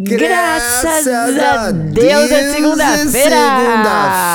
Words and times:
Graças 0.00 1.08
a 1.08 1.72
Deus 1.72 2.30
é 2.30 2.54
segunda-feira! 2.54 3.36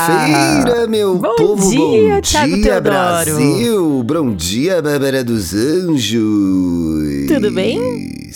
Segunda-feira, 0.05 0.87
meu 0.87 1.17
Bom 1.17 1.35
povo! 1.37 1.69
dia, 1.71 2.15
bom 2.15 2.21
Thiago 2.21 2.55
dia, 2.55 2.63
Teodoro. 2.63 2.83
Brasil! 2.83 4.03
Bom 4.03 4.35
dia, 4.35 4.81
Bárbara 4.81 5.23
dos 5.23 5.53
Anjos! 5.53 7.27
Tudo 7.29 7.49
bem? 7.49 8.29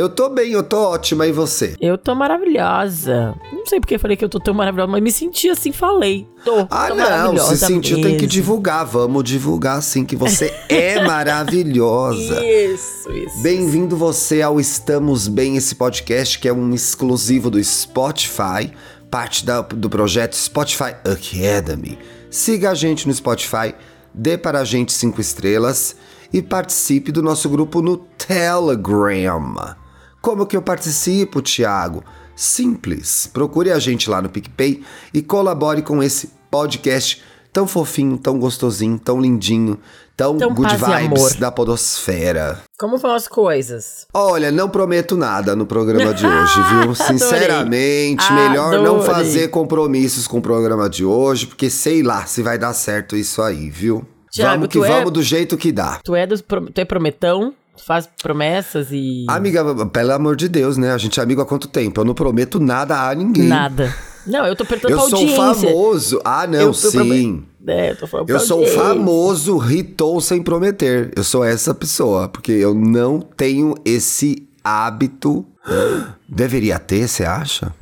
Eu 0.00 0.08
tô 0.08 0.30
bem, 0.30 0.52
eu 0.52 0.62
tô 0.62 0.78
ótima, 0.78 1.26
e 1.26 1.32
você? 1.32 1.76
Eu 1.78 1.98
tô 1.98 2.14
maravilhosa. 2.14 3.34
Não 3.52 3.66
sei 3.66 3.78
porque 3.80 3.96
eu 3.96 4.00
falei 4.00 4.16
que 4.16 4.24
eu 4.24 4.30
tô 4.30 4.40
tão 4.40 4.54
maravilhosa, 4.54 4.90
mas 4.90 5.02
me 5.02 5.12
senti 5.12 5.50
assim, 5.50 5.72
falei. 5.72 6.26
Tô, 6.42 6.66
Ah, 6.70 6.88
tô 6.88 6.94
não, 6.94 7.36
se 7.36 7.58
sentiu, 7.58 7.96
tem 7.96 8.04
que 8.16 8.22
mesmo. 8.22 8.26
divulgar. 8.28 8.86
Vamos 8.86 9.22
divulgar 9.24 9.82
sim, 9.82 10.02
que 10.06 10.16
você 10.16 10.54
é 10.70 11.04
maravilhosa. 11.04 12.42
Isso, 12.42 13.12
isso. 13.12 13.42
Bem-vindo 13.42 13.94
você 13.94 14.40
ao 14.40 14.58
Estamos 14.58 15.28
Bem, 15.28 15.58
esse 15.58 15.74
podcast 15.74 16.38
que 16.38 16.48
é 16.48 16.52
um 16.52 16.72
exclusivo 16.72 17.50
do 17.50 17.62
Spotify, 17.62 18.72
parte 19.10 19.44
da- 19.44 19.60
do 19.60 19.90
projeto 19.90 20.32
Spotify 20.34 20.94
Academy. 21.04 21.98
Siga 22.30 22.70
a 22.70 22.74
gente 22.74 23.06
no 23.06 23.12
Spotify, 23.12 23.74
dê 24.14 24.38
para 24.38 24.60
a 24.60 24.64
gente 24.64 24.94
cinco 24.94 25.20
estrelas 25.20 25.94
e 26.32 26.40
participe 26.40 27.12
do 27.12 27.22
nosso 27.22 27.50
grupo 27.50 27.82
no 27.82 27.98
Telegram. 27.98 29.76
Como 30.20 30.46
que 30.46 30.56
eu 30.56 30.62
participo, 30.62 31.40
Thiago? 31.40 32.04
Simples. 32.36 33.28
Procure 33.32 33.70
a 33.70 33.78
gente 33.78 34.08
lá 34.08 34.20
no 34.22 34.28
PicPay 34.28 34.82
e 35.12 35.22
colabore 35.22 35.82
com 35.82 36.02
esse 36.02 36.30
podcast 36.50 37.22
tão 37.52 37.66
fofinho, 37.66 38.16
tão 38.16 38.38
gostosinho, 38.38 38.98
tão 38.98 39.20
lindinho, 39.20 39.78
tão, 40.16 40.36
good 40.38 40.74
vibes 40.76 41.34
da 41.34 41.50
podosfera. 41.50 42.60
Como 42.78 42.96
vão 42.96 43.14
as 43.14 43.26
coisas? 43.26 44.06
Olha, 44.14 44.50
não 44.52 44.68
prometo 44.68 45.16
nada 45.16 45.56
no 45.56 45.66
programa 45.66 46.14
de 46.14 46.26
hoje, 46.26 46.54
viu? 46.54 46.80
Adorei. 46.92 46.94
Sinceramente, 46.94 48.32
melhor 48.32 48.82
não 48.82 49.02
fazer 49.02 49.48
compromissos 49.48 50.26
com 50.26 50.38
o 50.38 50.42
programa 50.42 50.88
de 50.88 51.04
hoje, 51.04 51.46
porque 51.46 51.68
sei 51.68 52.02
lá 52.02 52.24
se 52.26 52.42
vai 52.42 52.58
dar 52.58 52.72
certo 52.72 53.16
isso 53.16 53.42
aí, 53.42 53.68
viu? 53.68 54.04
Thiago, 54.32 54.52
vamos 54.54 54.68
que 54.68 54.78
é- 54.78 54.88
vamos 54.88 55.10
do 55.12 55.22
jeito 55.22 55.56
que 55.56 55.72
dá. 55.72 55.98
Tu 56.04 56.14
é, 56.14 56.26
tu 56.26 56.44
é 56.78 56.84
prometão? 56.84 57.52
Tu 57.80 57.84
faz 57.86 58.06
promessas 58.22 58.88
e. 58.92 59.24
Amiga, 59.26 59.86
pelo 59.86 60.12
amor 60.12 60.36
de 60.36 60.48
Deus, 60.48 60.76
né? 60.76 60.92
A 60.92 60.98
gente 60.98 61.18
é 61.18 61.22
amigo 61.22 61.40
há 61.40 61.46
quanto 61.46 61.66
tempo? 61.66 61.98
Eu 62.00 62.04
não 62.04 62.12
prometo 62.14 62.60
nada 62.60 63.08
a 63.08 63.14
ninguém. 63.14 63.44
Nada. 63.48 63.94
Não, 64.26 64.46
eu 64.46 64.54
tô 64.54 64.66
perguntando 64.66 64.92
Eu 64.92 64.98
pra 64.98 65.08
sou 65.08 65.18
audiência. 65.18 65.68
famoso. 65.70 66.20
Ah, 66.22 66.46
não, 66.46 66.60
Eu 66.60 66.74
sim. 66.74 67.42
É, 67.66 67.92
eu 67.92 67.96
tô 67.96 68.06
falando 68.06 68.28
Eu 68.28 68.36
pra 68.36 68.44
sou 68.46 68.58
o 68.58 68.60
audiência. 68.60 68.84
famoso 68.84 69.56
ritou 69.56 70.20
sem 70.20 70.42
prometer. 70.42 71.10
Eu 71.16 71.24
sou 71.24 71.42
essa 71.42 71.74
pessoa, 71.74 72.28
porque 72.28 72.52
eu 72.52 72.74
não 72.74 73.18
tenho 73.18 73.74
esse 73.82 74.46
hábito. 74.62 75.46
Deveria 76.28 76.78
ter, 76.78 77.08
você 77.08 77.24
acha? 77.24 77.74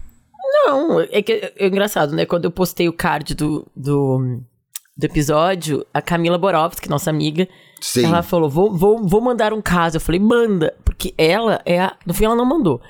Não, 0.66 1.00
é 1.00 1.20
que 1.22 1.32
é, 1.32 1.52
é 1.56 1.66
engraçado, 1.66 2.14
né? 2.14 2.24
Quando 2.24 2.44
eu 2.44 2.52
postei 2.52 2.88
o 2.88 2.92
card 2.92 3.34
do, 3.34 3.66
do, 3.74 4.40
do 4.98 5.04
episódio, 5.04 5.86
a 5.94 6.02
Camila 6.02 6.36
Borowski, 6.36 6.90
nossa 6.90 7.08
amiga, 7.08 7.48
Sim. 7.80 8.06
ela 8.06 8.20
falou: 8.20 8.50
vou, 8.50 8.76
vou, 8.76 8.98
vou 9.06 9.20
mandar 9.20 9.52
um 9.52 9.62
caso. 9.62 9.96
Eu 9.96 10.00
falei, 10.00 10.20
manda. 10.20 10.74
Porque 10.84 11.14
ela 11.16 11.60
é 11.64 11.80
a. 11.80 11.96
No 12.04 12.12
fim, 12.12 12.24
ela 12.24 12.34
não 12.34 12.44
mandou. 12.44 12.80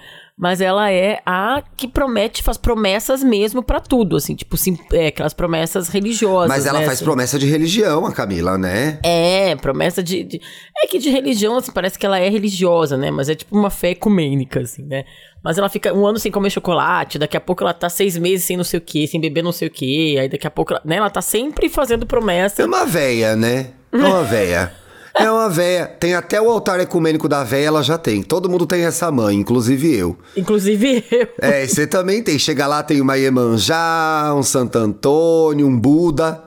Mas 0.41 0.60
ela 0.60 0.88
é 0.88 1.21
a 1.26 1.60
que 1.76 1.88
promete, 1.88 2.44
faz 2.44 2.56
promessas 2.56 3.25
mesmo 3.25 3.60
pra 3.60 3.81
tudo, 3.81 4.15
assim, 4.16 4.37
tipo, 4.37 4.56
sim, 4.56 4.78
é, 4.93 5.09
aquelas 5.09 5.34
promessas 5.34 5.88
religiosas. 5.88 6.49
Mas 6.49 6.65
ela 6.65 6.78
né, 6.78 6.84
faz 6.87 6.99
assim. 6.99 7.04
promessa 7.04 7.38
de 7.41 7.47
religião, 7.47 8.06
a 8.06 8.12
Camila, 8.12 8.56
né? 8.56 9.00
É, 9.03 9.56
promessa 9.56 10.00
de, 10.00 10.22
de- 10.22 10.41
É 10.81 10.87
que 10.87 10.99
de 11.00 11.10
religião, 11.10 11.56
assim, 11.56 11.72
parece 11.72 11.99
que 11.99 12.06
ela 12.06 12.21
é 12.21 12.28
religiosa, 12.28 12.97
né? 12.97 13.10
Mas 13.10 13.28
é 13.28 13.34
tipo 13.34 13.59
uma 13.59 13.69
fé 13.69 13.91
ecumênica, 13.91 14.60
assim, 14.60 14.84
né? 14.84 15.04
Mas 15.43 15.59
ela 15.59 15.69
fica 15.69 15.93
um 15.93 16.06
ano 16.06 16.21
sem 16.21 16.31
comer 16.31 16.50
chocolate, 16.50 17.19
daqui 17.19 17.37
a 17.37 17.41
pouco 17.41 17.65
ela 17.65 17.75
tá 17.75 17.88
seis 17.88 18.16
meses 18.16 18.47
sem 18.47 18.56
não 18.56 18.65
sei 18.65 18.78
o 18.78 18.82
quê, 18.82 19.09
sem 19.09 19.20
beber 19.20 19.43
não 19.43 19.50
sei 19.53 19.66
o 19.66 19.70
quê, 19.72 20.19
aí 20.20 20.28
daqui 20.28 20.47
a 20.47 20.50
pouco, 20.50 20.72
ela, 20.72 20.82
né? 20.84 20.97
Ela 20.97 21.10
tá 21.10 21.20
sempre 21.20 21.69
fazendo 21.69 22.06
promessa. 22.06 22.62
É 22.62 22.65
uma 22.66 22.84
véia, 22.87 23.34
né? 23.34 23.70
É 23.93 23.97
uma 23.97 24.22
véia. 24.22 24.72
É 25.20 25.30
uma 25.30 25.48
véia. 25.48 25.86
Tem 25.86 26.14
até 26.14 26.40
o 26.40 26.48
altar 26.50 26.78
ecumênico 26.80 27.28
da 27.28 27.42
véia, 27.44 27.66
ela 27.66 27.82
já 27.82 27.98
tem. 27.98 28.22
Todo 28.22 28.48
mundo 28.48 28.66
tem 28.66 28.84
essa 28.84 29.10
mãe, 29.10 29.36
inclusive 29.36 29.94
eu. 29.94 30.16
Inclusive 30.36 31.04
eu. 31.10 31.28
É, 31.40 31.66
você 31.66 31.86
também 31.86 32.22
tem. 32.22 32.38
Chega 32.38 32.66
lá, 32.66 32.82
tem 32.82 33.00
uma 33.00 33.16
Iemanjá, 33.16 34.32
um 34.36 34.42
Santo 34.42 34.76
Antônio, 34.78 35.66
um 35.66 35.78
Buda. 35.78 36.42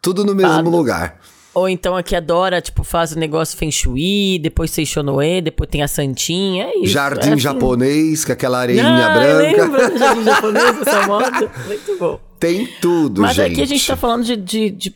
Tudo 0.00 0.24
no 0.24 0.34
mesmo 0.34 0.68
lugar. 0.70 1.20
Ou 1.54 1.68
então 1.68 1.94
a 1.96 2.02
que 2.02 2.16
adora, 2.16 2.60
tipo, 2.60 2.82
faz 2.82 3.12
o 3.12 3.18
negócio 3.18 3.56
Feng 3.56 3.70
Shui, 3.70 4.40
depois 4.42 4.72
Seixonoe, 4.72 5.40
depois 5.40 5.70
tem 5.70 5.82
a 5.84 5.88
Santinha, 5.88 6.64
é 6.64 6.78
isso. 6.78 6.92
Jardim 6.92 7.28
é 7.28 7.32
assim. 7.34 7.38
japonês, 7.42 8.24
com 8.24 8.32
aquela 8.32 8.58
areinha 8.58 8.82
Ah, 8.84 9.24
eu 9.24 9.38
branca. 9.38 9.62
lembro 9.64 9.90
do 9.92 9.98
jardim 9.98 10.24
japonês, 10.24 10.64
essa 10.84 11.06
moda. 11.06 11.50
Muito 11.66 11.96
bom. 11.98 12.20
Tem 12.40 12.66
tudo, 12.80 13.22
Mas 13.22 13.36
gente. 13.36 13.52
aqui 13.52 13.62
a 13.62 13.66
gente 13.66 13.86
tá 13.86 13.96
falando 13.96 14.24
de, 14.24 14.34
de, 14.36 14.70
de 14.70 14.90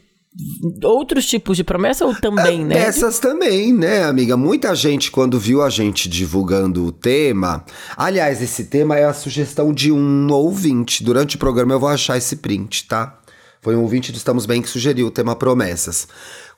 outros 0.84 1.26
tipos 1.26 1.56
de 1.56 1.65
promessa 1.65 2.04
ou 2.06 2.15
também, 2.15 2.65
né? 2.65 2.76
Essas 2.78 3.19
também, 3.19 3.72
né, 3.72 4.04
amiga? 4.04 4.37
Muita 4.37 4.75
gente, 4.75 5.10
quando 5.10 5.38
viu 5.38 5.62
a 5.62 5.71
gente 5.71 6.09
divulgando 6.09 6.84
o 6.87 6.93
tema. 6.93 7.65
Aliás, 7.97 8.41
esse 8.43 8.65
tema 8.65 8.97
é 8.97 9.04
a 9.04 9.12
sugestão 9.12 9.72
de 9.72 9.91
um 9.91 10.31
ouvinte. 10.32 11.03
Durante 11.03 11.37
o 11.37 11.38
programa 11.38 11.75
eu 11.75 11.81
vou 11.81 11.88
achar 11.88 12.16
esse 12.16 12.37
print, 12.37 12.87
tá? 12.87 13.19
Foi 13.60 13.75
um 13.75 13.82
ouvinte 13.82 14.12
do 14.12 14.16
Estamos 14.16 14.47
Bem 14.47 14.62
que 14.62 14.69
sugeriu 14.69 15.06
o 15.09 15.10
tema 15.10 15.34
promessas. 15.34 16.06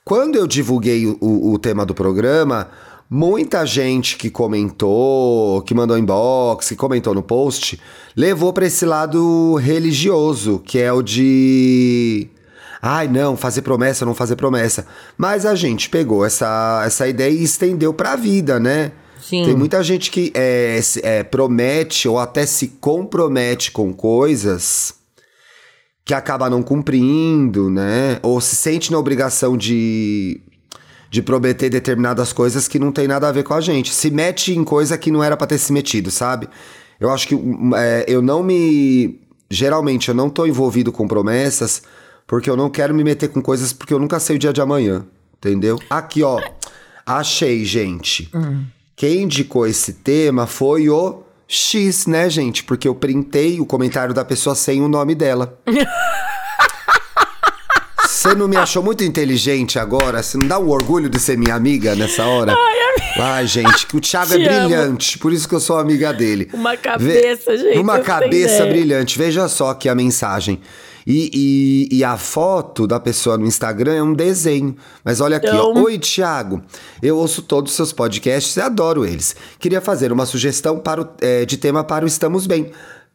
Quando 0.05 0.35
eu 0.35 0.45
divulguei 0.47 1.05
o, 1.07 1.17
o- 1.19 1.59
tema 1.59 1.85
do 1.85 1.93
programa, 1.95 2.69
muita 3.09 3.65
gente 3.65 4.17
que 4.17 4.29
comentou, 4.29 5.61
que 5.63 5.73
mandou 5.73 5.97
inbox, 5.97 6.69
que 6.69 6.75
comentou 6.75 7.13
no 7.13 7.21
post, 7.23 7.79
levou 8.15 8.51
pra 8.53 8.65
esse 8.65 8.85
lado 8.85 9.55
religioso, 9.55 10.59
que 10.65 10.79
é 10.79 10.91
o 10.93 11.01
de. 11.01 12.29
Ai, 12.81 13.07
não, 13.07 13.37
fazer 13.37 13.61
promessa, 13.61 14.05
não 14.05 14.15
fazer 14.15 14.35
promessa. 14.35 14.87
Mas 15.17 15.45
a 15.45 15.53
gente 15.53 15.89
pegou 15.89 16.25
essa, 16.25 16.81
essa 16.85 17.07
ideia 17.07 17.29
e 17.29 17.43
estendeu 17.43 17.93
pra 17.93 18.15
vida, 18.15 18.59
né? 18.59 18.91
Sim. 19.21 19.45
Tem 19.45 19.55
muita 19.55 19.83
gente 19.83 20.09
que 20.09 20.31
é, 20.33 20.79
é, 21.03 21.23
promete 21.23 22.07
ou 22.07 22.17
até 22.17 22.45
se 22.45 22.67
compromete 22.67 23.71
com 23.71 23.93
coisas 23.93 24.95
que 26.03 26.13
acaba 26.13 26.49
não 26.49 26.63
cumprindo, 26.63 27.69
né? 27.69 28.19
Ou 28.23 28.41
se 28.41 28.55
sente 28.55 28.91
na 28.91 28.97
obrigação 28.97 29.55
de, 29.55 30.41
de 31.11 31.21
prometer 31.21 31.69
determinadas 31.69 32.33
coisas 32.33 32.67
que 32.67 32.79
não 32.79 32.91
tem 32.91 33.07
nada 33.07 33.27
a 33.27 33.31
ver 33.31 33.43
com 33.43 33.53
a 33.53 33.61
gente. 33.61 33.93
Se 33.93 34.09
mete 34.09 34.53
em 34.53 34.63
coisa 34.63 34.97
que 34.97 35.11
não 35.11 35.23
era 35.23 35.37
pra 35.37 35.45
ter 35.45 35.59
se 35.59 35.71
metido, 35.71 36.09
sabe? 36.09 36.49
Eu 36.99 37.11
acho 37.11 37.27
que 37.27 37.35
um, 37.35 37.75
é, 37.75 38.05
eu 38.07 38.23
não 38.23 38.41
me. 38.41 39.19
Geralmente, 39.49 40.09
eu 40.09 40.15
não 40.15 40.29
tô 40.29 40.47
envolvido 40.47 40.91
com 40.91 41.07
promessas 41.07 41.83
porque 42.31 42.49
eu 42.49 42.55
não 42.55 42.69
quero 42.69 42.95
me 42.95 43.03
meter 43.03 43.27
com 43.27 43.41
coisas 43.41 43.73
porque 43.73 43.93
eu 43.93 43.99
nunca 43.99 44.17
sei 44.17 44.37
o 44.37 44.39
dia 44.39 44.53
de 44.53 44.61
amanhã. 44.61 45.05
Entendeu? 45.37 45.77
Aqui, 45.89 46.23
ó. 46.23 46.41
Achei, 47.05 47.65
gente. 47.65 48.31
Quem 48.95 49.23
indicou 49.23 49.67
esse 49.67 49.91
tema 49.91 50.47
foi 50.47 50.87
o 50.87 51.23
X, 51.45 52.07
né, 52.07 52.29
gente? 52.29 52.63
Porque 52.63 52.87
eu 52.87 52.95
printei 52.95 53.59
o 53.59 53.65
comentário 53.65 54.13
da 54.13 54.23
pessoa 54.23 54.55
sem 54.55 54.81
o 54.81 54.87
nome 54.87 55.13
dela. 55.13 55.59
Você 58.07 58.33
não 58.33 58.47
me 58.47 58.55
achou 58.55 58.81
muito 58.81 59.03
inteligente 59.03 59.77
agora? 59.77 60.23
Você 60.23 60.37
não 60.37 60.47
dá 60.47 60.57
um 60.57 60.69
orgulho 60.69 61.09
de 61.09 61.19
ser 61.19 61.37
minha 61.37 61.55
amiga 61.55 61.95
nessa 61.95 62.23
hora? 62.23 62.55
Ai, 63.19 63.45
gente, 63.45 63.85
que 63.87 63.97
o 63.97 63.99
Thiago 63.99 64.35
é 64.35 64.37
Te 64.37 64.47
amo. 64.47 64.69
brilhante, 64.69 65.17
por 65.17 65.33
isso 65.33 65.49
que 65.49 65.55
eu 65.55 65.59
sou 65.59 65.77
amiga 65.77 66.13
dele. 66.13 66.49
Uma 66.53 66.77
cabeça, 66.77 67.57
gente, 67.57 67.77
Uma 67.77 67.99
cabeça 67.99 68.65
brilhante. 68.67 69.17
Veja 69.17 69.49
só 69.49 69.71
aqui 69.71 69.89
a 69.89 69.95
mensagem. 69.95 70.61
E, 71.05 71.87
e- 71.91 71.97
e 71.97 72.03
a 72.03 72.15
foto 72.17 72.85
da 72.85 72.99
pessoa 72.99 73.37
no 73.37 73.45
Instagram 73.45 73.93
é 73.93 74.03
um 74.03 74.13
desenho. 74.13 74.75
Mas 75.03 75.19
olha 75.21 75.37
aqui, 75.37 75.47
ó. 75.49 75.71
Então- 75.71 75.83
Oi, 75.83 75.97
Thiago. 75.99 76.61
Eu 77.01 77.17
ouço 77.17 77.41
todos 77.41 77.71
os 77.71 77.75
seus 77.75 77.91
podcasts 77.91 78.55
e 78.55 78.61
adoro 78.61 79.05
eles. 79.05 79.35
Queria 79.59 79.81
fazer 79.81 80.11
uma 80.11 80.25
sugestão 80.25 80.79
para 80.79 81.01
o- 81.01 81.09
é, 81.21 81.45
de 81.45 81.57
tema 81.57 81.83
para 81.83 82.05
o 82.05 82.07
Estamos 82.07 82.45
Bem. 82.47 82.71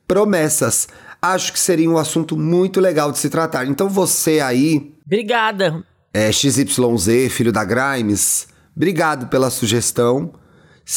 Promessas. 0.06 0.88
Acho 1.20 1.52
que 1.52 1.58
seria 1.58 1.90
um 1.90 1.96
assunto 1.98 2.36
muito 2.36 2.80
legal 2.80 3.10
de 3.10 3.18
se 3.18 3.28
tratar. 3.28 3.66
Então 3.66 3.88
você 3.88 4.40
aí, 4.40 4.94
Obrigada. 5.04 5.82
é, 6.14 6.30
XYZ, 6.30 7.28
filho 7.30 7.50
da 7.52 7.64
Grimes, 7.64 8.46
obrigado 8.76 9.26
pela 9.28 9.50
sugestão. 9.50 10.32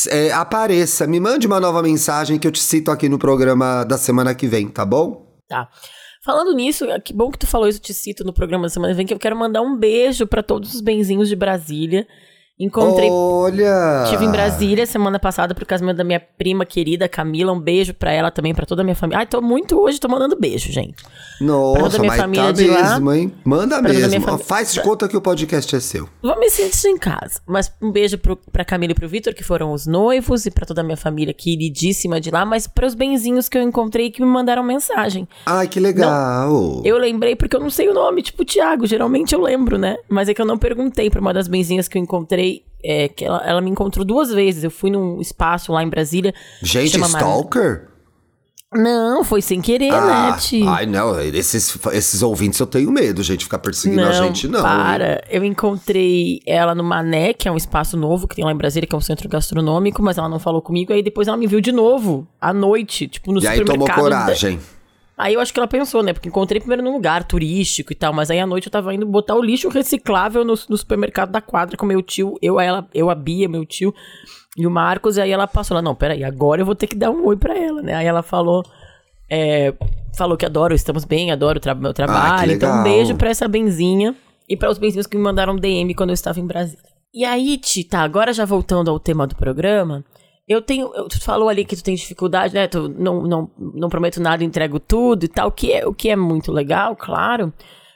É, 0.10 0.32
apareça, 0.32 1.08
me 1.08 1.20
mande 1.20 1.48
uma 1.48 1.60
nova 1.60 1.82
mensagem 1.82 2.38
que 2.38 2.48
eu 2.48 2.52
te 2.52 2.62
cito 2.62 2.92
aqui 2.92 3.10
no 3.10 3.18
programa 3.18 3.84
da 3.84 3.98
semana 3.98 4.36
que 4.36 4.46
vem, 4.48 4.68
tá 4.68 4.86
bom? 4.86 5.26
Tá. 5.48 5.68
Falando 6.22 6.54
nisso, 6.54 6.86
que 7.04 7.14
bom 7.14 7.32
que 7.32 7.38
tu 7.38 7.48
falou 7.48 7.68
isso, 7.68 7.80
eu 7.80 7.84
te 7.84 7.94
cito 7.94 8.24
no 8.26 8.34
programa 8.34 8.64
da 8.64 8.70
semana 8.70 8.94
que 8.94 8.98
vem, 8.98 9.06
que 9.06 9.14
eu 9.14 9.20
quero 9.20 9.38
mandar 9.38 9.62
um 9.62 9.78
beijo 9.78 10.28
pra 10.28 10.44
todos 10.44 10.74
os 10.74 10.82
benzinhos 10.82 11.30
de 11.30 11.36
Brasília 11.36 12.06
Encontrei. 12.60 13.10
Olha! 13.10 14.04
Estive 14.04 14.26
em 14.26 14.32
Brasília 14.32 14.86
semana 14.86 15.18
passada 15.18 15.56
pro 15.56 15.66
casamento 15.66 15.96
da 15.96 16.04
minha 16.04 16.20
prima 16.20 16.66
querida 16.66 17.08
Camila. 17.08 17.54
Um 17.54 17.60
beijo 17.60 17.94
pra 17.94 18.12
ela 18.12 18.30
também, 18.30 18.54
pra 18.54 18.66
toda 18.66 18.82
a 18.82 18.84
minha 18.84 18.96
família. 18.96 19.20
Ai, 19.20 19.26
tô 19.26 19.42
muito 19.42 19.80
hoje, 19.80 19.98
tô 19.98 20.10
mandando 20.10 20.38
beijo, 20.38 20.70
gente. 20.70 21.02
Nossa, 21.40 21.80
toda 21.80 21.96
a 21.96 22.00
minha 22.00 22.12
mas 22.12 22.20
família 22.20 22.46
tá 22.48 22.52
de 22.52 22.68
lá, 22.68 22.90
mesmo, 22.92 23.14
hein? 23.14 23.34
Manda 23.46 23.82
pra 23.82 23.94
toda 23.94 24.10
mesmo. 24.10 24.38
Faz 24.40 24.74
de 24.74 24.82
conta 24.82 25.08
que 25.08 25.16
o 25.16 25.22
podcast 25.22 25.74
é 25.74 25.80
seu. 25.80 26.10
Vou 26.22 26.38
me 26.38 26.50
sentir 26.50 26.90
em 26.90 26.98
casa. 26.98 27.40
Mas 27.48 27.72
um 27.82 27.92
beijo 27.92 28.18
pro, 28.18 28.36
pra 28.36 28.66
Camila 28.66 28.92
e 28.92 28.96
pro 28.96 29.08
Vitor, 29.08 29.34
que 29.34 29.44
foram 29.44 29.72
os 29.72 29.88
noivos, 29.88 30.46
e 30.46 30.52
pra 30.52 30.66
toda 30.66 30.82
a 30.82 30.84
minha 30.84 30.98
família 30.98 31.34
queridíssima 31.34 32.20
de 32.20 32.30
lá, 32.30 32.44
mas 32.44 32.68
pros 32.68 32.94
benzinhos 32.94 33.48
que 33.48 33.58
eu 33.58 33.62
encontrei 33.62 34.12
que 34.12 34.22
me 34.22 34.28
mandaram 34.28 34.64
mensagem. 34.64 35.28
Ai, 35.46 35.68
que 35.70 35.80
legal. 35.80 36.82
Eu 36.84 36.98
lembrei 36.98 37.38
porque 37.38 37.56
eu 37.56 37.62
não 37.62 37.70
sei 37.70 37.88
o 37.88 37.94
nome, 37.94 38.22
tipo 38.22 38.44
Thiago, 38.44 38.86
geralmente 38.86 39.34
eu 39.34 39.40
lembro, 39.42 39.78
né? 39.78 39.96
Mas 40.10 40.28
é 40.28 40.34
que 40.34 40.42
eu 40.42 40.46
não 40.46 40.58
perguntei 40.58 41.10
pra 41.10 41.22
uma 41.22 41.34
das 41.34 41.48
benzinhas 41.48 41.88
que 41.88 41.98
eu 41.98 42.02
encontrei, 42.02 42.49
é, 42.84 43.08
que 43.10 43.26
ela, 43.26 43.42
ela 43.46 43.62
me 43.62 43.70
encontrou 43.70 44.06
duas 44.06 44.30
vezes. 44.32 44.64
Eu 44.64 44.72
fui 44.72 44.90
num 44.92 45.20
espaço 45.22 45.72
lá 45.72 45.84
em 45.84 45.90
Brasília. 45.90 46.34
Gente, 46.62 46.98
Mar- 46.98 47.08
stalker? 47.10 47.88
Não, 48.72 49.24
foi 49.24 49.42
sem 49.42 49.62
querer, 49.62 49.92
Ah, 49.92 50.30
né, 50.32 50.38
Ti? 50.40 50.62
ai, 50.68 50.86
não. 50.86 51.20
Esses, 51.20 51.76
esses 51.92 52.22
ouvintes 52.22 52.60
eu 52.60 52.68
tenho 52.68 52.92
medo, 52.92 53.24
gente, 53.24 53.44
ficar 53.46 53.58
perseguindo 53.58 54.04
a 54.04 54.12
gente, 54.12 54.48
não. 54.48 54.62
Para. 54.62 55.24
Eu 55.28 55.44
encontrei 55.44 56.40
ela 56.46 56.76
no 56.76 56.84
Mané, 56.84 57.34
que 57.34 57.48
é 57.48 57.52
um 57.52 57.58
espaço 57.58 57.98
novo 57.98 58.28
que 58.28 58.36
tem 58.36 58.46
lá 58.46 58.52
em 58.52 58.56
Brasília, 58.56 58.88
que 58.88 58.94
é 58.94 58.98
um 58.98 59.02
centro 59.02 59.28
gastronômico, 59.28 60.04
mas 60.04 60.20
ela 60.20 60.30
não 60.30 60.38
falou 60.38 60.62
comigo. 60.62 60.94
Aí 60.94 61.02
depois 61.02 61.28
ela 61.28 61.36
me 61.36 61.48
viu 61.48 61.60
de 61.60 61.72
novo, 61.72 62.28
à 62.40 62.54
noite, 62.54 63.08
tipo, 63.08 63.32
no 63.34 63.42
E 63.42 63.48
aí 63.48 63.58
supermercado. 63.58 63.96
tomou 63.96 64.04
coragem. 64.12 64.60
Aí 65.20 65.34
eu 65.34 65.42
acho 65.42 65.54
que 65.54 65.60
ela 65.60 65.68
pensou, 65.68 66.02
né? 66.02 66.14
Porque 66.14 66.30
encontrei 66.30 66.62
primeiro 66.62 66.82
num 66.82 66.94
lugar 66.94 67.26
turístico 67.26 67.92
e 67.92 67.96
tal, 67.96 68.14
mas 68.14 68.32
aí 68.32 68.40
à 68.40 68.48
noite 68.48 68.68
eu 68.68 68.72
tava 68.72 68.94
indo 68.94 69.06
botar 69.06 69.36
o 69.36 69.44
lixo 69.44 69.68
reciclável 69.68 70.46
no, 70.46 70.54
no 70.70 70.78
supermercado 70.78 71.30
da 71.30 71.42
quadra 71.42 71.76
com 71.76 71.86
meu 71.86 72.02
tio, 72.02 72.38
eu, 72.42 72.58
ela, 72.58 72.88
eu, 72.94 73.10
a 73.10 73.16
Bia, 73.16 73.50
meu 73.50 73.66
tio 73.66 73.94
e 74.58 74.66
o 74.66 74.72
Marcos, 74.72 75.18
e 75.18 75.22
aí 75.22 75.30
ela 75.30 75.46
passou 75.46 75.76
lá, 75.76 75.82
não, 75.82 75.94
peraí, 75.94 76.24
agora 76.24 76.62
eu 76.62 76.66
vou 76.66 76.74
ter 76.74 76.88
que 76.88 76.96
dar 76.96 77.12
um 77.12 77.26
oi 77.26 77.36
pra 77.36 77.54
ela, 77.58 77.82
né? 77.82 77.96
Aí 77.96 78.06
ela 78.06 78.24
falou, 78.24 78.64
é, 79.30 79.74
falou 80.18 80.38
que 80.38 80.46
adoro, 80.46 80.74
estamos 80.74 81.04
bem, 81.04 81.34
adoro 81.34 81.58
o 81.58 81.62
tra 81.62 81.76
meu 81.76 81.94
trabalho, 81.94 82.54
então 82.54 82.80
um 82.80 82.84
beijo 82.84 83.14
pra 83.16 83.30
essa 83.30 83.46
benzinha 83.46 84.16
e 84.48 84.56
pra 84.56 84.70
os 84.70 84.78
benzinhos 84.78 85.06
que 85.06 85.18
me 85.18 85.24
mandaram 85.24 85.58
DM 85.58 85.94
quando 85.96 86.12
eu 86.12 86.14
estava 86.16 86.40
em 86.40 86.48
Brasília. 86.48 86.82
E 87.14 87.26
aí, 87.26 87.58
Ti, 87.58 87.84
tá, 87.84 88.04
agora 88.04 88.32
já 88.32 88.46
voltando 88.46 88.90
ao 88.90 89.00
tema 89.00 89.28
do 89.28 89.36
programa, 89.36 90.06
eu 90.50 90.62
tenho. 90.62 90.92
eu- 90.96 91.08
Tu 91.08 91.22
falou 91.22 91.48
ali 91.48 91.64
que 91.64 91.76
tu 91.76 91.84
tem 91.84 91.96
dificuldade, 91.96 92.54
né? 92.54 92.68
Tu 92.68 92.90
não, 92.90 93.22
não, 93.24 93.52
não 93.58 93.88
prometo 93.90 94.20
nada, 94.20 94.44
entrego 94.44 94.80
tudo 94.80 95.24
e 95.24 95.28
tal, 95.30 95.52
que 95.52 95.72
é, 95.72 95.86
o 95.88 95.94
que 95.94 96.10
é 96.10 96.16
muito 96.16 96.52
legal, 96.52 96.96
claro. 96.96 97.54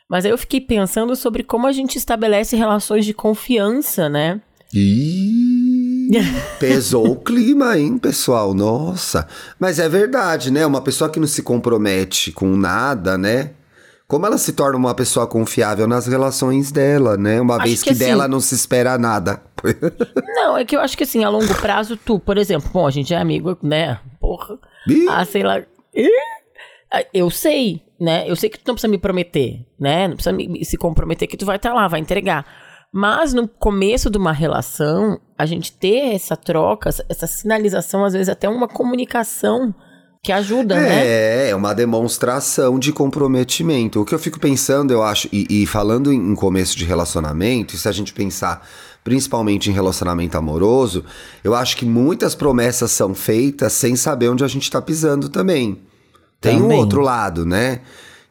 Mas 0.07 0.23
aí 0.25 0.31
eu 0.31 0.37
fiquei 0.37 0.61
pensando 0.61 1.15
sobre 1.15 1.43
como 1.43 1.65
a 1.65 1.71
gente 1.71 1.97
estabelece 1.97 2.55
relações 2.55 3.05
de 3.05 3.13
confiança, 3.13 4.07
né? 4.07 4.39
Ih, 4.73 6.09
pesou 6.59 7.07
o 7.11 7.15
clima, 7.15 7.77
hein, 7.77 7.97
pessoal? 7.97 8.53
Nossa. 8.53 9.27
Mas 9.59 9.79
é 9.79 9.87
verdade, 9.89 10.51
né? 10.51 10.65
Uma 10.65 10.81
pessoa 10.81 11.09
que 11.09 11.19
não 11.19 11.27
se 11.27 11.41
compromete 11.41 12.31
com 12.31 12.55
nada, 12.55 13.17
né? 13.17 13.51
Como 14.13 14.27
ela 14.27 14.37
se 14.37 14.53
torna 14.53 14.77
uma 14.77 14.93
pessoa 14.93 15.25
confiável 15.25 15.87
nas 15.87 16.05
relações 16.05 16.71
dela, 16.71 17.17
né? 17.17 17.41
Uma 17.41 17.55
Acho 17.55 17.63
vez 17.65 17.79
que 17.81 17.89
que, 17.89 17.95
assim- 17.95 18.05
dela 18.05 18.27
não 18.27 18.39
se 18.39 18.53
espera 18.53 18.95
nada. 18.95 19.41
Não, 20.35 20.55
é 20.55 20.63
que 20.63 20.75
eu 20.75 20.79
acho 20.81 20.95
que 20.95 21.03
assim, 21.03 21.23
a 21.23 21.29
longo 21.29 21.51
prazo, 21.55 21.97
tu, 21.97 22.19
por 22.19 22.37
exemplo, 22.37 22.69
bom, 22.71 22.85
a 22.85 22.91
gente 22.91 23.11
é 23.11 23.17
amigo, 23.17 23.57
né? 23.63 23.97
Porra. 24.19 24.59
Ih. 24.87 25.07
Ah, 25.09 25.25
sei 25.25 25.41
lá. 25.41 25.59
Ih. 25.95 26.07
Ah, 26.93 27.03
Eu 27.11 27.31
sei, 27.31 27.81
né? 27.99 28.29
Eu 28.29 28.35
sei 28.35 28.49
que 28.51 28.59
tu 28.59 28.67
não 28.67 28.75
precisa 28.75 28.91
me 28.91 28.99
prometer, 28.99 29.65
né? 29.79 30.07
Não 30.07 30.15
precisa 30.15 30.31
me- 30.35 30.63
se 30.63 30.77
comprometer 30.77 31.27
que 31.27 31.35
tu 31.37 31.45
vai 31.45 31.55
estar 31.55 31.73
lá, 31.73 31.87
vai 31.87 31.99
entregar. 31.99 32.45
Mas 32.93 33.33
no 33.33 33.47
começo 33.47 34.11
de 34.11 34.17
uma 34.19 34.31
relação, 34.31 35.19
a 35.35 35.45
gente 35.47 35.71
ter 35.71 36.13
essa 36.13 36.37
troca, 36.37 36.91
essa 37.09 37.25
sinalização, 37.25 38.05
às 38.05 38.13
vezes 38.13 38.29
até 38.29 38.47
uma 38.47 38.67
comunicação 38.67 39.73
que 40.23 40.31
ajuda, 40.31 40.79
né? 40.79 41.05
É, 41.05 41.49
é 41.49 41.55
uma 41.55 41.75
demonstração 41.75 42.79
de 42.79 42.93
comprometimento. 42.93 43.99
O 43.99 44.05
que 44.05 44.15
eu 44.15 44.19
fico 44.19 44.39
pensando, 44.39 44.91
eu 44.93 45.03
acho, 45.03 45.27
e, 45.33 45.45
e 45.49 45.65
falando 45.67 46.13
em 46.13 46.33
começo 46.33 46.77
de 46.77 46.85
relacionamento, 46.85 47.75
e 47.75 47.77
se 47.77 47.89
a 47.89 47.91
gente 47.91 48.13
pensar 48.13 48.65
principalmente 49.03 49.69
em 49.69 49.73
relacionamento 49.73 50.37
amoroso, 50.37 51.03
eu 51.43 51.53
acho 51.53 51.75
que 51.75 51.85
muitas 51.85 52.33
promessas 52.33 52.89
são 52.91 53.13
feitas 53.13 53.73
sem 53.73 53.97
saber 53.97 54.29
onde 54.29 54.45
a 54.45 54.47
gente 54.47 54.71
tá 54.71 54.81
pisando 54.81 55.27
também. 55.27 55.81
Tem 56.39 56.61
um 56.61 56.73
outro 56.73 57.01
lado, 57.01 57.45
né? 57.45 57.81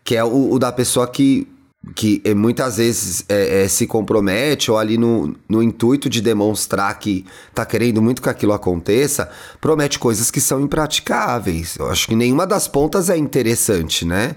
Que 0.02 0.16
é 0.16 0.24
o, 0.24 0.52
o 0.52 0.58
da 0.58 0.72
pessoa 0.72 1.06
que, 1.06 1.46
que 1.96 2.22
eh, 2.24 2.32
muitas 2.34 2.76
vezes 2.76 3.24
eh, 3.28 3.64
eh, 3.64 3.68
se 3.68 3.86
compromete 3.88 4.70
ou 4.70 4.78
ali 4.78 4.96
no, 4.96 5.34
no 5.48 5.62
intuito 5.62 6.08
de 6.08 6.20
demonstrar 6.20 6.96
que 6.98 7.26
tá 7.52 7.66
querendo 7.66 8.00
muito 8.00 8.22
que 8.22 8.28
aquilo 8.28 8.52
aconteça, 8.52 9.28
promete 9.60 9.98
coisas 9.98 10.30
que 10.30 10.40
são 10.40 10.60
impraticáveis. 10.60 11.76
Eu 11.76 11.90
acho 11.90 12.06
que 12.06 12.14
nenhuma 12.14 12.46
das 12.46 12.68
pontas 12.68 13.10
é 13.10 13.16
interessante, 13.16 14.04
né? 14.04 14.36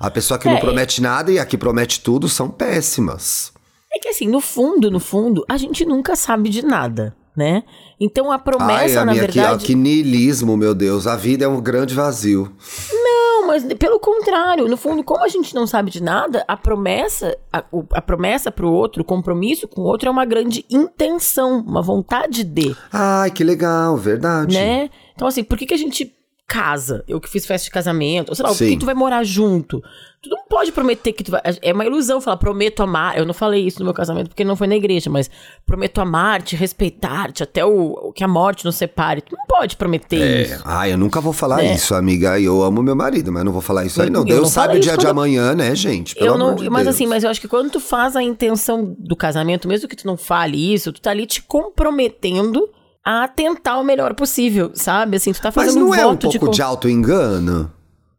A 0.00 0.10
pessoa 0.10 0.38
que 0.38 0.48
É. 0.48 0.52
não 0.52 0.58
promete 0.58 1.00
nada 1.00 1.30
e 1.30 1.38
a 1.38 1.44
que 1.46 1.56
promete 1.56 2.00
tudo 2.00 2.28
são 2.28 2.48
péssimas. 2.48 3.52
É 3.92 3.98
que 3.98 4.08
assim, 4.08 4.26
no 4.28 4.40
fundo, 4.40 4.90
no 4.90 4.98
fundo, 5.00 5.44
a 5.48 5.56
gente 5.56 5.84
nunca 5.84 6.16
sabe 6.16 6.48
de 6.48 6.62
nada, 6.64 7.14
né? 7.36 7.62
Então 8.00 8.32
a 8.32 8.38
promessa, 8.38 9.00
Ai, 9.00 9.04
na 9.04 9.12
minha, 9.12 9.28
que, 9.28 9.38
verdade. 9.38 9.64
que 9.64 9.74
niilismo, 9.74 10.56
meu 10.56 10.74
Deus. 10.74 11.06
A 11.06 11.16
vida 11.16 11.44
é 11.44 11.48
um 11.48 11.60
grande 11.60 11.94
vazio. 11.94 12.50
Não, 12.92 13.09
mas 13.46 13.64
pelo 13.74 13.98
contrário, 14.00 14.68
no 14.68 14.76
fundo, 14.76 15.02
como 15.04 15.22
a 15.24 15.28
gente 15.28 15.54
não 15.54 15.66
sabe 15.66 15.90
de 15.90 16.02
nada, 16.02 16.44
a 16.48 16.56
promessa, 16.56 17.36
a, 17.52 17.64
o- 17.72 17.84
a 17.92 18.00
promessa 18.02 18.50
pro 18.50 18.70
outro, 18.70 19.02
o 19.02 19.04
compromisso 19.04 19.66
com 19.68 19.82
o 19.82 19.84
outro 19.84 20.08
é 20.08 20.10
uma 20.10 20.24
grande 20.24 20.64
intenção, 20.70 21.58
uma 21.66 21.82
vontade 21.82 22.44
de, 22.44 22.74
Ai, 22.92 23.30
que 23.30 23.42
legal, 23.44 23.96
verdade. 23.96 24.54
né? 24.56 24.90
Então 25.14 25.26
assim, 25.28 25.42
por 25.44 25.56
que 25.58 25.66
que 25.66 25.74
a 25.74 25.78
gente 25.78 26.14
casa? 26.50 27.04
Eu 27.06 27.20
que 27.20 27.28
fiz 27.30 27.46
festa 27.46 27.64
de 27.66 27.70
casamento, 27.70 28.30
ou 28.30 28.34
sei 28.34 28.44
lá, 28.44 28.52
Sim. 28.52 28.70
que 28.70 28.78
tu 28.78 28.86
vai 28.86 28.94
morar 28.94 29.22
junto? 29.22 29.80
Tu 30.22 30.28
não 30.28 30.44
pode 30.50 30.70
prometer 30.72 31.12
que 31.14 31.22
tu 31.24 31.30
vai. 31.30 31.40
É 31.62 31.72
uma 31.72 31.86
ilusão 31.86 32.20
falar, 32.20 32.36
prometo 32.36 32.82
amar. 32.82 33.16
Eu 33.16 33.24
não 33.24 33.32
falei 33.32 33.64
isso 33.66 33.78
no 33.78 33.84
meu 33.86 33.94
casamento 33.94 34.28
porque 34.28 34.44
não 34.44 34.54
foi 34.56 34.66
na 34.66 34.76
igreja, 34.76 35.08
mas 35.08 35.30
prometo 35.64 35.98
amar-te, 36.00 36.54
respeitar-te, 36.56 37.42
até 37.42 37.64
o, 37.64 37.92
o 37.92 38.12
que 38.12 38.22
a 38.22 38.28
morte 38.28 38.64
nos 38.66 38.74
separe. 38.76 39.22
Tu 39.22 39.34
não 39.34 39.46
pode 39.46 39.76
prometer 39.76 40.20
É, 40.20 40.42
isso. 40.42 40.62
ai, 40.66 40.92
eu 40.92 40.98
nunca 40.98 41.20
vou 41.22 41.32
falar 41.32 41.62
É. 41.64 41.72
isso, 41.72 41.94
amiga. 41.94 42.38
Eu 42.38 42.62
amo 42.62 42.82
meu 42.82 42.94
marido, 42.96 43.32
mas 43.32 43.44
não 43.44 43.52
vou 43.52 43.62
falar 43.62 43.86
isso 43.86 44.02
aí, 44.02 44.10
não. 44.10 44.20
Eu 44.20 44.26
Deus 44.26 44.40
não 44.40 44.48
sabe 44.48 44.76
o 44.76 44.80
dia 44.80 44.92
de 44.92 44.98
quando- 44.98 45.08
amanhã, 45.10 45.54
né, 45.54 45.74
gente? 45.74 46.14
Pelo 46.14 46.26
eu 46.34 46.36
não, 46.38 46.54
de 46.54 46.68
mas 46.68 46.84
Deus. 46.84 46.96
assim, 46.96 47.06
mas 47.06 47.24
eu 47.24 47.30
acho 47.30 47.40
que 47.40 47.48
quando 47.48 47.70
tu 47.70 47.80
faz 47.80 48.14
a 48.14 48.22
intenção 48.22 48.94
do 48.98 49.16
casamento, 49.16 49.66
mesmo 49.68 49.88
que 49.88 49.96
tu 49.96 50.06
não 50.06 50.18
fale 50.18 50.74
isso, 50.74 50.92
tu 50.92 51.00
tá 51.00 51.12
ali 51.12 51.24
te 51.24 51.40
comprometendo 51.42 52.68
a 53.04 53.26
tentar 53.28 53.78
o 53.78 53.84
melhor 53.84 54.14
possível, 54.14 54.70
sabe? 54.74 55.16
Assim, 55.16 55.32
tu 55.32 55.40
tá 55.40 55.52
Mas 55.54 55.66
fazendo 55.66 55.80
não 55.80 55.90
um 55.90 55.94
é 55.94 56.06
um 56.06 56.10
voto 56.10 56.28
de 56.28 56.38
pouco 56.38 56.46
con- 56.46 56.52
de 56.52 56.62
auto-engano? 56.62 57.72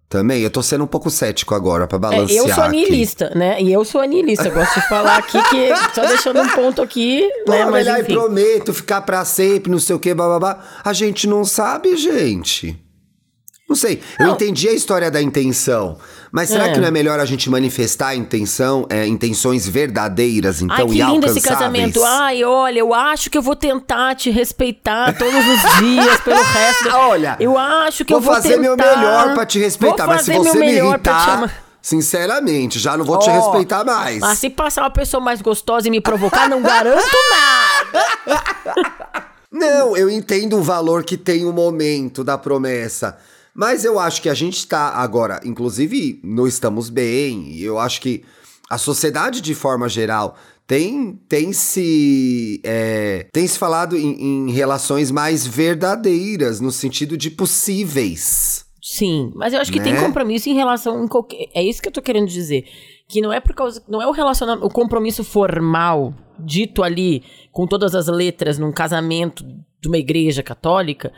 Também? 0.10 0.42
Eu 0.42 0.50
tô 0.50 0.62
sendo 0.62 0.84
um 0.84 0.88
pouco 0.88 1.10
cético 1.10 1.56
agora 1.56 1.88
pra 1.88 1.96
É, 1.96 2.00
balancear 2.02 2.46
eu 2.46 2.54
sou 2.54 2.64
aqui. 2.66 2.78
anilista, 2.84 3.32
né? 3.34 3.62
E 3.62 3.72
eu 3.72 3.86
sou 3.86 4.02
anilista. 4.02 4.46
Eu 4.50 4.54
gosto 4.54 4.74
de 4.82 4.88
falar 4.90 5.16
aqui 5.18 5.42
que. 5.50 5.70
Só 5.96 6.06
deixando 6.06 6.42
um 6.42 6.50
ponto 6.50 6.82
aqui, 6.82 7.30
Pô, 7.46 7.52
né? 7.54 7.64
Mas 7.66 7.88
enfim. 7.88 8.14
prometo 8.14 8.74
ficar 8.74 9.02
pra 9.04 9.24
sempre, 9.24 9.72
não 9.72 9.80
sei 9.80 9.96
o 9.96 10.00
que, 10.00 10.14
bababá. 10.14 10.60
A 10.84 10.92
gente 10.92 11.28
não 11.28 11.46
sabe, 11.46 11.96
gente. 11.96 12.78
Não 13.72 13.76
sei. 13.78 14.02
Eu 14.20 14.28
Não. 14.28 14.34
entendi 14.34 14.68
a 14.68 14.74
história 14.74 15.10
da 15.10 15.22
intenção. 15.22 15.98
Mas 16.30 16.50
será 16.50 16.68
É. 16.68 16.74
que 16.74 16.80
não 16.82 16.88
é 16.90 16.92
melhor 16.92 17.22
a 17.22 17.26
gente 17.26 17.50
manifestar 17.50 18.10
a 18.10 18.16
intenção, 18.16 18.86
é, 18.90 19.08
intenções 19.08 19.66
verdadeiras, 19.66 20.62
então, 20.62 20.76
Ai, 20.76 20.86
que 20.88 21.00
e 21.02 21.06
lindo 21.06 21.26
esse 21.26 21.40
casamento. 21.40 22.04
Ai, 22.04 22.44
olha, 22.44 22.80
eu 22.80 22.94
acho 22.94 23.30
que 23.30 23.38
eu 23.38 23.42
vou 23.42 23.56
tentar 23.56 24.14
te 24.16 24.30
respeitar 24.30 25.18
todos 25.18 25.34
os 25.34 25.80
dias 25.80 26.20
pelo 26.20 26.42
resto. 26.42 26.84
da- 26.84 27.00
Olha, 27.08 27.38
eu 27.40 27.58
acho 27.58 28.04
que 28.04 28.12
vou 28.14 28.20
eu 28.20 28.26
vou 28.26 28.34
fazer 28.36 28.58
meu 28.58 28.76
tentar- 28.76 28.98
melhor 28.98 29.34
pra 29.36 29.46
te 29.46 29.58
respeitar, 29.58 30.06
mas 30.06 30.24
se 30.24 30.32
meu 30.32 30.44
você 30.44 30.60
me 30.60 30.68
te 30.68 30.74
irritar, 30.78 31.50
sinceramente, 31.82 32.78
já 32.78 32.98
não 32.98 33.06
vou 33.06 33.20
te 33.20 33.30
Ó, 33.30 33.34
respeitar 33.34 33.86
mais. 33.86 34.20
Mas 34.20 34.38
se 34.40 34.50
passar 34.50 34.82
uma 34.84 34.90
pessoa 34.92 35.24
mais 35.24 35.42
gostosa 35.42 35.88
e 35.88 35.92
me 35.92 36.02
provocar, 36.02 36.50
não 36.50 36.62
garanto 36.62 37.02
nada. 37.32 38.06
Não, 39.52 39.98
eu 39.98 40.10
entendo 40.10 40.58
o 40.58 40.64
valor 40.64 41.04
que 41.04 41.18
tem 41.18 41.46
o 41.46 41.52
momento 41.52 42.24
da 42.24 42.38
promessa. 42.38 43.18
Mas 43.56 43.84
eu 43.84 44.00
acho 44.00 44.22
que 44.22 44.30
a 44.30 44.34
gente 44.34 44.66
tá 44.68 44.90
agora, 44.96 45.40
inclusive, 45.44 46.20
não 46.24 46.48
estamos 46.48 46.90
bem. 46.90 47.52
e 47.52 47.64
Eu 47.64 47.78
acho 47.80 48.00
que 48.02 48.24
a 48.70 48.78
sociedade, 48.78 49.42
de 49.42 49.54
forma 49.54 49.90
geral, 49.90 50.38
tem, 50.66 51.20
tem 51.28 51.52
se. 51.52 52.62
é, 52.64 53.28
tem 53.34 53.46
se 53.46 53.60
falado 53.60 53.98
em, 53.98 54.48
em 54.48 54.52
relações 54.52 55.12
mais 55.12 55.46
verdadeiras, 55.46 56.62
no 56.62 56.72
sentido 56.72 57.18
de 57.18 57.30
possíveis. 57.30 58.66
Sim, 58.82 59.32
mas 59.36 59.54
eu 59.54 59.60
acho 59.60 59.72
que 59.72 59.80
tem 59.80 59.94
Né? 59.94 60.02
compromisso 60.02 60.50
em 60.50 60.56
relação 60.56 61.04
em 61.04 61.08
qualquer. 61.08 61.48
É 61.54 61.62
isso 61.62 61.82
que 61.82 61.88
eu 61.88 61.94
tô 61.94 62.02
querendo 62.02 62.28
dizer. 62.28 62.66
Que 63.08 63.22
não 63.22 63.32
é 63.32 63.40
por 63.40 63.54
causa. 63.54 63.84
Não 63.88 64.02
é 64.02 64.08
o 64.08 64.12
relacionamento. 64.12 64.66
O 64.66 64.70
compromisso 64.70 65.24
formal, 65.24 66.14
dito 66.40 66.82
ali, 66.82 67.24
com 67.52 67.68
todas 67.68 67.94
as 67.94 68.08
letras, 68.08 68.58
num 68.58 68.72
casamento 68.72 69.44
de 69.80 69.88
uma 69.88 69.98
igreja 69.98 70.42
católica. 70.42 71.12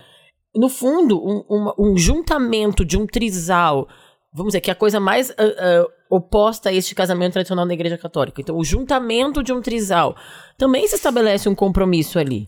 No 0.56 0.70
fundo, 0.70 1.18
um, 1.20 1.44
uma- 1.50 1.76
um 1.80 1.98
juntamento 1.98 2.86
de 2.86 2.98
um 2.98 3.06
trisal. 3.08 3.88
Vamos 4.34 4.52
dizer 4.52 4.62
que 4.62 4.70
é 4.70 4.74
a 4.74 4.76
coisa 4.76 5.00
mais 5.00 5.32
ah, 5.32 5.36
ah, 5.40 5.86
oposta 6.10 6.70
a 6.70 6.74
este 6.74 6.94
casamento 6.94 7.34
tradicional 7.34 7.66
na 7.66 7.74
Igreja 7.74 7.98
Católica. 7.98 8.40
Então, 8.42 8.58
o 8.58 8.64
juntamento 8.64 9.42
de 9.44 9.52
um 9.54 9.62
trisal 9.62 10.16
também 10.58 10.88
se 10.88 10.96
estabelece 10.96 11.50
um 11.50 11.56
compromisso 11.56 12.20
ali 12.20 12.48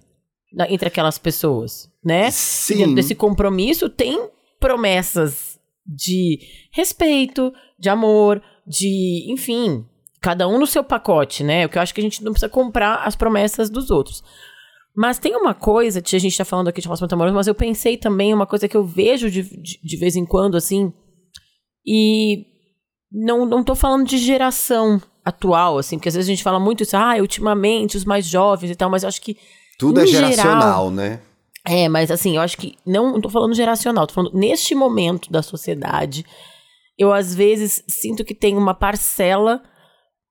na, 0.54 0.70
entre 0.72 0.88
aquelas 0.88 1.18
pessoas, 1.18 1.90
né? 2.04 2.30
Sim. 2.32 2.78
Dentro 2.78 2.96
desse 2.96 3.16
compromisso 3.16 3.90
tem 3.90 4.30
promessas 4.60 5.60
de 5.86 6.40
respeito, 6.72 7.54
de 7.80 7.90
amor, 7.90 8.42
de, 8.68 9.26
enfim, 9.32 9.86
cada 10.22 10.48
um 10.48 10.60
no 10.60 10.66
seu 10.68 10.84
pacote, 10.84 11.44
né? 11.44 11.66
O 11.66 11.70
que 11.70 11.78
eu 11.78 11.82
acho 11.82 11.94
que 11.94 12.02
a 12.02 12.04
gente 12.04 12.24
não 12.24 12.32
precisa 12.32 12.50
comprar 12.50 13.04
as 13.06 13.16
promessas 13.16 13.70
dos 13.70 13.90
outros. 13.92 14.24
Mas 14.96 15.20
tem 15.20 15.36
uma 15.36 15.54
coisa, 15.54 16.02
que 16.02 16.16
a 16.16 16.20
gente 16.20 16.38
tá 16.38 16.46
falando 16.46 16.70
aqui 16.70 16.80
de 16.80 16.88
relacionamento 16.88 17.16
amoroso, 17.16 17.36
mas 17.36 17.48
eu 17.48 17.56
pensei 17.56 17.98
também 17.98 18.34
uma 18.34 18.46
coisa 18.46 18.68
que 18.68 18.78
eu 18.78 18.86
vejo 18.86 19.30
de, 19.30 19.44
de, 19.44 19.80
de 19.84 19.98
vez 19.98 20.16
em 20.16 20.26
quando, 20.26 20.56
assim, 20.56 20.94
e 21.86 22.46
não, 23.12 23.46
não 23.46 23.64
tô 23.64 23.76
falando 23.76 24.08
de 24.08 24.18
geração 24.18 25.02
atual, 25.24 25.78
assim, 25.78 25.98
porque 25.98 26.10
às 26.10 26.16
vezes 26.16 26.30
a 26.30 26.34
gente 26.34 26.44
fala 26.44 26.60
muito 26.60 26.84
isso, 26.84 26.96
ah, 26.96 27.16
ultimamente 27.20 27.98
os 27.98 28.06
mais 28.06 28.26
jovens 28.26 28.72
e 28.72 28.76
tal, 28.76 28.90
mas 28.90 29.04
eu 29.04 29.10
acho 29.10 29.22
que. 29.22 29.38
Tudo 29.78 30.00
é 30.00 30.08
geracional, 30.08 30.62
geral, 30.62 30.92
né? 30.92 31.20
é, 31.66 31.90
mas 31.90 32.10
assim, 32.10 32.38
eu 32.38 32.42
acho 32.42 32.58
que. 32.58 32.78
Não, 32.86 33.14
não 33.14 33.22
tô 33.22 33.30
falando 33.30 33.54
geracional, 33.54 34.08
tô 34.08 34.14
falando 34.14 34.38
neste 34.38 34.74
momento 34.74 35.32
da 35.32 35.42
sociedade. 35.42 36.26
Eu, 36.98 37.12
às 37.12 37.36
vezes, 37.36 37.84
sinto 37.90 38.24
que 38.24 38.34
tem 38.34 38.56
uma 38.56 38.74
parcela 38.74 39.62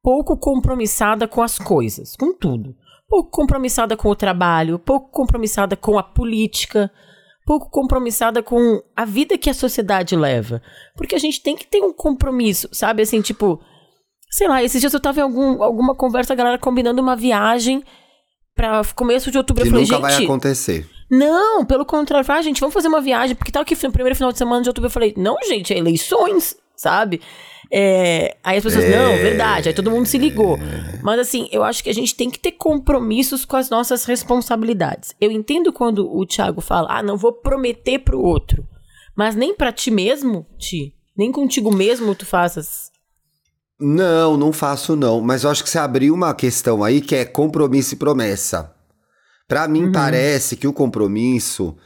pouco 0.02 0.36
compromissada 0.36 1.28
com 1.28 1.42
as 1.42 1.58
coisas, 1.58 2.16
com 2.16 2.32
tudo. 2.32 2.74
Pouco 3.14 3.30
compromissada 3.30 3.96
com 3.96 4.08
o 4.08 4.16
trabalho, 4.16 4.76
pouco 4.76 5.08
compromissada 5.08 5.76
com 5.76 5.96
a 5.96 6.02
política, 6.02 6.90
pouco 7.46 7.70
compromissada 7.70 8.42
com 8.42 8.82
a 8.96 9.04
vida 9.04 9.38
que 9.38 9.48
a 9.48 9.54
sociedade 9.54 10.16
leva. 10.16 10.60
Porque 10.96 11.14
a 11.14 11.18
gente 11.18 11.40
tem 11.40 11.54
que 11.54 11.64
ter 11.64 11.80
um 11.80 11.92
compromisso, 11.92 12.68
sabe? 12.72 13.02
Assim, 13.02 13.20
tipo. 13.20 13.60
Sei 14.28 14.48
lá, 14.48 14.64
esses 14.64 14.80
dias 14.80 14.92
eu 14.92 14.98
tava 14.98 15.20
em 15.20 15.22
algum, 15.22 15.62
alguma 15.62 15.94
conversa, 15.94 16.32
a 16.32 16.36
galera 16.36 16.58
combinando 16.58 17.00
uma 17.00 17.14
viagem 17.14 17.84
pra 18.52 18.82
começo 18.96 19.30
de 19.30 19.38
outubro. 19.38 19.62
Que 19.62 19.68
eu 19.68 19.72
falei, 19.72 19.86
nunca 19.86 20.00
vai 20.00 20.24
acontecer. 20.24 20.84
Não, 21.08 21.64
pelo 21.64 21.86
contrário, 21.86 22.28
ah, 22.28 22.42
gente, 22.42 22.58
vamos 22.58 22.74
fazer 22.74 22.88
uma 22.88 23.00
viagem, 23.00 23.36
porque 23.36 23.52
tal 23.52 23.64
que 23.64 23.76
no 23.76 23.92
primeiro 23.92 24.16
final 24.16 24.32
de 24.32 24.38
semana 24.38 24.60
de 24.60 24.68
outubro 24.68 24.88
eu 24.88 24.92
falei, 24.92 25.14
não, 25.16 25.36
gente, 25.46 25.72
é 25.72 25.78
eleições, 25.78 26.56
sabe? 26.76 27.20
É, 27.70 28.36
aí 28.44 28.58
as 28.58 28.62
pessoas, 28.62 28.84
não, 28.88 29.16
verdade, 29.16 29.68
aí 29.68 29.74
todo 29.74 29.90
mundo 29.90 30.06
se 30.06 30.18
ligou. 30.18 30.58
Mas 31.02 31.18
assim, 31.18 31.48
eu 31.50 31.64
acho 31.64 31.82
que 31.82 31.90
a 31.90 31.94
gente 31.94 32.14
tem 32.14 32.30
que 32.30 32.38
ter 32.38 32.52
compromissos 32.52 33.44
com 33.44 33.56
as 33.56 33.68
nossas 33.70 34.04
responsabilidades. 34.04 35.14
Eu 35.20 35.30
entendo 35.30 35.72
quando 35.72 36.06
o 36.14 36.24
Thiago 36.26 36.60
fala, 36.60 36.88
ah, 36.98 37.02
não 37.02 37.16
vou 37.16 37.32
prometer 37.32 37.98
pro 38.00 38.20
outro, 38.20 38.66
mas 39.16 39.34
nem 39.34 39.54
pra 39.54 39.72
ti 39.72 39.90
mesmo, 39.90 40.46
Ti, 40.58 40.94
nem 41.16 41.32
contigo 41.32 41.74
mesmo 41.74 42.14
tu 42.14 42.24
faças. 42.26 42.92
Não, 43.80 44.36
não 44.36 44.52
faço 44.52 44.94
não. 44.94 45.20
Mas 45.20 45.42
eu 45.42 45.50
acho 45.50 45.64
que 45.64 45.68
você 45.70 45.78
abriu 45.78 46.14
uma 46.14 46.32
questão 46.34 46.84
aí 46.84 47.00
que 47.00 47.14
é 47.16 47.24
compromisso 47.24 47.94
e 47.94 47.98
promessa. 47.98 48.72
Pra 49.48 49.64
Uhum. 49.64 49.70
mim 49.70 49.92
parece 49.92 50.56
que 50.56 50.66
o 50.66 50.72
compromisso, 50.72 51.76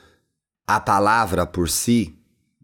a 0.67 0.79
palavra 0.79 1.47
por 1.47 1.69
si, 1.69 2.15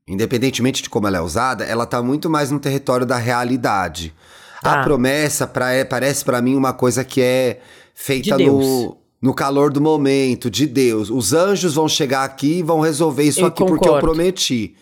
independentemente 0.07 0.83
de 0.83 0.91
como 0.91 1.07
ela 1.07 1.19
é 1.19 1.21
usada, 1.21 1.65
ela 1.65 1.87
tá 1.87 2.03
muito 2.03 2.29
mais 2.29 2.51
no 2.51 2.59
território 2.61 3.07
da 3.07 3.17
realidade. 3.17 4.15
Tá. 4.63 4.81
A 4.81 4.85
promessa 4.85 5.47
pra, 5.47 5.73
é, 5.73 5.85
parece 5.85 6.25
pra 6.25 6.41
mim 6.41 6.55
uma 6.55 6.73
coisa 6.73 7.05
que 7.05 7.21
é 7.21 7.61
feita 7.95 8.37
De 8.37 8.47
no, 8.47 8.97
no 9.21 9.35
calor 9.35 9.71
do 9.71 9.81
momento, 9.81 10.51
de 10.51 10.67
Deus. 10.67 11.11
Os 11.11 11.33
anjos 11.33 11.75
vão 11.75 11.89
chegar 11.89 12.25
aqui 12.25 12.59
e 12.59 12.63
vão 12.63 12.81
resolver 12.81 13.25
isso 13.25 13.41
Eu 13.41 13.47
aqui 13.47 13.59
porque 13.65 13.73
eu 13.73 13.79
concordo. 13.79 14.07
prometi. 14.07 14.75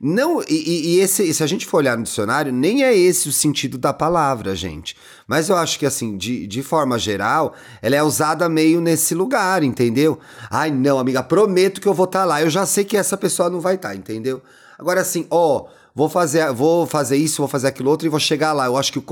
Não, 0.00 0.42
e, 0.42 0.96
e- 0.96 1.00
esse, 1.00 1.32
se 1.32 1.42
a 1.42 1.46
gente 1.46 1.64
for 1.66 1.78
olhar 1.78 1.96
no 1.96 2.02
dicionário, 2.02 2.52
nem 2.52 2.82
é 2.84 2.94
esse 2.94 3.28
o 3.28 3.32
sentido 3.32 3.78
da 3.78 3.92
palavra, 3.92 4.54
gente. 4.54 4.96
Mas 5.26 5.48
eu 5.48 5.56
acho 5.56 5.78
que, 5.78 5.86
assim, 5.86 6.16
de, 6.18 6.46
de 6.46 6.62
forma 6.62 6.98
geral, 6.98 7.54
ela 7.80 7.96
é 7.96 8.02
usada 8.02 8.48
meio 8.48 8.80
nesse 8.80 9.14
lugar, 9.14 9.62
entendeu? 9.62 10.18
Ai, 10.50 10.70
não, 10.70 10.98
amiga, 10.98 11.22
prometo 11.22 11.80
que 11.80 11.88
eu 11.88 11.94
vou 11.94 12.04
estar 12.04 12.24
lá. 12.24 12.42
Eu 12.42 12.50
já 12.50 12.66
sei 12.66 12.84
que 12.84 12.96
essa 12.96 13.16
pessoa 13.16 13.48
não 13.48 13.60
vai 13.60 13.76
estar, 13.76 13.94
entendeu? 13.94 14.42
Agora, 14.78 15.00
assim, 15.00 15.26
ó, 15.30 15.66
vou 15.94 16.08
fazer, 16.08 16.52
vou 16.52 16.86
fazer 16.86 17.16
isso, 17.16 17.42
vou 17.42 17.48
fazer 17.48 17.68
aquilo 17.68 17.90
outro 17.90 18.06
e 18.06 18.10
vou 18.10 18.20
chegar 18.20 18.52
lá. 18.52 18.66
Eu 18.66 18.76
acho 18.76 18.92
que 18.92 18.98
o 18.98 19.04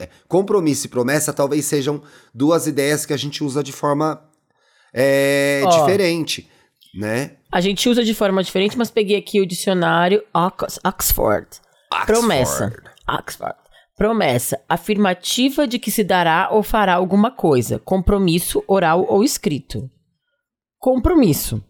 é, 0.00 0.08
compromisso 0.28 0.86
e 0.86 0.88
promessa 0.88 1.32
talvez 1.32 1.64
sejam 1.66 2.02
duas 2.34 2.66
ideias 2.66 3.04
que 3.04 3.12
a 3.12 3.16
gente 3.16 3.44
usa 3.44 3.62
de 3.62 3.72
forma 3.72 4.22
é, 4.94 5.62
Ó. 5.64 5.68
diferente, 5.80 6.50
né? 6.94 7.32
A 7.52 7.60
gente 7.60 7.88
usa 7.88 8.02
de 8.02 8.14
forma 8.14 8.42
diferente, 8.42 8.76
mas 8.76 8.90
peguei 8.90 9.16
aqui 9.16 9.40
o 9.40 9.46
dicionário 9.46 10.22
Ox- 10.34 10.78
Oxford. 10.84 11.46
Promessa. 12.06 12.72
Oxford. 13.08 13.54
Promessa. 13.96 14.60
Afirmativa 14.68 15.66
de 15.66 15.78
que 15.78 15.90
se 15.90 16.04
dará 16.04 16.48
ou 16.50 16.62
fará 16.62 16.94
alguma 16.94 17.30
coisa. 17.30 17.78
Compromisso 17.78 18.62
oral 18.66 19.06
ou 19.08 19.22
escrito. 19.24 19.90
Compromisso. 20.78 21.62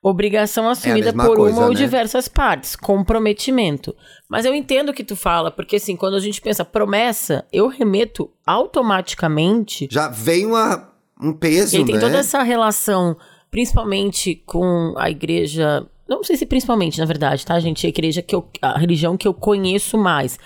Obrigação 0.00 0.68
assumida 0.68 1.06
mesma 1.06 1.24
por 1.24 1.36
coisa, 1.36 1.56
uma 1.56 1.66
ou 1.66 1.72
né? 1.72 1.76
diversas 1.76 2.28
partes. 2.28 2.76
Comprometimento. 2.76 3.94
Mas 4.28 4.44
eu 4.44 4.54
entendo 4.54 4.90
o 4.90 4.94
que 4.94 5.02
tu 5.02 5.16
fala, 5.16 5.50
porque 5.50 5.76
assim, 5.76 5.96
quando 5.96 6.14
a 6.14 6.20
gente 6.20 6.40
pensa 6.40 6.64
promessa, 6.64 7.44
eu 7.52 7.66
remeto 7.66 8.30
automaticamente 8.46 9.88
Já 9.90 10.08
vem 10.08 10.46
uma, 10.46 10.92
um 11.20 11.32
peso, 11.32 11.74
e 11.74 11.78
aí 11.78 11.84
tem 11.84 11.96
né? 11.96 12.00
toda 12.00 12.18
essa 12.18 12.42
relação, 12.44 13.16
principalmente 13.50 14.36
com 14.46 14.94
a 14.96 15.10
igreja. 15.10 15.84
Não 16.08 16.22
sei 16.22 16.36
se 16.36 16.46
principalmente, 16.46 17.00
na 17.00 17.04
verdade, 17.04 17.44
tá, 17.44 17.58
gente? 17.58 17.84
A 17.84 17.90
igreja 17.90 18.22
que 18.22 18.34
eu. 18.34 18.48
A 18.62 18.78
religião 18.78 19.16
que 19.16 19.26
eu 19.26 19.34
conheço 19.34 19.98
mais. 19.98 20.38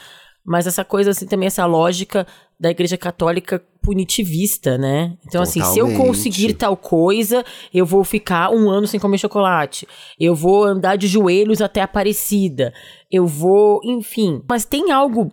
Mas 0.45 0.67
essa 0.67 0.85
coisa, 0.85 1.11
assim, 1.11 1.27
também, 1.27 1.47
essa 1.47 1.65
lógica 1.67 2.27
da 2.63 2.71
igreja 2.71 2.97
católica 2.97 3.61
punitivista, 3.83 4.79
né? 4.79 5.19
Então, 5.27 5.43
assim, 5.43 5.61
se 5.65 5.81
eu 5.81 5.87
Totalmente. 5.87 6.07
conseguir 6.07 6.55
tal 6.55 6.77
coisa, 6.77 7.45
eu 7.75 7.85
vou 7.85 8.05
ficar 8.05 8.51
um 8.51 8.71
ano 8.71 8.87
sem 8.87 9.01
comer 9.01 9.19
chocolate. 9.19 9.85
Eu 10.19 10.33
vou 10.33 10.63
andar 10.63 10.95
de 10.95 11.09
joelhos 11.09 11.61
até 11.61 11.81
a 11.81 11.85
Aparecida. 11.85 12.73
Eu 13.11 13.27
vou, 13.27 13.81
enfim. 13.83 14.41
Mas 14.49 14.65
tem 14.65 14.93
algo 14.93 15.33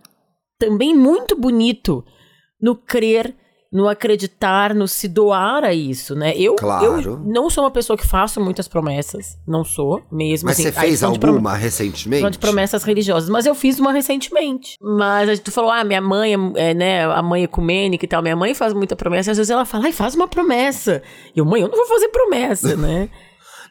também 0.58 0.92
muito 0.92 1.38
bonito 1.38 2.04
no 2.60 2.74
crer, 2.74 3.32
no 3.72 3.88
acreditar, 3.88 4.74
no 4.74 4.88
se 4.88 5.06
doar 5.06 5.62
a 5.64 5.72
isso, 5.72 6.14
né? 6.16 6.32
Eu, 6.36 6.56
Claro. 6.56 6.84
eu 6.84 7.18
não 7.18 7.48
sou 7.48 7.62
uma 7.64 7.70
pessoa 7.70 7.96
que 7.96 8.06
faço 8.06 8.40
muitas 8.40 8.66
promessas, 8.66 9.38
não 9.46 9.64
sou 9.64 10.02
mesmo. 10.10 10.46
Mas 10.48 10.58
assim, 10.58 10.64
você 10.64 10.72
fez 10.72 11.02
alguma 11.04 11.54
recentemente? 11.54 12.20
falando 12.20 12.32
de 12.32 12.38
promessas 12.38 12.82
religiosas, 12.82 13.28
mas 13.28 13.46
eu 13.46 13.54
fiz 13.54 13.78
uma 13.78 13.92
recentemente. 13.92 14.76
Mas 14.82 15.38
tu 15.38 15.52
falou, 15.52 15.70
ah, 15.70 15.84
minha 15.84 16.00
mãe, 16.00 16.32
é, 16.56 16.74
né, 16.74 17.04
a 17.04 17.22
mãe 17.22 17.44
ecumênica 17.44 18.04
e 18.04 18.08
tal, 18.08 18.22
minha 18.22 18.36
mãe 18.36 18.54
faz 18.54 18.72
muita 18.72 18.96
promessa, 18.96 19.30
e 19.30 19.32
às 19.32 19.36
vezes 19.36 19.50
ela 19.50 19.64
fala, 19.64 19.84
ai, 19.84 19.92
faz 19.92 20.14
uma 20.16 20.26
promessa. 20.26 21.02
E 21.34 21.38
eu, 21.38 21.44
mãe, 21.44 21.62
eu 21.62 21.68
não 21.68 21.76
vou 21.76 21.86
fazer 21.86 22.08
promessa, 22.08 22.76
né? 22.76 23.08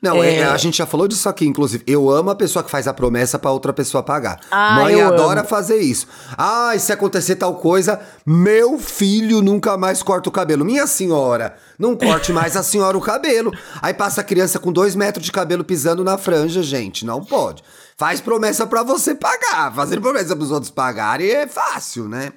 Não, 0.02 0.24
é, 0.24 0.38
É. 0.38 0.44
a 0.46 0.58
gente 0.58 0.78
já 0.78 0.86
falou 0.86 1.08
disso 1.08 1.28
aqui, 1.28 1.46
inclusive. 1.46 1.84
Eu 1.86 2.10
amo 2.10 2.30
a 2.30 2.36
pessoa 2.36 2.64
que 2.64 2.72
faz 2.72 2.88
a 2.88 2.94
promessa 2.94 3.38
pra 3.38 3.52
outra 3.52 3.74
pessoa 3.74 4.02
pagar. 4.02 4.40
Ah, 4.50 4.76
Mãe 4.76 4.94
eu 4.94 5.08
adora 5.08 5.42
amo. 5.42 5.50
fazer 5.50 5.78
isso. 5.78 6.08
Ah, 6.38 6.72
e 6.76 6.80
se 6.80 6.92
acontecer 6.94 7.36
tal 7.36 7.56
coisa, 7.56 8.00
meu 8.26 8.80
filho 8.80 9.42
nunca 9.42 9.78
mais 9.78 10.02
corta 10.02 10.30
o 10.30 10.32
cabelo. 10.32 10.64
Minha 10.64 10.88
senhora, 10.88 11.56
não 11.78 11.96
corte 11.96 12.32
mais 12.32 12.56
a 12.56 12.64
senhora 12.64 12.98
o 12.98 13.02
cabelo. 13.02 13.52
Aí 13.82 13.94
passa 13.94 14.22
a 14.22 14.24
criança 14.24 14.58
com 14.60 14.72
dois 14.72 14.96
metros 14.96 15.26
de 15.26 15.32
cabelo 15.32 15.64
pisando 15.64 16.04
na 16.04 16.18
franja, 16.18 16.64
gente. 16.64 17.06
Não 17.06 17.24
pode. 17.24 17.62
Faz 18.00 18.22
promessa 18.22 18.66
pra 18.66 18.82
você 18.82 19.14
pagar. 19.14 19.76
Fazer 19.76 20.00
promessa 20.00 20.34
pros 20.34 20.52
outros 20.52 20.72
pagarem 20.72 21.32
é 21.32 21.46
fácil, 21.46 22.08
né? 22.08 22.32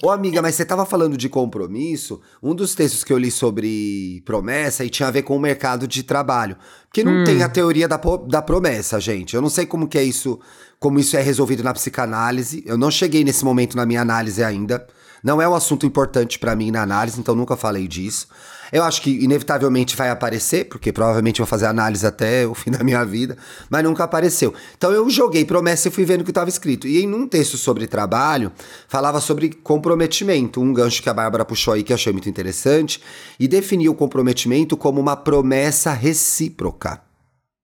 Ô, 0.00 0.12
amiga, 0.12 0.40
mas 0.40 0.54
você 0.54 0.64
tava 0.64 0.86
falando 0.86 1.16
de 1.16 1.28
compromisso. 1.28 2.20
Um 2.40 2.54
dos 2.54 2.72
textos 2.72 3.02
que 3.02 3.12
eu 3.12 3.18
li 3.18 3.28
sobre 3.28 4.22
promessa 4.24 4.84
e 4.84 4.88
tinha 4.88 5.08
a 5.08 5.10
ver 5.10 5.22
com 5.22 5.34
o 5.34 5.40
mercado 5.40 5.88
de 5.88 6.04
trabalho. 6.04 6.56
Porque 6.84 7.02
não 7.02 7.24
tem 7.24 7.42
a 7.42 7.48
teoria 7.48 7.88
da, 7.88 8.00
da 8.28 8.40
promessa, 8.40 9.00
gente. 9.00 9.34
Eu 9.34 9.42
não 9.42 9.50
sei 9.50 9.66
como 9.66 9.88
que 9.88 9.98
é 9.98 10.04
isso, 10.04 10.38
como 10.78 11.00
isso 11.00 11.16
é 11.16 11.20
resolvido 11.20 11.64
na 11.64 11.74
psicanálise. 11.74 12.62
Eu 12.64 12.78
não 12.78 12.88
cheguei 12.88 13.24
nesse 13.24 13.44
momento 13.44 13.76
na 13.76 13.84
minha 13.84 14.02
análise 14.02 14.44
ainda. 14.44 14.86
Não 15.22 15.40
é 15.42 15.48
um 15.48 15.54
assunto 15.54 15.84
importante 15.86 16.38
pra 16.38 16.54
mim 16.54 16.70
na 16.70 16.82
análise, 16.82 17.18
então 17.18 17.34
nunca 17.34 17.56
falei 17.56 17.88
disso. 17.88 18.28
Eu 18.70 18.84
acho 18.84 19.00
que 19.00 19.10
inevitavelmente 19.24 19.96
vai 19.96 20.10
aparecer, 20.10 20.66
porque 20.68 20.92
provavelmente 20.92 21.40
eu 21.40 21.46
vou 21.46 21.48
fazer 21.50 21.64
análise 21.66 22.06
até 22.06 22.46
o 22.46 22.52
fim 22.54 22.70
da 22.70 22.84
minha 22.84 23.02
vida, 23.04 23.36
mas 23.70 23.82
nunca 23.82 24.04
apareceu. 24.04 24.52
Então 24.76 24.92
eu 24.92 25.08
joguei 25.08 25.44
promessa 25.44 25.88
e 25.88 25.90
fui 25.90 26.04
vendo 26.04 26.20
o 26.20 26.24
que 26.24 26.30
estava 26.30 26.50
escrito. 26.50 26.86
E 26.86 27.02
em 27.02 27.12
um 27.14 27.26
texto 27.26 27.56
sobre 27.56 27.86
trabalho, 27.86 28.52
falava 28.86 29.20
sobre 29.20 29.48
comprometimento, 29.50 30.60
um 30.60 30.72
gancho 30.72 31.02
que 31.02 31.08
a 31.08 31.14
Bárbara 31.14 31.44
puxou 31.46 31.72
aí 31.74 31.82
que 31.82 31.92
eu 31.92 31.96
achei 31.96 32.12
muito 32.12 32.28
interessante, 32.28 33.02
e 33.40 33.48
definiu 33.48 33.92
o 33.92 33.94
comprometimento 33.94 34.76
como 34.76 35.00
uma 35.00 35.16
promessa 35.16 35.92
recíproca, 35.92 37.00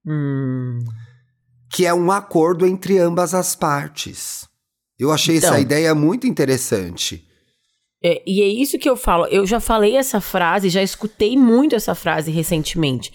Hum. 0.07 0.79
que 1.71 1.85
é 1.87 1.93
um 1.95 2.11
acordo 2.11 2.67
entre 2.67 2.99
ambas 2.99 3.35
as 3.35 3.55
partes. 3.55 4.47
Eu 4.99 5.11
achei 5.13 5.37
essa 5.39 5.49
Então. 5.49 5.59
ideia 5.59 5.95
muito 5.95 6.27
interessante. 6.27 7.27
É, 8.05 8.23
e 8.27 8.43
é 8.43 8.47
isso 8.47 8.79
que 8.79 8.89
eu 8.89 8.97
falo. 8.97 9.25
Eu 9.27 9.47
já 9.47 9.59
falei 9.61 9.97
essa 9.97 10.21
frase, 10.21 10.69
já 10.69 10.83
escutei 10.83 11.37
muito 11.39 11.75
essa 11.75 11.95
frase 11.95 12.31
recentemente. 12.31 13.11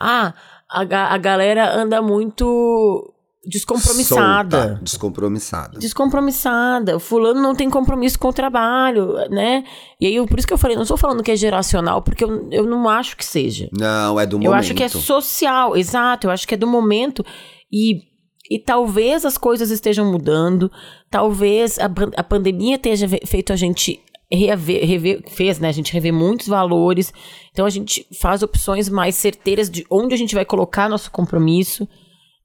Ah, 0.00 0.32
a, 0.70 0.80
a 1.14 1.18
galera 1.18 1.70
anda 1.76 2.00
muito 2.00 3.12
descompromissada. 3.46 4.58
Solta, 4.68 4.80
descompromissada. 4.82 5.78
Descompromissada. 5.78 6.96
O 6.96 7.00
fulano 7.00 7.40
não 7.40 7.54
tem 7.54 7.68
compromisso 7.70 8.18
com 8.18 8.28
o 8.28 8.32
trabalho, 8.32 9.14
né? 9.30 9.64
E 10.00 10.06
aí, 10.06 10.14
eu- 10.16 10.26
por 10.26 10.38
isso 10.38 10.46
que 10.48 10.54
eu 10.54 10.58
falei, 10.58 10.76
não 10.76 10.82
estou 10.82 10.96
falando 10.96 11.22
que 11.22 11.30
é 11.30 11.36
geracional, 11.36 12.02
porque 12.02 12.24
eu, 12.24 12.48
eu 12.50 12.64
não 12.66 12.88
acho 12.88 13.16
que 13.16 13.24
seja. 13.24 13.68
Não, 13.78 14.18
é 14.18 14.26
do 14.26 14.36
momento. 14.38 14.46
Eu 14.48 14.54
acho 14.54 14.74
que 14.74 14.82
é 14.82 14.88
social, 14.88 15.76
exato. 15.76 16.26
Eu 16.26 16.30
acho 16.30 16.46
que 16.46 16.54
é 16.54 16.58
do 16.58 16.66
momento. 16.66 17.24
E, 17.72 18.00
e 18.50 18.58
talvez 18.58 19.24
as 19.24 19.36
coisas 19.38 19.70
estejam 19.70 20.10
mudando. 20.10 20.70
Talvez 21.10 21.78
a, 21.78 21.90
a 22.16 22.22
pandemia 22.24 22.78
tenha 22.78 22.96
feito 23.26 23.52
a 23.52 23.56
gente 23.56 24.00
rever, 24.36 24.86
rever, 24.86 25.22
fez, 25.28 25.58
né? 25.58 25.68
A 25.68 25.72
gente 25.72 25.92
rever 25.92 26.12
muitos 26.12 26.46
valores. 26.46 27.12
Então 27.52 27.66
a 27.66 27.70
gente 27.70 28.06
faz 28.20 28.42
opções 28.42 28.88
mais 28.88 29.14
certeiras 29.16 29.68
de 29.68 29.84
onde 29.90 30.14
a 30.14 30.18
gente 30.18 30.34
vai 30.34 30.44
colocar 30.44 30.88
nosso 30.88 31.10
compromisso, 31.10 31.88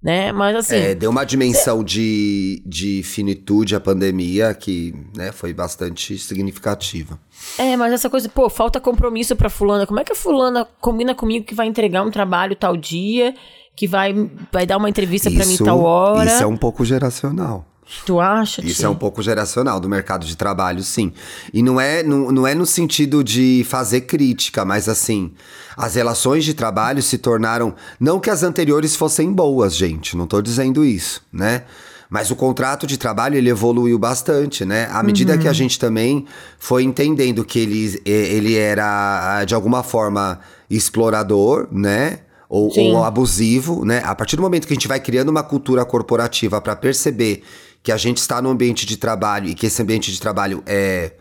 né? 0.01 0.31
Mas 0.31 0.55
assim. 0.55 0.75
É, 0.75 0.95
deu 0.95 1.11
uma 1.11 1.23
dimensão 1.23 1.83
de, 1.83 2.63
de 2.65 3.03
finitude 3.03 3.75
à 3.75 3.79
pandemia 3.79 4.53
que 4.53 4.95
né, 5.15 5.31
foi 5.31 5.53
bastante 5.53 6.17
significativa. 6.17 7.19
É, 7.57 7.77
mas 7.77 7.93
essa 7.93 8.09
coisa, 8.09 8.27
pô, 8.29 8.49
falta 8.49 8.79
compromisso 8.79 9.35
pra 9.35 9.49
fulana. 9.49 9.85
Como 9.85 9.99
é 9.99 10.03
que 10.03 10.11
a 10.11 10.15
fulana 10.15 10.67
combina 10.81 11.13
comigo 11.13 11.45
que 11.45 11.55
vai 11.55 11.67
entregar 11.67 12.01
um 12.01 12.11
trabalho 12.11 12.55
tal 12.55 12.75
dia, 12.75 13.35
que 13.75 13.87
vai, 13.87 14.13
vai 14.51 14.65
dar 14.65 14.77
uma 14.77 14.89
entrevista 14.89 15.29
pra 15.29 15.45
mim 15.45 15.57
tal 15.57 15.81
hora? 15.81 16.29
isso 16.29 16.43
é 16.43 16.47
um 16.47 16.57
pouco 16.57 16.83
geracional. 16.83 17.74
Tu 18.05 18.19
acha? 18.19 18.65
Isso 18.65 18.77
tia? 18.77 18.85
é 18.87 18.89
um 18.89 18.95
pouco 18.95 19.21
geracional 19.21 19.79
do 19.79 19.87
mercado 19.87 20.25
de 20.25 20.35
trabalho, 20.35 20.81
sim. 20.83 21.13
E 21.53 21.61
não 21.61 21.79
é, 21.79 22.01
não, 22.03 22.31
não 22.31 22.47
é 22.47 22.55
no 22.55 22.65
sentido 22.65 23.23
de 23.23 23.63
fazer 23.69 24.01
crítica, 24.01 24.65
mas 24.65 24.89
assim, 24.89 25.31
as 25.77 25.93
relações 25.95 26.43
de 26.43 26.53
trabalho 26.53 27.01
se 27.01 27.17
tornaram. 27.17 27.75
Não 27.99 28.19
que 28.19 28.29
as 28.29 28.41
anteriores 28.43 28.95
fossem 28.95 29.31
boas, 29.31 29.75
gente, 29.75 30.17
não 30.17 30.25
tô 30.25 30.41
dizendo 30.41 30.83
isso, 30.83 31.21
né? 31.31 31.63
Mas 32.09 32.29
o 32.31 32.35
contrato 32.35 32.85
de 32.87 32.97
trabalho 32.97 33.35
ele 33.35 33.49
evoluiu 33.49 33.97
bastante, 33.97 34.63
né? 34.65 34.87
À 34.91 35.01
medida 35.03 35.33
Uhum. 35.33 35.39
que 35.39 35.47
a 35.47 35.53
gente 35.53 35.77
também 35.79 36.25
foi 36.59 36.83
entendendo 36.83 37.43
que 37.43 37.59
ele, 37.59 38.01
ele 38.05 38.55
era, 38.55 39.43
de 39.43 39.53
alguma 39.55 39.81
forma, 39.83 40.39
explorador, 40.69 41.67
né? 41.71 42.19
Ou, 42.47 42.71
ou 42.77 43.03
abusivo, 43.03 43.83
né? 43.83 44.01
A 44.05 44.13
partir 44.13 44.35
do 44.35 44.41
momento 44.43 44.67
que 44.67 44.73
a 44.73 44.75
gente 44.75 44.87
vai 44.87 44.99
criando 44.99 45.29
uma 45.29 45.41
cultura 45.43 45.83
corporativa 45.83 46.61
para 46.61 46.75
perceber 46.75 47.43
que 47.85 47.91
a 47.91 47.97
gente 47.97 48.17
está 48.17 48.41
no 48.41 48.49
ambiente 48.49 48.83
de 48.83 48.97
trabalho 48.97 49.47
e 49.47 49.53
que 49.53 49.67
esse 49.67 49.79
ambiente 49.79 50.11
de 50.11 50.19
trabalho 50.19 50.63
é 50.65 51.11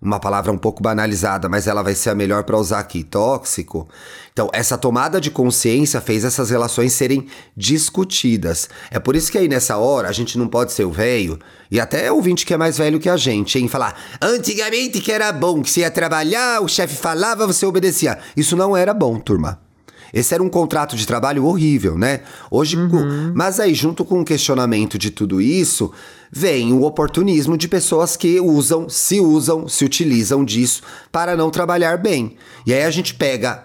uma 0.00 0.20
palavra 0.20 0.52
um 0.52 0.58
pouco 0.58 0.82
banalizada, 0.82 1.48
mas 1.48 1.66
ela 1.66 1.82
vai 1.82 1.94
ser 1.94 2.10
a 2.10 2.14
melhor 2.14 2.44
para 2.44 2.58
usar 2.58 2.80
aqui, 2.80 3.02
tóxico. 3.02 3.88
Então, 4.30 4.50
essa 4.52 4.76
tomada 4.76 5.18
de 5.18 5.30
consciência 5.30 6.02
fez 6.02 6.22
essas 6.22 6.50
relações 6.50 6.92
serem 6.92 7.28
discutidas. 7.56 8.68
É 8.90 8.98
por 8.98 9.16
isso 9.16 9.32
que 9.32 9.38
aí 9.38 9.48
nessa 9.48 9.78
hora 9.78 10.06
a 10.06 10.12
gente 10.12 10.36
não 10.36 10.48
pode 10.48 10.72
ser 10.72 10.84
o 10.84 10.90
velho 10.90 11.38
e 11.70 11.80
até 11.80 12.12
o 12.12 12.16
ouvinte 12.16 12.44
que 12.44 12.52
é 12.52 12.58
mais 12.58 12.76
velho 12.76 13.00
que 13.00 13.08
a 13.08 13.16
gente, 13.16 13.58
hein, 13.58 13.66
falar: 13.66 13.98
"Antigamente 14.20 15.00
que 15.00 15.10
era 15.12 15.32
bom, 15.32 15.62
que 15.62 15.70
você 15.70 15.80
ia 15.80 15.90
trabalhar, 15.90 16.60
o 16.60 16.68
chefe 16.68 16.94
falava, 16.94 17.46
você 17.46 17.64
obedecia". 17.64 18.18
Isso 18.36 18.54
não 18.54 18.76
era 18.76 18.92
bom, 18.92 19.18
turma. 19.18 19.71
Esse 20.12 20.34
era 20.34 20.42
um 20.42 20.48
contrato 20.48 20.94
de 20.96 21.06
trabalho 21.06 21.44
horrível, 21.46 21.96
né? 21.96 22.20
Hoje, 22.50 22.76
com- 22.76 23.32
mas 23.34 23.58
aí 23.58 23.74
junto 23.74 24.04
com 24.04 24.20
o 24.20 24.24
questionamento 24.24 24.98
de 24.98 25.10
tudo 25.10 25.40
isso, 25.40 25.90
vem 26.30 26.72
o 26.72 26.82
oportunismo 26.82 27.56
de 27.56 27.66
pessoas 27.68 28.16
que 28.16 28.38
usam, 28.40 28.88
se 28.88 29.20
usam, 29.20 29.66
se 29.68 29.84
utilizam 29.84 30.44
disso 30.44 30.82
para 31.10 31.34
não 31.36 31.50
trabalhar 31.50 31.96
bem. 31.96 32.36
E 32.66 32.74
aí 32.74 32.82
a 32.84 32.90
gente 32.90 33.14
pega 33.14 33.64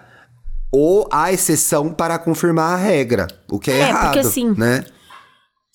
ou 0.72 1.08
a 1.12 1.32
exceção 1.32 1.90
para 1.90 2.18
confirmar 2.20 2.74
a 2.74 2.78
regra, 2.78 3.28
o 3.50 3.58
que 3.60 3.72
é, 3.72 3.80
É, 3.80 3.88
porque 3.88 4.20
errado, 4.20 4.20
assim, 4.20 4.54
né? 4.58 4.84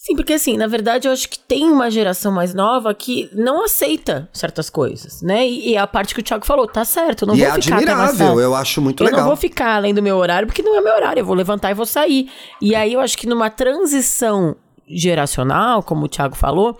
Sim, 0.04 0.16
porque 0.16 0.32
assim, 0.32 0.56
na 0.56 0.66
verdade, 0.66 1.06
eu 1.06 1.12
acho 1.12 1.28
que 1.28 1.38
tem 1.38 1.70
uma 1.70 1.88
geração 1.88 2.32
mais 2.32 2.52
nova 2.52 2.92
que 2.92 3.30
não 3.32 3.64
aceita 3.64 4.28
certas 4.32 4.68
coisas, 4.68 5.22
né? 5.22 5.46
E, 5.46 5.70
e 5.70 5.76
a 5.76 5.86
parte 5.86 6.12
que 6.12 6.18
o 6.18 6.22
Thiago 6.24 6.44
falou, 6.44 6.66
tá 6.66 6.84
certo, 6.84 7.22
eu 7.22 7.28
não 7.28 7.36
E 7.36 7.38
vou 7.38 7.46
é 7.46 7.52
ficar 7.62 7.70
mais 7.76 7.88
admirável, 7.88 8.40
eu 8.40 8.52
acho 8.52 8.82
muito 8.82 9.00
eu 9.00 9.04
legal. 9.04 9.20
não 9.20 9.28
vou 9.28 9.36
ficar 9.36 9.76
além 9.76 9.94
do 9.94 10.02
meu 10.02 10.16
horário, 10.16 10.48
porque 10.48 10.60
não 10.60 10.76
é 10.76 10.80
meu 10.80 10.92
horário, 10.92 11.20
eu 11.20 11.24
vou 11.24 11.36
levantar 11.36 11.70
e 11.70 11.74
vou 11.74 11.86
sair. 11.86 12.28
E 12.60 12.74
aí 12.74 12.94
eu 12.94 12.98
acho 13.00 13.16
que 13.16 13.28
numa 13.28 13.48
transição 13.48 14.56
geracional, 14.88 15.84
como 15.84 16.06
o 16.06 16.08
Thiago 16.08 16.34
falou, 16.34 16.76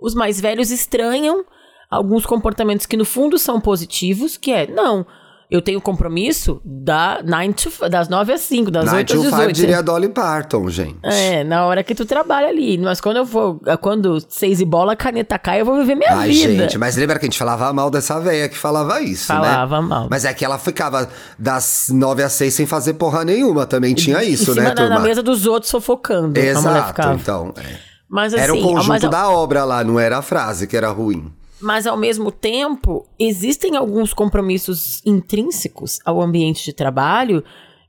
os 0.00 0.14
mais 0.14 0.40
velhos 0.40 0.70
estranham 0.70 1.44
alguns 1.90 2.24
comportamentos 2.24 2.86
que 2.86 2.96
no 2.96 3.04
fundo 3.04 3.38
são 3.38 3.60
positivos, 3.60 4.38
que 4.38 4.50
é, 4.50 4.66
não, 4.66 5.04
eu 5.52 5.60
tenho 5.60 5.80
compromisso 5.80 6.60
da 6.64 7.20
9 7.24 7.52
to, 7.52 7.88
das 7.90 8.08
9 8.08 8.32
às 8.32 8.40
5, 8.40 8.70
das 8.70 8.84
8 8.84 8.92
Nine 8.92 9.02
às 9.02 9.06
to 9.30 9.36
five 9.36 9.52
18. 9.52 9.52
diria 9.54 9.82
Dolly 9.82 10.08
Parton, 10.08 10.68
gente. 10.70 10.96
É, 11.02 11.44
na 11.44 11.66
hora 11.66 11.82
que 11.84 11.94
tu 11.94 12.04
trabalha 12.06 12.48
ali. 12.48 12.78
Mas 12.78 13.00
quando 13.00 13.18
eu 13.18 13.24
vou. 13.24 13.60
Quando 13.80 14.18
seis 14.28 14.60
e 14.60 14.64
bola, 14.64 14.94
a 14.94 14.96
caneta 14.96 15.38
cai, 15.38 15.60
eu 15.60 15.64
vou 15.64 15.76
viver 15.76 15.94
minha 15.94 16.12
Ai, 16.14 16.30
vida. 16.30 16.62
gente, 16.64 16.78
mas 16.78 16.96
lembra 16.96 17.18
que 17.18 17.26
a 17.26 17.28
gente 17.28 17.38
falava 17.38 17.72
mal 17.72 17.90
dessa 17.90 18.18
véia 18.18 18.48
que 18.48 18.56
falava 18.56 19.00
isso, 19.00 19.32
né? 19.32 19.38
Falava 19.40 19.82
mal. 19.82 20.08
Mas 20.10 20.24
é 20.24 20.32
que 20.32 20.44
ela 20.44 20.58
ficava 20.58 21.08
das 21.38 21.90
nove 21.92 22.22
às 22.22 22.32
seis 22.32 22.54
sem 22.54 22.66
fazer 22.66 22.94
porra 22.94 23.24
nenhuma, 23.24 23.66
também 23.66 23.94
tinha 23.94 24.22
isso, 24.24 24.54
né, 24.54 24.64
da, 24.64 24.74
turma? 24.74 24.94
na 24.96 25.00
mesa 25.00 25.22
dos 25.22 25.46
outros 25.46 25.70
sofocando. 25.70 26.38
Exato, 26.38 27.02
então. 27.20 27.52
é. 27.58 27.92
Mas 28.08 28.34
assim, 28.34 28.42
era 28.42 28.52
o 28.52 28.56
mas, 28.56 28.64
conjunto 28.64 29.04
ao- 29.04 29.10
da 29.10 29.30
obra 29.30 29.64
lá, 29.64 29.82
não 29.82 29.98
era 29.98 30.18
a 30.18 30.22
frase 30.22 30.66
que 30.66 30.76
era 30.76 30.90
ruim. 30.90 31.32
Mas 31.62 31.86
ao 31.86 31.96
mesmo 31.96 32.30
tempo, 32.32 33.06
existem 33.18 33.76
alguns 33.76 34.12
compromissos 34.12 35.00
intrínsecos 35.06 35.98
ao 36.04 36.20
ambiente 36.20 36.64
de 36.64 36.72
trabalho 36.72 37.42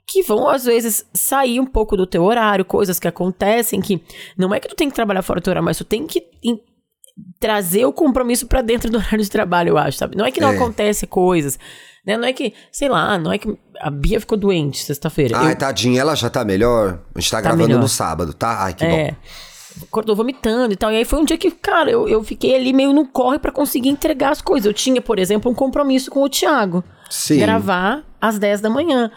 que 0.05 0.21
vão, 0.23 0.47
às 0.49 0.65
vezes, 0.65 1.05
sair 1.13 1.59
um 1.59 1.65
pouco 1.65 1.95
do 1.97 2.05
teu 2.05 2.23
horário, 2.23 2.65
coisas 2.65 2.99
que 2.99 3.07
acontecem 3.07 3.79
que 3.81 4.01
não 4.37 4.53
é 4.53 4.59
que 4.59 4.67
tu 4.67 4.75
tem 4.75 4.89
que 4.89 4.95
trabalhar 4.95 5.21
fora 5.21 5.39
do 5.39 5.43
teu 5.43 5.51
horário, 5.51 5.65
mas 5.65 5.77
tu 5.77 5.85
tem 5.85 6.05
que 6.05 6.21
trazer 7.39 7.85
o 7.85 7.93
compromisso 7.93 8.47
pra 8.47 8.61
dentro 8.61 8.89
do 8.89 8.97
horário 8.97 9.21
de 9.23 9.29
trabalho, 9.29 9.69
eu 9.69 9.77
acho, 9.77 9.97
sabe? 9.97 10.17
Não 10.17 10.25
é 10.25 10.31
que 10.31 10.41
não 10.41 10.49
É. 10.49 10.55
acontece 10.55 11.05
coisas, 11.07 11.59
né? 12.05 12.17
Não 12.17 12.25
é 12.27 12.33
que, 12.33 12.53
sei 12.71 12.89
lá, 12.89 13.17
não 13.17 13.31
é 13.31 13.37
que 13.37 13.55
a 13.79 13.89
Bia 13.89 14.19
ficou 14.19 14.37
doente 14.37 14.83
sexta-feira. 14.83 15.37
Ai, 15.37 15.51
Eu- 15.53 15.57
tadinha, 15.57 16.01
ela 16.01 16.15
já 16.15 16.29
tá 16.29 16.43
melhor? 16.43 16.99
A 17.15 17.19
gente 17.19 17.31
tá, 17.31 17.39
gravando 17.39 17.67
melhor. 17.67 17.79
no 17.81 17.87
sábado, 17.87 18.33
tá? 18.33 18.63
Ai, 18.63 18.73
que 18.73 18.83
é. 18.83 19.11
bom. 19.11 19.17
Acordou 19.81 20.15
vomitando 20.15 20.73
e 20.73 20.75
tal. 20.75 20.91
E 20.91 20.97
aí 20.97 21.05
foi 21.05 21.19
um 21.19 21.25
dia 21.25 21.37
que, 21.37 21.49
cara, 21.51 21.89
eu, 21.89 22.07
eu 22.07 22.23
fiquei 22.23 22.55
ali 22.55 22.73
meio 22.73 22.93
no 22.93 23.07
corre 23.07 23.39
pra 23.39 23.51
conseguir 23.51 23.89
entregar 23.89 24.31
as 24.31 24.41
coisas. 24.41 24.65
Eu 24.65 24.73
tinha, 24.73 25.01
por 25.01 25.17
exemplo, 25.17 25.51
um 25.51 25.55
compromisso 25.55 26.11
com 26.11 26.21
o 26.23 26.29
Thiago. 26.29 26.83
Sim. 27.09 27.39
Gravar 27.39 28.03
às 28.19 28.37
10 28.37 28.61
da 28.61 28.69
manhã. 28.69 29.11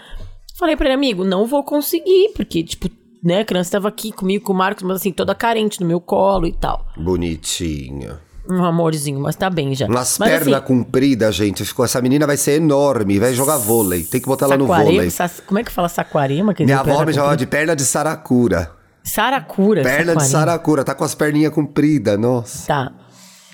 Falei 0.58 0.76
pra 0.76 0.86
ele, 0.86 0.94
amigo, 0.94 1.24
não 1.24 1.46
vou 1.46 1.62
conseguir, 1.62 2.32
porque, 2.34 2.62
tipo, 2.62 2.88
né, 3.22 3.40
a 3.40 3.44
criança 3.44 3.72
tava 3.72 3.88
aqui 3.88 4.12
comigo, 4.12 4.44
com 4.44 4.52
o 4.52 4.56
Marcos, 4.56 4.82
mas 4.82 4.96
assim, 4.96 5.12
toda 5.12 5.34
carente 5.34 5.80
no 5.80 5.86
meu 5.86 6.00
colo 6.00 6.46
e 6.46 6.52
tal. 6.52 6.86
Bonitinha. 6.96 8.20
Um 8.48 8.64
amorzinho, 8.64 9.18
mas 9.18 9.34
tá 9.34 9.50
bem 9.50 9.74
já. 9.74 9.88
Mas, 9.88 10.16
pernas 10.16 10.54
assim, 10.54 10.66
compridas, 10.66 11.34
gente. 11.34 11.64
Ficou, 11.64 11.84
essa 11.84 12.00
menina 12.00 12.26
vai 12.26 12.36
ser 12.36 12.52
enorme, 12.52 13.18
vai 13.18 13.34
jogar 13.34 13.56
vôlei. 13.56 14.04
Tem 14.04 14.20
que 14.20 14.26
botar 14.26 14.46
ela 14.46 14.56
no 14.56 14.66
vôlei. 14.66 15.10
como 15.46 15.58
é 15.58 15.64
que 15.64 15.72
fala 15.72 15.88
saquarema? 15.88 16.54
Quer 16.54 16.64
Minha 16.64 16.78
avó 16.78 17.04
me 17.04 17.12
chamava 17.12 17.36
de 17.36 17.46
perna 17.46 17.74
de 17.74 17.84
saracura. 17.84 18.70
Saracura. 19.06 19.82
Perna 19.82 20.16
de 20.16 20.24
saracura, 20.24 20.84
tá 20.84 20.94
com 20.94 21.04
as 21.04 21.14
perninhas 21.14 21.54
compridas, 21.54 22.18
nossa. 22.18 22.66
Tá. 22.66 22.92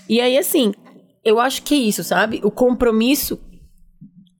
E 0.09 0.21
aí, 0.21 0.37
assim, 0.39 0.73
eu 1.23 1.39
acho 1.39 1.63
que 1.63 1.75
é 1.75 1.79
isso, 1.79 2.03
sabe? 2.03 2.41
O 2.43 2.51
compromisso. 2.51 3.39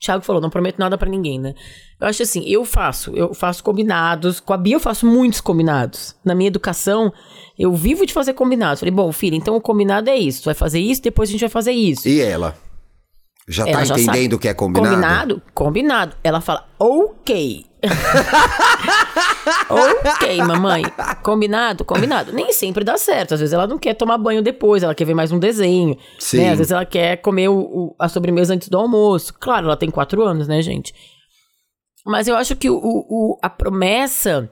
Thiago 0.01 0.25
falou, 0.25 0.43
não 0.43 0.51
prometo 0.51 0.79
nada 0.79 0.99
pra 0.99 1.09
ninguém, 1.09 1.39
né? 1.39 1.55
Eu 2.01 2.09
acho 2.09 2.25
assim, 2.25 2.43
eu 2.45 2.65
faço, 2.65 3.15
eu 3.15 3.33
faço 3.33 3.63
combinados. 3.63 4.41
Com 4.41 4.53
a 4.53 4.57
Bia 4.57 4.75
eu 4.75 4.81
faço 4.81 5.07
muitos 5.07 5.41
combinados. 5.41 6.17
Na 6.25 6.35
minha 6.35 6.49
educação, 6.49 7.13
eu 7.57 7.73
vivo 7.73 8.05
de 8.05 8.13
fazer 8.13 8.33
combinados. 8.33 8.81
Falei, 8.81 8.93
bom, 8.93 9.13
filho, 9.13 9.37
então 9.37 9.55
o 9.55 9.61
combinado 9.61 10.11
é 10.11 10.17
isso. 10.17 10.43
Tu 10.43 10.47
vai 10.47 10.55
fazer 10.55 10.81
isso, 10.81 11.01
depois 11.03 11.29
a 11.29 11.33
gente 11.33 11.43
vai 11.43 11.51
fazer 11.51 11.73
isso. 11.73 12.09
E 12.09 12.21
ela? 12.21 12.57
Já 13.49 13.65
Ela 13.67 13.79
tá 13.79 13.85
já 13.85 13.95
entendendo 13.99 14.35
o 14.35 14.39
que 14.39 14.49
é 14.49 14.55
combinado? 14.55 14.91
Combinado? 14.95 15.43
Combinado. 15.53 16.17
Ela 16.23 16.41
fala, 16.41 16.65
ok. 16.79 17.67
ok, 19.69 20.37
mamãe. 20.45 20.83
Combinado? 21.23 21.85
Combinado. 21.85 22.33
Nem 22.33 22.53
sempre 22.53 22.85
dá 22.85 22.97
certo. 22.97 23.35
Às 23.35 23.41
vezes 23.41 23.53
ela 23.53 23.67
não 23.67 23.79
quer 23.79 23.95
tomar 23.95 24.17
banho 24.19 24.43
depois, 24.43 24.83
ela 24.85 24.95
quer 24.95 25.05
ver 25.05 25.15
mais 25.15 25.33
um 25.33 25.39
desenho. 25.39 25.99
Sim. 26.19 26.39
Né? 26.39 26.51
Às 26.51 26.59
vezes 26.59 26.71
ela 26.73 26.85
quer 26.85 27.17
comer 27.17 27.49
o- 27.49 27.59
o- 27.59 27.97
a 27.99 28.09
sobremesa 28.09 28.55
antes 28.55 28.69
do 28.69 28.79
almoço. 28.79 29.35
Claro, 29.39 29.67
ela 29.67 29.77
tem 29.77 29.91
quatro 29.91 30.23
anos, 30.23 30.47
né, 30.47 30.63
gente? 30.63 30.95
Mas 32.07 32.29
eu 32.29 32.37
acho 32.37 32.55
que 32.55 32.71
o, 32.71 32.77
o- 32.81 33.39
a 33.43 33.51
promessa 33.51 34.49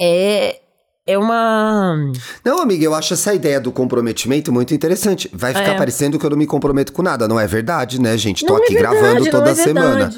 é, 0.00 0.61
é 1.06 1.18
uma. 1.18 2.12
Não, 2.44 2.60
amiga, 2.60 2.84
eu 2.84 2.94
acho 2.94 3.14
essa 3.14 3.34
ideia 3.34 3.60
do 3.60 3.72
comprometimento 3.72 4.52
muito 4.52 4.72
interessante. 4.72 5.28
Vai 5.32 5.52
ficar 5.52 5.72
É. 5.72 5.76
parecendo 5.76 6.18
que 6.18 6.24
eu 6.24 6.30
não 6.30 6.36
me 6.36 6.46
comprometo 6.46 6.92
com 6.92 7.02
nada. 7.02 7.26
Não 7.26 7.40
é 7.40 7.46
verdade, 7.46 8.00
né, 8.00 8.16
gente? 8.16 8.44
Tô 8.44 8.54
Não 8.54 8.60
é 8.60 8.64
aqui 8.64 8.74
verdade, 8.74 8.96
gravando 8.98 9.24
não 9.24 9.30
toda 9.30 9.50
é 9.50 9.54
semana. 9.54 10.14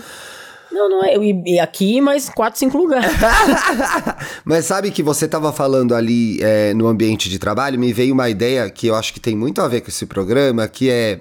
Não, 0.71 0.89
não 0.91 1.05
é. 1.05 1.17
E, 1.47 1.59
aqui, 1.61 2.01
mais 2.01 2.29
quatro, 2.29 2.59
cinco 2.59 2.77
lugares. 2.77 3.11
Mas 4.45 4.65
sabe 4.67 4.91
que 4.91 5.03
você 5.03 5.29
tava 5.29 5.53
falando 5.53 5.95
ali 5.95 6.39
é, 6.43 6.75
no 6.75 6.87
ambiente 6.89 7.31
de 7.31 7.39
trabalho, 7.39 7.79
me 7.79 7.93
veio 7.93 8.13
uma 8.13 8.29
ideia 8.29 8.69
que 8.69 8.89
eu 8.89 8.95
acho 8.97 9.13
que 9.15 9.21
tem 9.21 9.37
muito 9.37 9.63
a 9.63 9.69
ver 9.69 9.81
com 9.83 9.89
esse 9.89 10.05
programa, 10.05 10.67
que 10.67 10.91
é, 10.91 11.21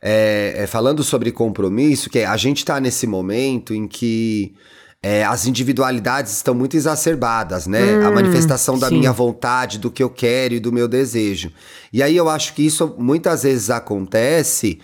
é, 0.00 0.54
é 0.58 0.66
falando 0.68 1.02
sobre 1.02 1.32
compromisso, 1.32 2.08
que 2.08 2.20
é 2.20 2.26
a 2.26 2.36
gente 2.36 2.64
tá 2.64 2.78
nesse 2.80 3.06
momento 3.08 3.74
em 3.74 3.88
que 3.88 4.54
é, 5.02 5.24
as 5.24 5.46
individualidades 5.46 6.32
estão 6.32 6.54
muito 6.54 6.76
exacerbadas, 6.76 7.66
né? 7.66 7.98
Hum, 7.98 8.06
a 8.06 8.10
manifestação 8.10 8.78
da 8.78 8.88
sim. 8.88 8.98
minha 8.98 9.12
vontade, 9.12 9.78
do 9.78 9.90
que 9.90 10.02
eu 10.02 10.10
quero 10.10 10.54
e 10.54 10.60
do 10.60 10.70
meu 10.70 10.86
desejo. 10.86 11.50
E 11.92 12.02
aí 12.02 12.16
eu 12.16 12.28
acho 12.28 12.54
que 12.54 12.64
isso 12.64 12.94
muitas 12.98 13.42
vezes 13.42 13.70
acontece 13.70 14.78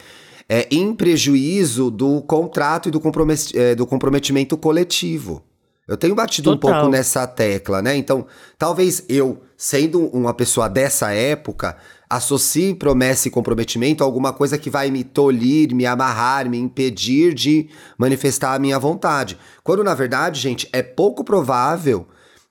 é, 0.48 0.66
em 0.70 0.94
prejuízo 0.94 1.90
do 1.90 2.22
contrato 2.22 2.88
e 2.88 2.90
do, 2.90 2.98
compromet 2.98 3.56
é, 3.56 3.74
do 3.74 3.86
comprometimento 3.86 4.56
coletivo. 4.56 5.42
Eu 5.86 5.96
tenho 5.96 6.14
batido 6.14 6.50
Total. 6.56 6.70
um 6.70 6.74
pouco 6.74 6.90
nessa 6.90 7.26
tecla, 7.26 7.80
né? 7.80 7.94
Então, 7.96 8.26
talvez 8.58 9.04
eu, 9.08 9.42
sendo 9.56 10.06
uma 10.08 10.34
pessoa 10.34 10.68
dessa 10.68 11.12
época, 11.12 11.76
associe 12.08 12.74
promessa 12.74 13.28
e 13.28 13.30
comprometimento 13.30 14.02
a 14.02 14.06
alguma 14.06 14.32
coisa 14.32 14.56
que 14.56 14.70
vai 14.70 14.90
me 14.90 15.02
tolir, 15.02 15.74
me 15.74 15.84
amarrar, 15.84 16.48
me 16.48 16.58
impedir 16.58 17.34
de 17.34 17.68
manifestar 17.98 18.54
a 18.54 18.58
minha 18.58 18.78
vontade. 18.78 19.36
Quando, 19.62 19.82
na 19.82 19.94
verdade, 19.94 20.40
gente, 20.40 20.68
é 20.72 20.82
pouco 20.82 21.24
provável 21.24 22.06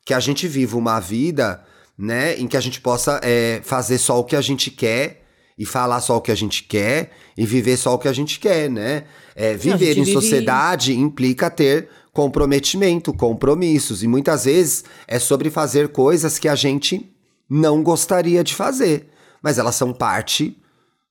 que 0.06 0.14
a 0.14 0.20
gente 0.20 0.48
viva 0.48 0.78
uma 0.78 1.00
vida, 1.00 1.64
né, 1.98 2.38
em 2.38 2.48
que 2.48 2.58
a 2.58 2.62
gente 2.62 2.82
possa 2.82 3.20
é, 3.24 3.62
fazer 3.64 3.98
só 3.98 4.20
o 4.20 4.24
que 4.24 4.36
a 4.36 4.42
gente 4.42 4.70
quer 4.70 5.24
e 5.58 5.66
falar 5.66 6.02
só 6.02 6.18
o 6.18 6.22
que 6.22 6.32
a 6.32 6.36
gente 6.36 6.64
quer 6.64 7.12
e 7.38 7.46
viver 7.46 7.78
só 7.78 7.94
o 7.94 7.98
que 7.98 8.10
a 8.10 8.14
gente 8.14 8.40
quer, 8.40 8.70
né? 8.70 9.06
É, 9.34 9.56
viver 9.56 9.98
em 9.98 10.04
vive... 10.04 10.12
sociedade 10.12 10.94
implica 10.94 11.50
ter 11.50 11.88
comprometimento, 12.12 13.14
compromissos. 13.14 14.04
E 14.04 14.08
muitas 14.08 14.44
vezes 14.44 14.84
é 15.08 15.18
sobre 15.18 15.50
fazer 15.50 15.90
coisas 15.90 16.38
que 16.38 16.50
a 16.50 16.56
gente 16.56 17.10
não 17.50 17.82
gostaria 17.82 18.44
de 18.44 18.54
fazer 18.54 19.15
mas 19.42 19.58
elas 19.58 19.76
são 19.76 19.94
parte 19.94 20.62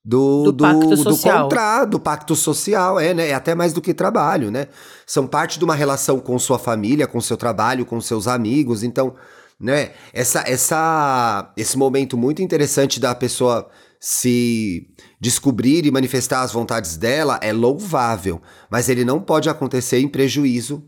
do, 0.04 0.44
do, 0.44 0.52
do, 0.52 0.64
pacto 0.64 0.96
social. 0.96 1.38
do 1.38 1.42
contrato, 1.42 1.90
do 1.90 2.00
pacto 2.00 2.36
social, 2.36 3.00
é, 3.00 3.14
né? 3.14 3.28
É 3.28 3.34
até 3.34 3.54
mais 3.54 3.72
do 3.72 3.80
que 3.80 3.94
trabalho, 3.94 4.50
né? 4.50 4.68
São 5.06 5.26
parte 5.26 5.58
de 5.58 5.64
uma 5.64 5.74
relação 5.74 6.20
com 6.20 6.38
sua 6.38 6.58
família, 6.58 7.06
com 7.06 7.20
seu 7.20 7.36
trabalho, 7.36 7.86
com 7.86 8.00
seus 8.00 8.28
amigos. 8.28 8.82
Então, 8.82 9.14
né? 9.58 9.92
Essa, 10.12 10.44
essa, 10.46 11.52
esse 11.56 11.78
momento 11.78 12.18
muito 12.18 12.42
interessante 12.42 13.00
da 13.00 13.14
pessoa 13.14 13.68
se 13.98 14.86
descobrir 15.18 15.86
e 15.86 15.90
manifestar 15.90 16.42
as 16.42 16.52
vontades 16.52 16.98
dela 16.98 17.38
é 17.40 17.54
louvável, 17.54 18.42
mas 18.70 18.90
ele 18.90 19.02
não 19.02 19.18
pode 19.18 19.48
acontecer 19.48 20.00
em 20.00 20.08
prejuízo 20.08 20.84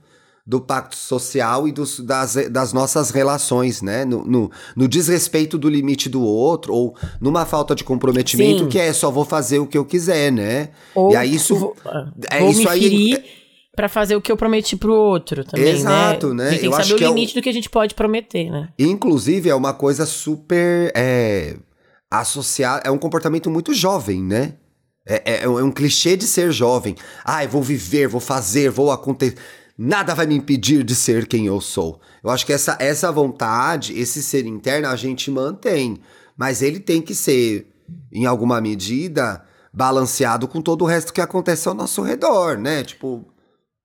do 0.46 0.61
pacto 0.61 0.94
social 0.94 1.66
e 1.66 1.72
dos, 1.72 1.98
das, 1.98 2.37
das 2.48 2.72
nossas 2.72 3.11
relações, 3.11 3.82
né? 3.82 4.04
No, 4.04 4.24
no, 4.24 4.50
no, 4.76 4.87
desrespeito 4.87 5.59
do 5.59 5.68
limite 5.68 6.09
do 6.09 6.22
outro, 6.22 6.72
ou 6.72 6.96
numa 7.20 7.44
falta 7.44 7.74
de 7.74 7.82
comprometimento 7.82 8.62
Sim. 8.62 8.68
que 8.68 8.78
é 8.78 8.92
só 8.92 9.11
vou 9.11 9.24
fazer 9.24 9.59
o 9.59 9.66
que 9.66 9.76
eu 9.76 9.85
quiser, 9.85 10.30
né? 10.30 10.68
Ou 10.94 11.11
e 11.11 11.16
aí 11.16 11.35
isso. 11.35 11.56
Vou, 11.56 11.76
é, 12.30 12.38
vou 12.38 12.50
isso 12.50 12.61
me 12.61 12.66
ferir 12.68 13.16
aí. 13.16 13.24
Pra 13.74 13.88
fazer 13.88 14.16
o 14.16 14.22
que 14.22 14.32
eu 14.32 14.37
prometi 14.37 14.74
pro 14.74 14.94
outro 14.94 15.44
também, 15.44 15.68
Exato, 15.68 16.32
né? 16.32 16.44
né? 16.44 16.48
A 16.48 16.52
gente 16.52 16.61
tem 16.61 16.70
eu 16.70 16.76
que 16.76 16.82
saber 16.85 17.04
o 17.04 17.09
limite 17.09 17.32
é 17.32 17.35
do 17.35 17.42
que 17.42 17.48
a 17.48 17.52
gente 17.52 17.68
pode 17.68 17.94
prometer, 17.94 18.48
né? 18.48 18.68
Inclusive, 18.78 19.50
é 19.50 19.54
uma 19.54 19.74
coisa 19.74 20.06
super 20.06 20.92
é, 20.94 21.56
associada. 22.11 22.82
É 22.87 22.90
um 22.90 22.96
comportamento 22.96 23.50
muito 23.50 23.74
jovem, 23.74 24.22
né? 24.22 24.54
É, 25.06 25.35
é, 25.35 25.42
é 25.42 25.48
um 25.48 25.70
clichê 25.70 26.16
de 26.16 26.24
ser 26.24 26.50
jovem. 26.52 26.94
Ah, 27.24 27.44
eu 27.44 27.50
vou 27.50 27.62
viver, 27.62 28.09
vou 28.09 28.20
fazer, 28.20 28.70
vou 28.70 28.90
acontecer 28.90 29.37
nada 29.76 30.14
vai 30.14 30.26
me 30.26 30.36
impedir 30.36 30.82
de 30.82 30.94
ser 30.94 31.26
quem 31.26 31.46
eu 31.46 31.60
sou. 31.60 32.00
Eu 32.22 32.30
acho 32.30 32.46
que 32.46 32.52
essa, 32.52 32.76
essa 32.80 33.12
vontade, 33.12 33.98
esse 33.98 34.22
ser 34.22 34.46
interno, 34.46 34.88
a 34.88 34.96
gente 34.96 35.30
mantém. 35.30 35.98
Mas 36.36 36.62
ele 36.62 36.80
tem 36.80 37.00
que 37.00 37.14
ser, 37.14 37.66
em 38.12 38.26
alguma 38.26 38.60
medida, 38.60 39.44
balanceado 39.72 40.48
com 40.48 40.60
todo 40.60 40.82
o 40.82 40.86
resto 40.86 41.12
que 41.12 41.20
acontece 41.20 41.68
ao 41.68 41.74
nosso 41.74 42.02
redor, 42.02 42.58
né? 42.58 42.82
Tipo, 42.82 43.24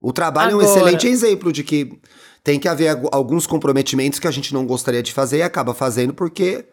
o 0.00 0.12
trabalho 0.12 0.56
Agora... 0.56 0.66
é 0.66 0.68
um 0.68 0.70
excelente 0.70 1.06
exemplo 1.06 1.52
de 1.52 1.62
que 1.62 1.98
tem 2.42 2.58
que 2.58 2.68
haver 2.68 2.98
alguns 3.12 3.46
comprometimentos 3.46 4.18
que 4.18 4.26
a 4.26 4.30
gente 4.30 4.52
não 4.52 4.66
gostaria 4.66 5.02
de 5.02 5.12
fazer 5.12 5.38
e 5.38 5.42
acaba 5.42 5.72
fazendo 5.72 6.12
porque 6.12 6.66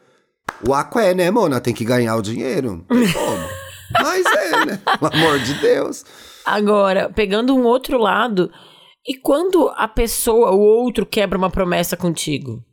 o 0.67 0.73
aqué, 0.73 1.13
né, 1.13 1.29
Mona? 1.29 1.60
Tem 1.60 1.73
que 1.73 1.86
ganhar 1.86 2.15
o 2.15 2.21
dinheiro. 2.21 2.86
Não 2.89 3.03
tem 3.03 3.13
como. 3.13 3.49
Mas 4.01 4.25
é, 4.25 4.65
né? 4.65 4.82
Pelo 4.99 5.13
amor 5.13 5.39
de 5.39 5.53
Deus. 5.55 6.05
Agora, 6.45 7.10
pegando 7.10 7.55
um 7.55 7.63
outro 7.63 7.97
lado, 7.97 8.51
e 9.10 9.15
quando 9.15 9.72
a 9.76 9.88
pessoa, 9.88 10.52
o 10.52 10.60
outro, 10.60 11.04
quebra 11.04 11.36
uma 11.36 11.50
promessa 11.50 11.98
contigo? 11.98 12.63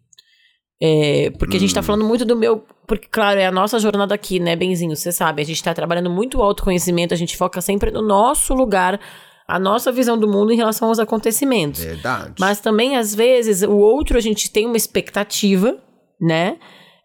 É, 0.78 1.30
porque 1.38 1.56
a 1.56 1.60
gente 1.60 1.72
tá 1.72 1.80
hum. 1.80 1.84
falando 1.84 2.04
muito 2.04 2.26
do 2.26 2.36
meu. 2.36 2.62
Porque, 2.86 3.08
claro, 3.10 3.40
é 3.40 3.46
a 3.46 3.50
nossa 3.50 3.78
jornada 3.78 4.14
aqui, 4.14 4.38
né, 4.38 4.54
Benzinho? 4.54 4.94
Você 4.94 5.10
sabe, 5.10 5.40
a 5.40 5.44
gente 5.46 5.62
tá 5.62 5.72
trabalhando 5.72 6.10
muito 6.10 6.36
o 6.36 6.42
autoconhecimento, 6.42 7.14
a 7.14 7.16
gente 7.16 7.38
foca 7.38 7.62
sempre 7.62 7.90
no 7.90 8.02
nosso 8.02 8.52
lugar, 8.52 9.00
a 9.48 9.58
nossa 9.58 9.90
visão 9.90 10.18
do 10.18 10.28
mundo 10.28 10.52
em 10.52 10.56
relação 10.56 10.88
aos 10.88 10.98
acontecimentos. 10.98 11.82
Verdade. 11.82 12.34
Mas 12.38 12.60
também, 12.60 12.98
às 12.98 13.14
vezes, 13.14 13.62
o 13.62 13.78
outro, 13.78 14.18
a 14.18 14.20
gente 14.20 14.50
tem 14.50 14.66
uma 14.66 14.76
expectativa, 14.76 15.78
né? 16.20 16.58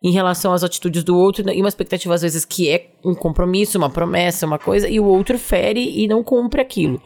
Em 0.03 0.11
relação 0.11 0.51
às 0.51 0.61
atitudes 0.61 1.05
do 1.05 1.17
outro, 1.17 1.49
e 1.49 1.61
uma 1.61 1.69
expectativa, 1.69 2.13
às 2.13 2.21
vezes, 2.21 2.43
que 2.43 2.69
é 2.69 2.91
um 3.05 3.15
compromisso, 3.15 3.77
uma 3.77 3.89
promessa, 3.89 4.45
uma 4.45 4.59
coisa, 4.59 4.89
e 4.89 4.99
o 4.99 5.05
outro 5.05 5.39
fere 5.39 6.03
e 6.03 6.05
não 6.05 6.21
cumpre 6.21 6.59
aquilo. 6.59 7.01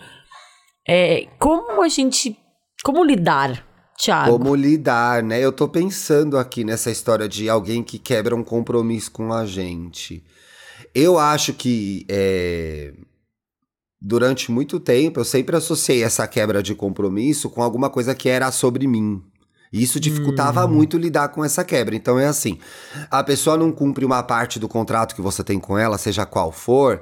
É, 0.88 1.28
como 1.40 1.82
a 1.82 1.88
gente. 1.88 2.38
Como 2.84 3.04
lidar, 3.04 3.66
Thiago? 3.98 4.32
Como 4.32 4.54
lidar, 4.54 5.24
né? 5.24 5.40
Eu 5.40 5.52
tô 5.52 5.68
pensando 5.68 6.38
aqui 6.38 6.64
nessa 6.64 6.92
história 6.92 7.28
de 7.28 7.50
alguém 7.50 7.82
que 7.82 7.98
quebra 7.98 8.36
um 8.36 8.44
compromisso 8.44 9.12
com 9.12 9.34
a 9.34 9.46
gente. 9.46 10.24
Eu 10.94 11.18
acho 11.18 11.54
que. 11.54 12.06
É, 12.08 12.94
durante 14.00 14.52
muito 14.52 14.80
tempo, 14.80 15.20
eu 15.20 15.26
sempre 15.26 15.56
associei 15.56 16.04
essa 16.04 16.28
quebra 16.28 16.62
de 16.62 16.76
compromisso 16.76 17.50
com 17.50 17.64
alguma 17.64 17.90
coisa 17.90 18.14
que 18.14 18.30
era 18.30 18.52
sobre 18.52 18.86
mim. 18.86 19.24
E 19.74 19.82
isso 19.82 20.00
dificultava 20.00 20.64
hum. 20.66 20.70
muito 20.70 20.98
lidar 20.98 21.30
com 21.30 21.44
essa 21.44 21.64
quebra. 21.64 21.96
Então 21.96 22.20
é 22.20 22.28
assim: 22.28 22.60
a 23.10 23.24
pessoa 23.24 23.58
não 23.58 23.72
cumpre 23.72 24.06
uma 24.06 24.22
parte 24.22 24.60
do 24.60 24.68
contrato 24.68 25.16
que 25.16 25.22
você 25.22 25.44
tem 25.44 25.60
com 25.60 25.76
ela, 25.78 25.98
seja 25.98 26.28
qual 26.28 26.52
for 26.52 27.02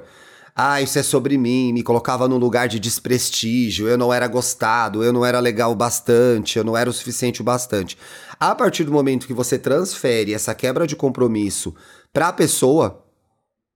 ah, 0.56 0.80
isso 0.80 0.98
é 0.98 1.02
sobre 1.02 1.36
mim, 1.36 1.72
me 1.72 1.82
colocava 1.82 2.28
num 2.28 2.36
lugar 2.36 2.68
de 2.68 2.78
desprestígio, 2.78 3.88
eu 3.88 3.98
não 3.98 4.12
era 4.12 4.28
gostado, 4.28 5.02
eu 5.02 5.12
não 5.12 5.24
era 5.24 5.40
legal 5.40 5.72
o 5.72 5.74
bastante, 5.74 6.56
eu 6.56 6.62
não 6.62 6.76
era 6.76 6.88
o 6.88 6.92
suficiente 6.92 7.40
o 7.40 7.44
bastante. 7.44 7.98
A 8.38 8.54
partir 8.54 8.84
do 8.84 8.92
momento 8.92 9.26
que 9.26 9.34
você 9.34 9.58
transfere 9.58 10.32
essa 10.32 10.54
quebra 10.54 10.86
de 10.86 10.94
compromisso 10.94 11.74
para 12.12 12.28
a 12.28 12.32
pessoa, 12.32 13.04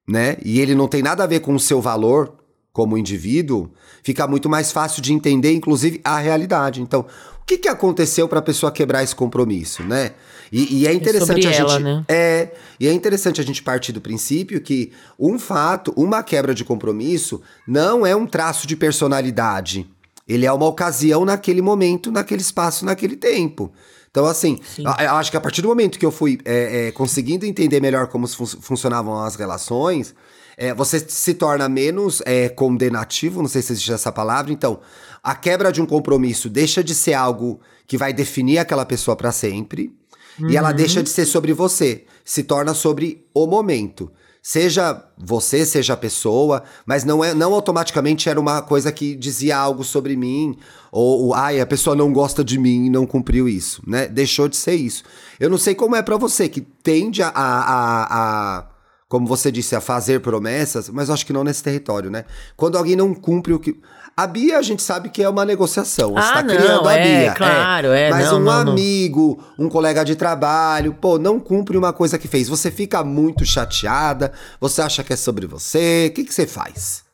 né, 0.08 0.36
e 0.44 0.60
ele 0.60 0.74
não 0.74 0.86
tem 0.86 1.02
nada 1.02 1.24
a 1.24 1.26
ver 1.26 1.40
com 1.40 1.52
o 1.52 1.60
seu 1.60 1.80
valor 1.80 2.38
como 2.72 2.96
indivíduo, 2.96 3.72
fica 4.04 4.28
muito 4.28 4.48
mais 4.48 4.70
fácil 4.70 5.02
de 5.02 5.12
entender, 5.12 5.52
inclusive, 5.52 6.00
a 6.04 6.18
realidade. 6.18 6.80
Então, 6.80 7.06
o 7.40 7.44
que, 7.44 7.58
que 7.58 7.68
aconteceu 7.68 8.28
para 8.28 8.38
a 8.38 8.42
pessoa 8.42 8.70
quebrar 8.70 9.02
esse 9.02 9.16
compromisso, 9.16 9.82
né? 9.82 10.12
E, 10.50 10.80
e 10.80 10.87
é, 10.87 10.90
é 10.90 10.94
interessante 10.94 11.46
é 11.46 11.50
a 11.50 11.54
ela, 11.54 11.70
gente. 11.70 11.82
Né? 11.82 12.04
É, 12.08 12.48
e 12.80 12.88
é 12.88 12.92
interessante 12.92 13.40
a 13.40 13.44
gente 13.44 13.62
partir 13.62 13.92
do 13.92 14.00
princípio 14.00 14.61
que 14.61 14.92
um 15.18 15.38
fato, 15.38 15.92
uma 15.96 16.22
quebra 16.22 16.54
de 16.54 16.64
compromisso, 16.64 17.40
não 17.66 18.06
é 18.06 18.14
um 18.14 18.26
traço 18.26 18.66
de 18.66 18.76
personalidade. 18.76 19.88
Ele 20.26 20.44
é 20.44 20.52
uma 20.52 20.66
ocasião 20.66 21.24
naquele 21.24 21.62
momento, 21.62 22.12
naquele 22.12 22.42
espaço, 22.42 22.84
naquele 22.84 23.16
tempo. 23.16 23.72
Então, 24.11 24.26
assim, 24.26 24.58
eu 24.78 25.14
acho 25.14 25.30
que 25.30 25.37
a 25.37 25.40
partir 25.40 25.62
do 25.62 25.68
momento 25.68 25.98
que 25.98 26.04
eu 26.04 26.11
fui 26.11 26.38
é, 26.44 26.88
é, 26.88 26.92
conseguindo 26.92 27.46
entender 27.46 27.80
melhor 27.80 28.08
como 28.08 28.26
fun 28.26 28.46
funcionavam 28.46 29.22
as 29.22 29.37
relações, 29.37 30.14
é, 30.56 30.74
você 30.74 30.98
se 30.98 31.34
torna 31.34 31.68
menos 31.68 32.20
é, 32.26 32.48
condenativo, 32.48 33.40
não 33.40 33.48
sei 33.48 33.62
se 33.62 33.72
existe 33.72 33.92
essa 33.92 34.11
palavra. 34.11 34.52
Então, 34.52 34.80
a 35.22 35.34
quebra 35.34 35.70
de 35.70 35.80
um 35.80 35.87
compromisso 35.87 36.48
deixa 36.48 36.82
de 36.82 36.94
ser 36.94 37.14
algo 37.14 37.61
que 37.87 37.96
vai 37.96 38.12
definir 38.12 38.58
aquela 38.58 38.84
pessoa 38.84 39.16
para 39.16 39.30
sempre. 39.30 39.94
Uhum. 40.40 40.51
E 40.51 40.57
ela 40.57 40.70
uhum. 40.70 40.77
deixa 40.77 41.03
de 41.03 41.11
ser 41.11 41.27
sobre 41.27 41.53
você, 41.53 42.05
se 42.24 42.42
torna 42.42 42.74
sobre 42.74 43.27
o 43.35 43.46
momento. 43.46 44.11
Seja 44.42 45.05
você, 45.18 45.66
seja 45.66 45.92
a 45.92 45.96
pessoa, 45.96 46.62
mas 46.87 47.05
não 47.05 47.22
é 47.22 47.35
não 47.35 47.53
automaticamente 47.53 48.29
era 48.29 48.40
uma 48.40 48.62
coisa 48.62 48.90
que 48.90 49.14
dizia 49.14 49.59
algo 49.59 49.85
sobre 49.85 50.16
mim, 50.16 50.57
ou, 50.90 51.27
ou 51.27 51.35
ai, 51.35 51.61
a 51.61 51.66
pessoa 51.66 51.94
não 51.94 52.12
gosta 52.12 52.42
de 52.42 52.59
mim 52.59 52.87
e 52.87 52.90
não 52.90 53.05
cumpriu 53.05 53.48
isso, 53.48 53.83
né? 53.87 54.07
Deixou 54.07 54.48
de 54.48 54.57
ser 54.57 54.74
isso. 54.74 55.03
Eu 55.38 55.51
não 55.51 55.59
sei 55.59 55.74
como 55.74 55.96
é 55.96 56.03
para 56.03 56.16
você, 56.16 56.48
que 56.48 56.61
tende 56.61 57.22
a, 57.22 57.29
a, 57.29 58.59
a, 58.59 58.66
como 59.08 59.26
você 59.26 59.50
disse, 59.50 59.74
a 59.74 59.80
fazer 59.80 60.20
promessas, 60.20 60.90
mas 60.90 61.08
acho 61.08 61.24
que 61.24 61.32
não 61.32 61.42
nesse 61.42 61.62
território, 61.62 62.10
né? 62.10 62.26
Quando 62.56 62.76
alguém 62.76 62.94
não 62.94 63.14
cumpre 63.14 63.54
o 63.54 63.58
que. 63.58 63.80
A 64.14 64.26
Bia 64.26 64.58
a 64.58 64.62
gente 64.62 64.82
sabe 64.82 65.08
que 65.08 65.22
é 65.22 65.28
uma 65.28 65.44
negociação. 65.44 66.12
Você 66.12 66.28
ah, 66.28 66.34
tá 66.34 66.42
não, 66.42 66.54
criando 66.54 66.88
a 66.88 66.94
é, 66.94 67.22
Bia. 67.22 67.32
Claro, 67.32 67.88
é. 67.88 68.08
é 68.08 68.10
mas 68.10 68.26
não, 68.26 68.38
um 68.38 68.40
não, 68.40 68.52
amigo, 68.52 69.42
um 69.58 69.68
colega 69.68 70.04
de 70.04 70.14
trabalho, 70.14 70.92
pô, 70.92 71.18
não 71.18 71.40
cumpre 71.40 71.76
uma 71.76 71.92
coisa 71.92 72.18
que 72.18 72.28
fez. 72.28 72.48
Você 72.48 72.70
fica 72.70 73.02
muito 73.02 73.46
chateada, 73.46 74.32
você 74.60 74.82
acha 74.82 75.02
que 75.02 75.12
é 75.12 75.16
sobre 75.16 75.46
você. 75.46 76.08
O 76.10 76.14
que, 76.14 76.24
que 76.24 76.34
você 76.34 76.46
faz? 76.46 77.04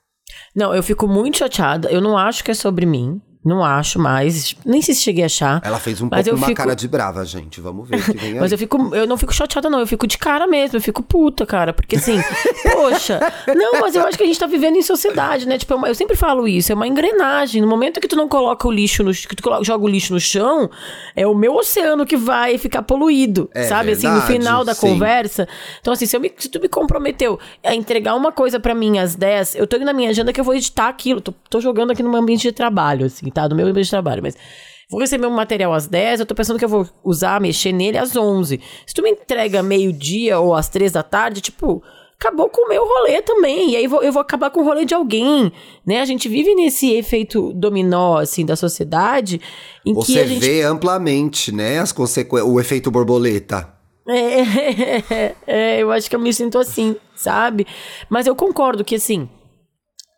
Não, 0.57 0.75
eu 0.75 0.83
fico 0.83 1.07
muito 1.07 1.39
chateada. 1.39 1.91
Eu 1.91 2.01
não 2.01 2.19
acho 2.19 2.43
que 2.43 2.51
é 2.51 2.55
sobre 2.55 2.87
mim, 2.87 3.21
Não 3.45 3.63
acho 3.65 3.99
mais. 3.99 4.55
Nem 4.65 4.81
sei 4.81 4.95
se 4.95 5.03
cheguei 5.03 5.23
a 5.23 5.27
achar. 5.27 5.61
Ela 5.65 5.79
fez 5.79 6.01
um 6.01 6.09
pouco 6.09 6.31
uma 6.31 6.47
fico- 6.47 6.57
cara 6.57 6.75
de 6.75 6.89
brava, 6.89 7.25
gente. 7.27 7.61
Vamos 7.61 7.89
ver. 7.89 8.03
Mas 8.41 8.53
eu 8.53 8.57
fico, 8.59 8.95
eu 8.95 9.07
não 9.07 9.17
fico 9.17 9.35
chateada, 9.35 9.69
não. 9.69 9.81
Eu 9.81 9.87
fico 9.87 10.07
de 10.07 10.17
cara 10.17 10.47
mesmo. 10.47 10.77
Eu 10.77 10.81
fico 10.81 11.03
puta, 11.03 11.45
cara. 11.45 11.73
Porque 11.73 11.97
assim, 11.97 12.17
poxa. 12.73 13.21
Não, 13.55 13.81
mas 13.81 13.95
eu 13.95 14.03
acho 14.07 14.17
que 14.17 14.25
a 14.25 14.27
gente 14.27 14.39
tá 14.39 14.47
vivendo 14.47 14.77
em 14.77 14.83
sociedade, 14.83 15.47
né? 15.47 15.59
Tipo, 15.59 15.85
é 15.87 15.91
eu 15.91 15.95
sempre 15.95 16.17
falo 16.17 16.49
isso, 16.49 16.73
é 16.73 16.75
uma 16.75 16.87
engrenagem. 16.89 17.61
No 17.61 17.69
momento 17.69 18.01
que 18.01 18.09
tu 18.09 18.17
não 18.17 18.29
coloca 18.29 18.67
o 18.67 18.71
lixo 18.73 19.03
no 19.03 19.13
que 19.13 19.37
tu 19.37 19.43
coloca- 19.43 19.63
joga 19.65 19.85
o 19.85 19.89
lixo 19.89 20.13
no 20.15 20.21
chão, 20.21 20.71
é 21.15 21.27
o 21.27 21.35
meu 21.35 21.55
oceano 21.55 22.07
que 22.07 22.17
vai 22.17 22.57
ficar 22.59 22.83
poluído. 22.83 23.51
É 23.55 23.65
sabe? 23.65 23.91
assim, 23.93 24.07
no 24.07 24.13
verdade, 24.15 24.33
final 24.33 24.65
da 24.65 24.75
sim. 24.75 24.81
conversa. 24.89 25.47
Então, 25.81 25.93
assim, 25.93 26.07
se, 26.07 26.19
me- 26.19 26.33
se 26.39 26.49
tu 26.49 26.59
me 26.61 26.69
comprometeu 26.69 27.39
a 27.63 27.75
entregar 27.75 28.15
uma 28.15 28.33
coisa 28.33 28.59
pra 28.59 28.75
mim 28.75 28.99
às 28.99 29.15
10, 29.15 29.55
eu 29.57 29.67
tô 29.67 29.77
indo 29.77 29.85
na 29.85 29.93
minha 29.93 30.11
agenda 30.11 30.33
que 30.33 30.41
eu 30.41 30.45
vou 30.45 30.55
editar 30.55 30.89
aquilo. 30.89 31.21
Tô, 31.21 31.33
tô 31.51 31.61
jogando 31.61 31.91
aqui 31.91 32.03
no 32.03 32.11
meu 32.11 32.21
ambiente 32.21 32.43
de 32.43 32.53
trabalho, 32.53 33.07
assim, 33.07 33.31
tá? 33.35 33.49
No 33.49 33.55
meu 33.57 33.67
ambiente 33.67 33.85
de 33.87 33.91
trabalho. 33.91 34.23
Mas 34.23 34.37
vou 34.91 35.01
receber 35.01 35.27
um 35.27 35.31
material 35.31 35.73
às 35.75 35.87
10, 35.87 36.21
eu 36.21 36.27
tô 36.27 36.35
pensando 36.35 36.59
que 36.59 36.65
eu 36.65 36.69
vou 36.69 36.89
usar, 37.05 37.41
mexer 37.41 37.73
nele 37.73 37.99
às 37.99 38.15
11. 38.17 38.61
Se 38.87 38.95
tu 38.95 39.03
me 39.03 39.11
entrega 39.11 39.63
meio-dia 39.63 40.39
ou 40.39 40.55
às 40.55 40.69
3 40.69 40.93
da 40.93 41.03
tarde, 41.03 41.41
tipo. 41.41 41.83
Acabou 42.17 42.49
com 42.49 42.65
o 42.65 42.69
meu 42.69 42.87
rolê 42.87 43.21
também. 43.21 43.73
E 43.73 43.77
aí 43.77 43.87
vou- 43.89 44.03
eu 44.03 44.13
vou 44.13 44.23
acabar 44.23 44.49
com 44.49 44.61
o 44.61 44.65
rolê 44.65 44.85
de 44.87 44.95
alguém, 44.95 45.53
né? 45.85 46.01
A 46.01 46.05
gente 46.07 46.27
vive 46.29 46.55
nesse 46.55 46.93
efeito 46.95 47.53
dominó, 47.53 48.17
assim, 48.19 48.47
da 48.47 48.55
sociedade, 48.57 49.41
em 49.85 49.93
que 49.93 50.01
Você 50.13 50.21
a 50.21 50.25
gente 50.27 50.41
vê 50.41 50.63
amplamente, 50.63 51.53
né, 51.53 51.81
as 51.81 51.91
consequências, 51.93 52.49
o 52.51 52.59
efeito 52.61 52.89
borboleta. 52.91 53.69
é, 54.09 55.35
é, 55.47 55.83
eu 55.83 55.91
acho 55.91 56.09
que 56.09 56.15
eu 56.17 56.21
me 56.21 56.33
sinto 56.33 56.57
assim, 56.57 56.97
sabe? 57.17 57.67
Mas 58.09 58.27
eu 58.27 58.35
concordo 58.37 58.85
que, 58.85 58.95
assim, 58.95 59.29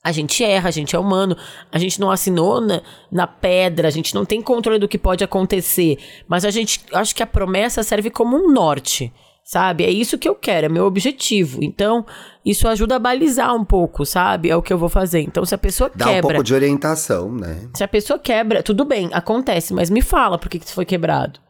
a 0.06 0.12
gente 0.12 0.44
erra, 0.44 0.68
a 0.68 0.72
gente 0.72 0.94
é 0.94 0.98
humano, 0.98 1.36
a 1.72 1.78
gente 1.78 1.98
não 1.98 2.12
assinou 2.12 2.60
na, 2.60 2.80
na 3.10 3.26
pedra, 3.26 3.88
a 3.88 3.90
gente 3.90 4.14
não 4.14 4.24
tem 4.24 4.40
controle 4.40 4.78
do 4.78 4.86
que 4.86 4.96
pode 4.96 5.24
acontecer, 5.24 5.98
mas 6.28 6.44
a 6.44 6.50
gente, 6.50 6.80
acho 6.92 7.12
que 7.12 7.24
a 7.24 7.26
promessa 7.26 7.82
serve 7.82 8.08
como 8.08 8.36
um 8.36 8.52
norte, 8.52 9.12
sabe? 9.44 9.84
É 9.84 9.90
isso 9.90 10.16
que 10.16 10.28
eu 10.28 10.36
quero, 10.36 10.66
é 10.66 10.68
meu 10.68 10.86
objetivo. 10.86 11.58
Então, 11.60 12.06
isso 12.44 12.68
ajuda 12.68 12.94
a 12.94 12.98
balizar 13.00 13.52
um 13.52 13.64
pouco, 13.64 14.06
sabe? 14.06 14.48
É 14.48 14.54
o 14.54 14.62
que 14.62 14.72
eu 14.72 14.78
vou 14.78 14.88
fazer. 14.88 15.22
Então, 15.22 15.44
se 15.44 15.56
a 15.56 15.58
pessoa 15.58 15.90
Dá 15.92 16.04
um 16.04 16.08
quebra, 16.08 16.28
pouco 16.34 16.44
de 16.44 16.54
orientação, 16.54 17.32
né? 17.32 17.68
se 17.74 17.82
a 17.82 17.88
pessoa 17.88 18.16
quebra, 18.16 18.62
tudo 18.62 18.84
bem, 18.84 19.10
acontece, 19.12 19.74
mas 19.74 19.90
me 19.90 20.02
fala 20.02 20.38
por 20.38 20.48
que, 20.48 20.60
que 20.60 20.66
isso 20.66 20.74
foi 20.74 20.84
quebrado. 20.84 21.40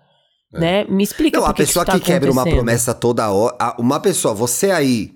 Né? 0.51 0.85
Me 0.85 1.05
explica 1.05 1.37
É. 1.37 1.41
Não, 1.41 1.47
por 1.47 1.51
a 1.51 1.55
que 1.55 1.63
pessoa 1.63 1.85
que, 1.85 1.93
que, 1.93 1.99
tá 1.99 2.05
quebra 2.07 2.33
uma 2.33 2.45
promessa 2.45 2.95
toda 2.95 3.31
hora. 3.31 3.77
Uma 3.79 4.01
pessoa, 4.01 4.33
você 4.33 4.71
aí, 4.71 5.13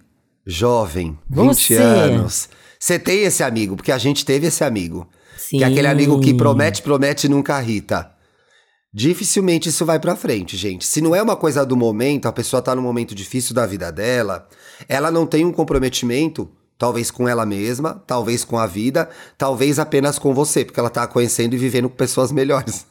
jovem, 0.46 1.18
20 1.30 1.54
Você. 1.54 1.76
anos. 1.76 2.50
Você 2.80 2.98
tem 2.98 3.20
esse 3.24 3.42
amigo, 3.42 3.76
porque 3.76 3.92
a 3.92 3.98
gente 3.98 4.24
teve 4.24 4.46
esse 4.46 4.64
amigo. 4.64 5.06
Que 5.50 5.62
é 5.62 5.66
aquele 5.66 5.88
Sim. 5.88 5.92
amigo 5.92 6.20
que 6.20 6.32
promete, 6.32 6.80
promete 6.80 7.26
e 7.26 7.30
nunca 7.30 7.60
irrita. 7.60 8.10
Dificilmente 8.92 9.68
isso 9.68 9.84
vai 9.84 10.00
pra 10.00 10.16
frente, 10.16 10.56
gente. 10.56 10.84
Se 10.86 11.00
não 11.00 11.14
é 11.14 11.22
uma 11.22 11.36
coisa 11.36 11.64
do 11.64 11.76
momento, 11.76 12.26
a 12.26 12.32
pessoa 12.32 12.62
tá 12.62 12.74
num 12.74 12.82
momento 12.82 13.14
difícil 13.14 13.54
da 13.54 13.66
vida 13.66 13.92
dela, 13.92 14.48
ela 14.88 15.10
não 15.10 15.26
tem 15.26 15.44
um 15.44 15.52
comprometimento, 15.52 16.50
talvez 16.76 17.10
com 17.10 17.28
ela 17.28 17.46
mesma, 17.46 18.02
talvez 18.06 18.44
com 18.44 18.58
a 18.58 18.66
vida, 18.66 19.08
talvez 19.38 19.78
apenas 19.78 20.18
com 20.18 20.34
você, 20.34 20.64
porque 20.64 20.80
ela 20.80 20.90
tá 20.90 21.06
conhecendo 21.06 21.54
e 21.54 21.58
vivendo 21.58 21.88
com 21.88 21.96
pessoas 21.96 22.32
melhores. 22.32 22.86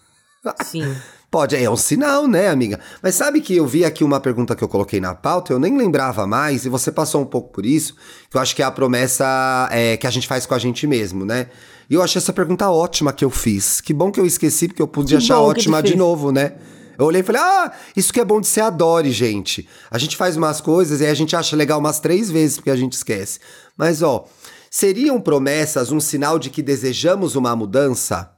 Sim. 0.63 0.95
Pode, 1.31 1.55
é 1.55 1.69
um 1.69 1.75
sinal, 1.75 2.27
né, 2.27 2.49
amiga? 2.49 2.79
Mas 3.03 3.13
sabe 3.13 3.39
que 3.39 3.55
eu 3.55 3.67
vi 3.67 3.85
aqui 3.85 4.03
uma 4.03 4.19
pergunta 4.19 4.55
que 4.55 4.63
eu 4.63 4.67
coloquei 4.67 4.99
na 4.99 5.13
pauta, 5.13 5.53
eu 5.53 5.59
nem 5.59 5.77
lembrava 5.77 6.25
mais, 6.25 6.65
e 6.65 6.69
você 6.69 6.91
passou 6.91 7.21
um 7.21 7.25
pouco 7.25 7.49
por 7.49 7.67
isso, 7.67 7.95
que 8.31 8.35
eu 8.35 8.41
acho 8.41 8.55
que 8.55 8.63
é 8.63 8.65
a 8.65 8.71
promessa 8.71 9.69
é, 9.71 9.95
que 9.95 10.07
a 10.07 10.09
gente 10.09 10.27
faz 10.27 10.47
com 10.47 10.55
a 10.55 10.59
gente 10.59 10.87
mesmo, 10.87 11.23
né? 11.25 11.47
E 11.87 11.93
eu 11.93 12.01
achei 12.01 12.19
essa 12.19 12.33
pergunta 12.33 12.67
ótima 12.69 13.13
que 13.13 13.23
eu 13.23 13.29
fiz. 13.29 13.79
Que 13.79 13.93
bom 13.93 14.11
que 14.11 14.19
eu 14.19 14.25
esqueci, 14.25 14.67
porque 14.67 14.81
eu 14.81 14.87
pude 14.87 15.09
Que 15.09 15.17
achar 15.17 15.39
ótima 15.39 15.83
de 15.83 15.95
novo, 15.95 16.31
né? 16.31 16.53
Eu 16.97 17.05
olhei 17.05 17.21
e 17.21 17.23
falei, 17.23 17.41
ah, 17.41 17.71
isso 17.95 18.11
que 18.11 18.19
é 18.19 18.25
bom 18.25 18.41
de 18.41 18.47
ser 18.47 18.61
adore, 18.61 19.11
gente. 19.11 19.67
A 19.89 19.97
gente 19.97 20.17
faz 20.17 20.35
umas 20.35 20.59
coisas 20.59 20.99
e 20.99 21.05
a 21.05 21.13
gente 21.13 21.35
acha 21.35 21.55
legal 21.55 21.79
umas 21.79 21.99
três 21.99 22.29
vezes 22.29 22.57
porque 22.57 22.71
a 22.71 22.75
gente 22.75 22.93
esquece. 22.93 23.39
Mas, 23.77 24.01
ó, 24.01 24.25
seriam 24.69 25.21
promessas 25.21 25.91
um 25.91 25.99
sinal 25.99 26.37
de 26.37 26.49
que 26.49 26.61
desejamos 26.61 27.35
uma 27.35 27.55
mudança? 27.55 28.31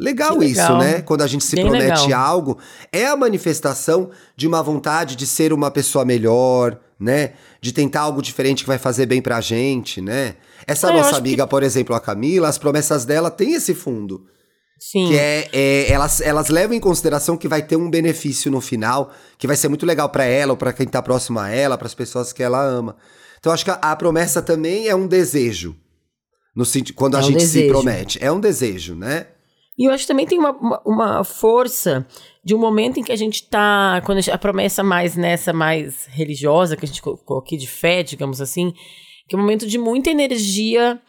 Legal, 0.00 0.38
Que 0.38 0.44
isso, 0.46 0.60
legal. 0.60 0.78
né? 0.78 1.02
Quando 1.02 1.22
a 1.22 1.26
gente 1.26 1.44
se 1.44 1.56
Bem 1.56 1.64
promete 1.66 2.02
legal. 2.06 2.24
algo, 2.24 2.58
é 2.92 3.06
a 3.06 3.16
manifestação 3.16 4.10
de 4.36 4.46
uma 4.46 4.62
vontade 4.62 5.16
de 5.16 5.26
ser 5.26 5.52
uma 5.52 5.70
pessoa 5.70 6.04
melhor, 6.04 6.78
né? 7.00 7.32
De 7.60 7.72
tentar 7.72 8.02
algo 8.02 8.22
diferente 8.22 8.62
que 8.62 8.68
vai 8.68 8.78
fazer 8.78 9.06
bem 9.06 9.20
pra 9.20 9.40
gente, 9.40 10.00
né? 10.00 10.36
Essa 10.66 10.90
É, 10.90 10.92
nossa 10.92 11.16
amiga, 11.16 11.46
por 11.46 11.62
exemplo, 11.64 11.94
a 11.96 12.00
Camila, 12.00 12.48
as 12.48 12.58
promessas 12.58 13.04
dela 13.04 13.30
têm 13.30 13.54
esse 13.54 13.74
fundo. 13.74 14.24
Sim. 14.80 15.08
Que 15.08 15.16
é, 15.18 15.48
é- 15.52 15.90
elas, 15.92 16.20
elas 16.20 16.48
levam 16.48 16.76
em 16.76 16.80
consideração 16.80 17.36
que 17.36 17.48
vai 17.48 17.62
ter 17.62 17.74
um 17.74 17.90
benefício 17.90 18.48
no 18.52 18.60
final, 18.60 19.12
que 19.36 19.48
vai 19.48 19.56
ser 19.56 19.66
muito 19.68 19.84
legal 19.84 20.08
pra 20.08 20.24
ela 20.24 20.52
ou 20.52 20.56
pra 20.56 20.72
quem 20.72 20.86
tá 20.86 21.02
próximo 21.02 21.40
a 21.40 21.48
ela, 21.50 21.76
pras 21.76 21.94
pessoas 21.94 22.32
que 22.32 22.42
ela 22.44 22.62
ama. 22.62 22.94
Então 23.40 23.52
acho 23.52 23.64
que 23.64 23.70
a, 23.72 23.74
a 23.74 23.96
promessa 23.96 24.40
também 24.40 24.86
é 24.86 24.94
um 24.94 25.08
desejo. 25.08 25.74
No 26.54 26.64
quando 26.94 27.16
a 27.16 27.18
É 27.18 27.22
um 27.22 27.26
gente 27.26 27.44
se 27.46 27.66
promete. 27.66 28.18
É 28.22 28.30
um 28.30 28.38
desejo, 28.38 28.94
né? 28.94 29.26
E 29.78 29.84
eu 29.84 29.92
acho 29.92 30.02
que 30.02 30.08
também 30.08 30.26
tem 30.26 30.38
uma, 30.38 30.50
uma, 30.50 30.82
uma 30.84 31.24
força 31.24 32.04
de 32.44 32.54
um 32.54 32.58
momento 32.58 32.98
em 32.98 33.04
que 33.04 33.12
a 33.12 33.16
gente 33.16 33.44
tá. 33.44 34.02
Quando 34.04 34.20
a, 34.28 34.36
promessa 34.36 34.82
mais 34.82 35.16
nessa, 35.16 35.52
mais 35.52 36.06
religiosa, 36.06 36.76
que 36.76 36.84
a 36.84 36.88
gente 36.88 37.00
colocou 37.00 37.38
aqui, 37.38 37.56
de 37.56 37.68
fé, 37.68 38.02
digamos 38.02 38.40
assim, 38.40 38.72
que 39.28 39.36
é 39.36 39.38
um 39.38 39.40
momento 39.40 39.66
de 39.66 39.78
muita 39.78 40.10
energia 40.10 41.00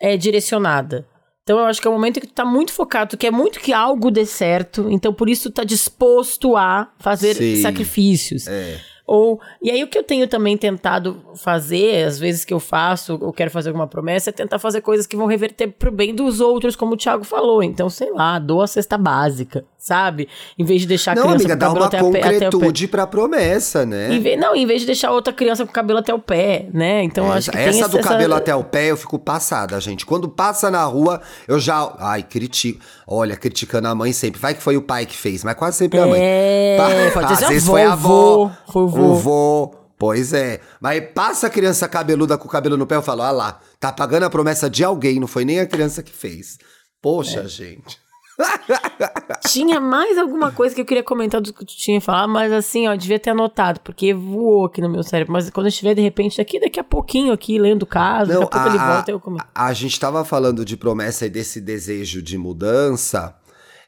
é, 0.00 0.16
direcionada. 0.16 1.06
Então 1.44 1.60
eu 1.60 1.66
acho 1.66 1.80
que 1.80 1.86
é 1.86 1.90
um 1.90 1.94
momento 1.94 2.16
em 2.16 2.20
que 2.22 2.26
tu 2.26 2.34
tá 2.34 2.44
muito 2.44 2.72
focado, 2.72 3.10
tu 3.10 3.16
quer 3.16 3.30
muito 3.30 3.60
que 3.60 3.72
algo 3.72 4.10
dê 4.10 4.26
certo, 4.26 4.90
então 4.90 5.14
por 5.14 5.28
isso 5.28 5.48
tu 5.48 5.54
tá 5.54 5.62
disposto 5.62 6.56
a 6.56 6.92
fazer 6.98 7.36
Sim. 7.36 7.62
sacrifícios. 7.62 8.48
É. 8.48 8.80
Ou, 9.06 9.40
e 9.62 9.70
aí 9.70 9.82
o 9.84 9.86
que 9.86 9.96
eu 9.96 10.02
tenho 10.02 10.26
também 10.26 10.56
tentado 10.56 11.22
fazer, 11.36 12.04
às 12.04 12.18
vezes 12.18 12.44
que 12.44 12.52
eu 12.52 12.58
faço, 12.58 13.18
ou 13.22 13.32
quero 13.32 13.50
fazer 13.50 13.68
alguma 13.68 13.86
promessa, 13.86 14.30
é 14.30 14.32
tentar 14.32 14.58
fazer 14.58 14.80
coisas 14.80 15.06
que 15.06 15.16
vão 15.16 15.26
reverter 15.26 15.68
pro 15.68 15.92
bem 15.92 16.12
dos 16.14 16.40
outros, 16.40 16.74
como 16.74 16.94
o 16.94 16.96
Thiago 16.96 17.22
falou. 17.22 17.62
Então, 17.62 17.88
sei 17.88 18.10
lá, 18.12 18.38
doa 18.38 18.64
a 18.64 18.66
cesta 18.66 18.98
básica, 18.98 19.64
sabe? 19.78 20.28
Em 20.58 20.64
vez 20.64 20.80
de 20.80 20.88
deixar 20.88 21.12
a 21.12 21.14
Não, 21.14 21.22
criança 21.22 21.44
amiga, 21.44 21.50
com 21.50 21.56
o 21.56 21.58
dá 21.58 21.66
cabelo 21.66 21.80
uma 21.84 21.86
até, 21.86 21.98
concretude 22.00 22.88
pra 22.88 23.06
promessa, 23.06 23.86
né? 23.86 24.12
Em 24.12 24.20
vez, 24.20 24.40
não, 24.40 24.56
em 24.56 24.66
vez 24.66 24.80
de 24.80 24.86
deixar 24.86 25.12
outra 25.12 25.32
criança 25.32 25.64
com 25.64 25.70
o 25.70 25.74
cabelo 25.74 26.00
até 26.00 26.12
o 26.12 26.18
pé, 26.18 26.66
né? 26.72 27.04
Então, 27.04 27.26
eu 27.26 27.32
acho 27.32 27.50
que 27.52 27.56
essa 27.58 27.88
do 27.88 27.98
essa, 27.98 28.08
cabelo 28.08 28.34
até 28.34 28.54
o 28.56 28.64
pé, 28.64 28.90
eu 28.90 28.96
fico 28.96 29.18
passada, 29.20 29.80
gente. 29.80 30.04
Quando 30.04 30.28
passa 30.28 30.68
na 30.70 30.84
rua, 30.84 31.20
eu 31.46 31.60
já. 31.60 31.94
Ai, 32.00 32.24
critico. 32.24 32.80
Olha, 33.06 33.36
criticando 33.36 33.86
a 33.86 33.94
mãe 33.94 34.12
sempre. 34.12 34.40
Vai 34.40 34.52
que 34.52 34.60
foi 34.62 34.76
o 34.76 34.82
pai 34.82 35.06
que 35.06 35.16
fez, 35.16 35.44
mas 35.44 35.54
quase 35.54 35.76
sempre 35.76 36.00
a 36.00 36.06
mãe. 36.08 36.18
É, 36.20 36.76
Pa- 36.76 37.20
pode 37.20 37.32
Às 37.34 37.38
ser 37.38 37.46
vezes 37.48 37.62
avô, 37.68 37.72
foi 37.72 37.82
a 37.84 37.92
avó. 37.92 38.50
foi 38.72 38.82
o 38.82 38.88
vô. 38.96 39.12
O 39.12 39.14
vô. 39.14 39.74
Pois 39.98 40.32
é. 40.34 40.60
Mas 40.80 41.02
passa 41.14 41.46
a 41.46 41.50
criança 41.50 41.88
cabeluda 41.88 42.36
com 42.36 42.46
o 42.46 42.50
cabelo 42.50 42.76
no 42.76 42.86
pé, 42.86 42.96
eu 42.96 43.02
falo, 43.02 43.22
ah 43.22 43.30
lá, 43.30 43.60
tá 43.80 43.90
pagando 43.90 44.24
a 44.24 44.30
promessa 44.30 44.68
de 44.68 44.84
alguém, 44.84 45.18
não 45.18 45.26
foi 45.26 45.44
nem 45.44 45.58
a 45.60 45.66
criança 45.66 46.02
que 46.02 46.12
fez. 46.12 46.58
Poxa, 47.00 47.40
É. 47.40 47.48
gente. 47.48 47.98
Tinha 49.48 49.80
mais 49.80 50.18
alguma 50.18 50.52
coisa 50.52 50.74
que 50.74 50.80
eu 50.80 50.84
queria 50.84 51.02
comentar 51.02 51.40
do 51.40 51.52
que 51.52 51.64
tu 51.64 51.74
tinha 51.74 51.98
falado, 52.00 52.28
mas 52.30 52.52
assim, 52.52 52.86
ó, 52.86 52.94
devia 52.94 53.18
ter 53.18 53.30
anotado, 53.30 53.80
porque 53.80 54.12
voou 54.12 54.66
aqui 54.66 54.80
no 54.82 54.90
meu 54.90 55.02
cérebro. 55.02 55.32
Mas 55.32 55.48
quando 55.48 55.66
eu 55.66 55.70
estiver, 55.70 55.94
de 55.94 56.02
repente, 56.02 56.36
daqui, 56.36 56.60
daqui 56.60 56.78
a 56.78 56.84
pouquinho 56.84 57.32
aqui, 57.32 57.58
lendo 57.58 57.84
o 57.84 57.86
caso, 57.86 58.30
daqui 58.30 58.42
a 58.44 58.46
pouco 58.46 58.68
ele 58.68 58.78
volta 58.78 59.10
e 59.10 59.14
eu 59.14 59.20
comento. 59.20 59.46
a 59.54 59.72
gente 59.72 59.98
tava 59.98 60.22
falando 60.24 60.64
de 60.64 60.76
promessa 60.76 61.24
e 61.24 61.30
desse 61.30 61.60
desejo 61.60 62.20
de 62.20 62.36
mudança. 62.36 63.34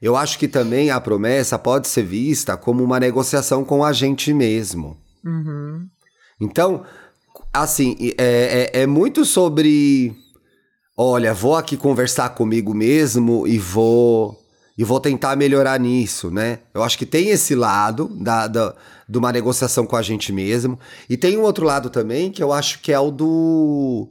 Eu 0.01 0.17
acho 0.17 0.39
que 0.39 0.47
também 0.47 0.91
a 0.91 1.01
promessa 1.01 1.59
pode 1.59 1.89
ser 1.89 2.05
vista 2.05 2.57
como 2.57 2.85
uma 2.85 3.01
negociação 3.01 3.65
com 3.65 3.85
a 3.85 3.93
gente 3.93 4.33
mesmo. 4.33 4.97
Uhum. 5.25 5.87
Então, 6.41 6.85
assim, 7.53 7.97
é, 8.17 8.71
é, 8.73 8.83
é 8.83 8.87
muito 8.87 9.25
sobre. 9.25 10.15
Olha, 10.97 11.35
vou 11.35 11.57
aqui 11.57 11.77
conversar 11.77 12.31
comigo 12.31 12.75
mesmo 12.75 13.47
e 13.47 13.59
vou. 13.59 14.37
E 14.77 14.85
vou 14.85 15.01
tentar 15.01 15.35
melhorar 15.35 15.81
nisso, 15.81 16.31
né? 16.31 16.61
Eu 16.73 16.85
acho 16.85 16.97
que 16.97 17.05
tem 17.05 17.31
esse 17.31 17.53
lado 17.53 18.07
da, 18.21 18.47
da, 18.47 18.77
de 19.09 19.19
uma 19.19 19.33
negociação 19.33 19.85
com 19.85 19.97
a 19.97 20.03
gente 20.03 20.33
mesmo. 20.33 20.79
E 21.11 21.17
tem 21.17 21.37
um 21.37 21.43
outro 21.43 21.67
lado 21.67 21.91
também 21.91 22.31
que 22.31 22.41
eu 22.41 22.53
acho 22.53 22.81
que 22.81 22.93
é 22.93 23.01
o 23.01 23.11
do. 23.11 24.09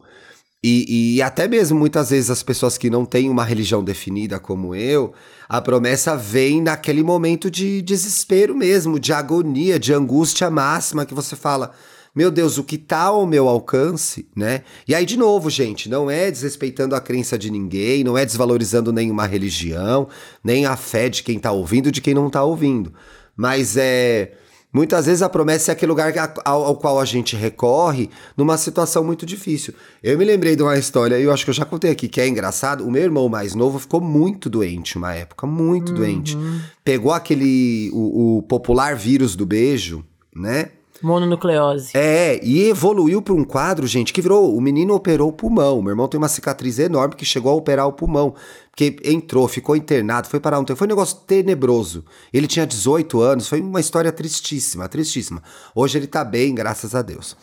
E, 0.63 1.15
e 1.15 1.21
até 1.21 1.47
mesmo 1.47 1.77
muitas 1.77 2.09
vezes 2.09 2.31
as 2.31 2.41
pessoas 2.41 2.77
que 2.77 2.89
não 2.89 3.05
têm 3.05 3.29
uma 3.29 3.43
religião 3.43 3.83
definida 3.83 4.39
como 4.39 4.73
eu, 4.73 5.13
a 5.47 5.61
promessa 5.61 6.17
vem 6.17 6.61
naquele 6.61 7.03
momento 7.03 7.49
de 7.51 7.81
desespero 7.81 8.55
mesmo, 8.55 8.99
de 8.99 9.13
agonia, 9.13 9.79
de 9.79 9.93
angústia 9.93 10.49
máxima 10.49 11.05
que 11.05 11.13
você 11.13 11.35
fala. 11.35 11.73
Meu 12.15 12.31
Deus, 12.31 12.57
o 12.57 12.63
que 12.63 12.79
tá 12.79 13.03
ao 13.03 13.27
meu 13.27 13.47
alcance, 13.47 14.27
né? 14.35 14.63
E 14.87 14.95
aí, 14.95 15.05
de 15.05 15.15
novo, 15.15 15.51
gente, 15.51 15.87
não 15.87 16.09
é 16.09 16.31
desrespeitando 16.31 16.95
a 16.95 16.99
crença 16.99 17.37
de 17.37 17.51
ninguém, 17.51 18.03
não 18.03 18.17
é 18.17 18.25
desvalorizando 18.25 18.91
nenhuma 18.91 19.27
religião, 19.27 20.07
nem 20.43 20.65
a 20.65 20.75
fé 20.75 21.09
de 21.09 21.21
quem 21.21 21.37
tá 21.37 21.51
ouvindo, 21.51 21.91
de 21.91 22.01
quem 22.01 22.15
não 22.15 22.27
tá 22.27 22.43
ouvindo. 22.43 22.91
Mas 23.35 23.77
é 23.77 24.31
Muitas 24.71 25.05
vezes 25.05 25.21
a 25.21 25.29
promessa 25.29 25.71
é 25.71 25.73
aquele 25.73 25.89
lugar 25.89 26.13
ao, 26.43 26.63
ao, 26.63 26.75
qual 26.75 26.99
a 26.99 27.05
gente 27.05 27.35
recorre 27.35 28.09
numa 28.35 28.57
situação 28.57 29.03
muito 29.03 29.25
difícil. 29.25 29.73
Eu 30.03 30.17
me 30.17 30.25
lembrei 30.25 30.55
de 30.55 30.61
uma 30.61 30.77
história, 30.77 31.17
e 31.17 31.23
eu 31.23 31.31
acho 31.31 31.45
que 31.45 31.49
eu 31.49 31.53
já 31.53 31.65
contei 31.65 31.89
aqui, 31.89 32.07
que 32.07 32.19
é 32.19 32.27
engraçado. 32.27 32.85
O 32.85 32.91
meu 32.91 33.01
irmão 33.01 33.29
mais 33.29 33.55
novo 33.55 33.79
ficou 33.79 34.01
muito 34.01 34.49
doente 34.49 34.97
uma 34.97 35.13
época, 35.13 35.47
muito 35.47 35.89
uhum. 35.89 35.95
doente. 35.95 36.37
Pegou 36.83 37.11
aquele, 37.11 37.89
o, 37.93 38.37
o 38.37 38.43
popular 38.43 38.95
vírus 38.95 39.35
do 39.35 39.45
beijo, 39.45 40.03
né? 40.35 40.69
Mononucleose. 41.01 41.91
É, 41.93 42.39
e 42.43 42.69
evoluiu 42.69 43.21
para 43.21 43.33
um 43.33 43.43
quadro, 43.43 43.85
gente, 43.87 44.11
que 44.11 44.21
virou. 44.21 44.55
O 44.55 44.61
menino 44.61 44.93
operou 44.93 45.29
o 45.29 45.33
pulmão. 45.33 45.81
Meu 45.81 45.91
irmão 45.91 46.07
tem 46.07 46.17
uma 46.17 46.27
cicatriz 46.27 46.79
enorme 46.79 47.15
que 47.15 47.25
chegou 47.25 47.51
a 47.51 47.55
operar 47.55 47.87
o 47.87 47.93
pulmão. 47.93 48.33
Porque 48.69 48.97
entrou, 49.03 49.47
ficou 49.47 49.75
internado, 49.75 50.27
foi 50.27 50.39
parar 50.39 50.59
um 50.59 50.63
tempo. 50.63 50.77
Foi 50.77 50.87
um 50.87 50.89
negócio 50.89 51.17
tenebroso. 51.27 52.05
Ele 52.33 52.47
tinha 52.47 52.65
18 52.65 53.21
anos, 53.21 53.47
foi 53.47 53.61
uma 53.61 53.79
história 53.79 54.11
tristíssima, 54.11 54.87
tristíssima. 54.87 55.41
Hoje 55.75 55.97
ele 55.97 56.07
tá 56.07 56.23
bem, 56.23 56.53
graças 56.53 56.95
a 56.95 57.01
Deus. 57.01 57.35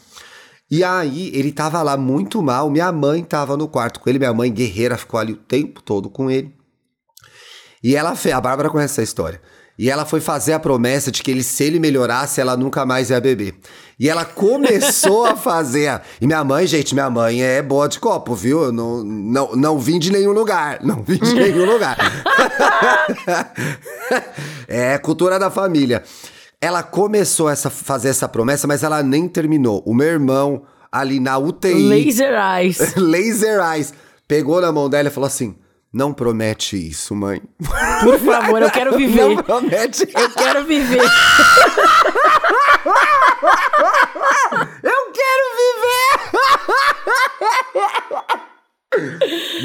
E 0.70 0.82
aí, 0.82 1.30
ele 1.34 1.52
tava 1.52 1.82
lá 1.82 1.96
muito 1.96 2.42
mal. 2.42 2.70
Minha 2.70 2.90
mãe 2.90 3.22
tava 3.22 3.56
no 3.56 3.68
quarto 3.68 4.00
com 4.00 4.08
ele. 4.08 4.18
Minha 4.18 4.32
mãe, 4.32 4.52
guerreira, 4.52 4.96
ficou 4.96 5.20
ali 5.20 5.32
o 5.32 5.36
tempo 5.36 5.82
todo 5.82 6.08
com 6.10 6.30
ele. 6.30 6.54
E 7.82 7.94
ela 7.94 8.16
fez. 8.16 8.34
A 8.34 8.40
Bárbara 8.40 8.70
conhece 8.70 8.94
essa 8.94 9.02
história. 9.02 9.40
E 9.76 9.90
ela 9.90 10.04
foi 10.04 10.20
fazer 10.20 10.52
a 10.52 10.60
promessa 10.60 11.10
de 11.10 11.22
que 11.22 11.30
ele, 11.30 11.42
se 11.42 11.64
ele 11.64 11.80
melhorasse, 11.80 12.40
ela 12.40 12.56
nunca 12.56 12.86
mais 12.86 13.10
ia 13.10 13.20
beber. 13.20 13.54
E 13.98 14.08
ela 14.08 14.24
começou 14.24 15.26
a 15.26 15.36
fazer. 15.36 16.00
E 16.20 16.26
minha 16.26 16.44
mãe, 16.44 16.66
gente, 16.66 16.94
minha 16.94 17.10
mãe 17.10 17.42
é 17.42 17.60
boa 17.60 17.88
de 17.88 17.98
copo, 17.98 18.34
viu? 18.34 18.64
Eu 18.64 18.72
não, 18.72 19.02
não, 19.02 19.56
não 19.56 19.78
vim 19.78 19.98
de 19.98 20.12
nenhum 20.12 20.32
lugar. 20.32 20.78
Não 20.82 21.02
vim 21.02 21.18
de 21.18 21.34
nenhum 21.34 21.64
lugar. 21.64 21.96
é 24.68 24.96
cultura 24.98 25.38
da 25.38 25.50
família. 25.50 26.04
Ela 26.60 26.82
começou 26.82 27.48
a 27.48 27.56
fazer 27.56 28.08
essa 28.08 28.28
promessa, 28.28 28.66
mas 28.66 28.82
ela 28.82 29.02
nem 29.02 29.28
terminou. 29.28 29.82
O 29.84 29.92
meu 29.92 30.06
irmão, 30.06 30.62
ali 30.90 31.18
na 31.18 31.36
UTI. 31.36 31.88
Laser 31.88 32.32
Eyes. 32.32 32.78
laser 32.96 33.60
Eyes. 33.60 33.92
Pegou 34.28 34.60
na 34.60 34.70
mão 34.70 34.88
dela 34.88 35.08
e 35.08 35.10
falou 35.10 35.26
assim: 35.26 35.56
não 35.94 36.12
promete 36.12 36.76
isso, 36.76 37.14
mãe. 37.14 37.40
Por 38.02 38.18
favor, 38.18 38.60
eu 38.60 38.70
quero 38.70 38.96
viver. 38.98 39.28
Não 39.28 39.36
promete. 39.36 40.02
Eu 40.02 40.30
quero 40.30 40.64
viver. 40.64 40.98
eu 44.82 45.12
quero 45.12 45.44
viver. 45.56 45.94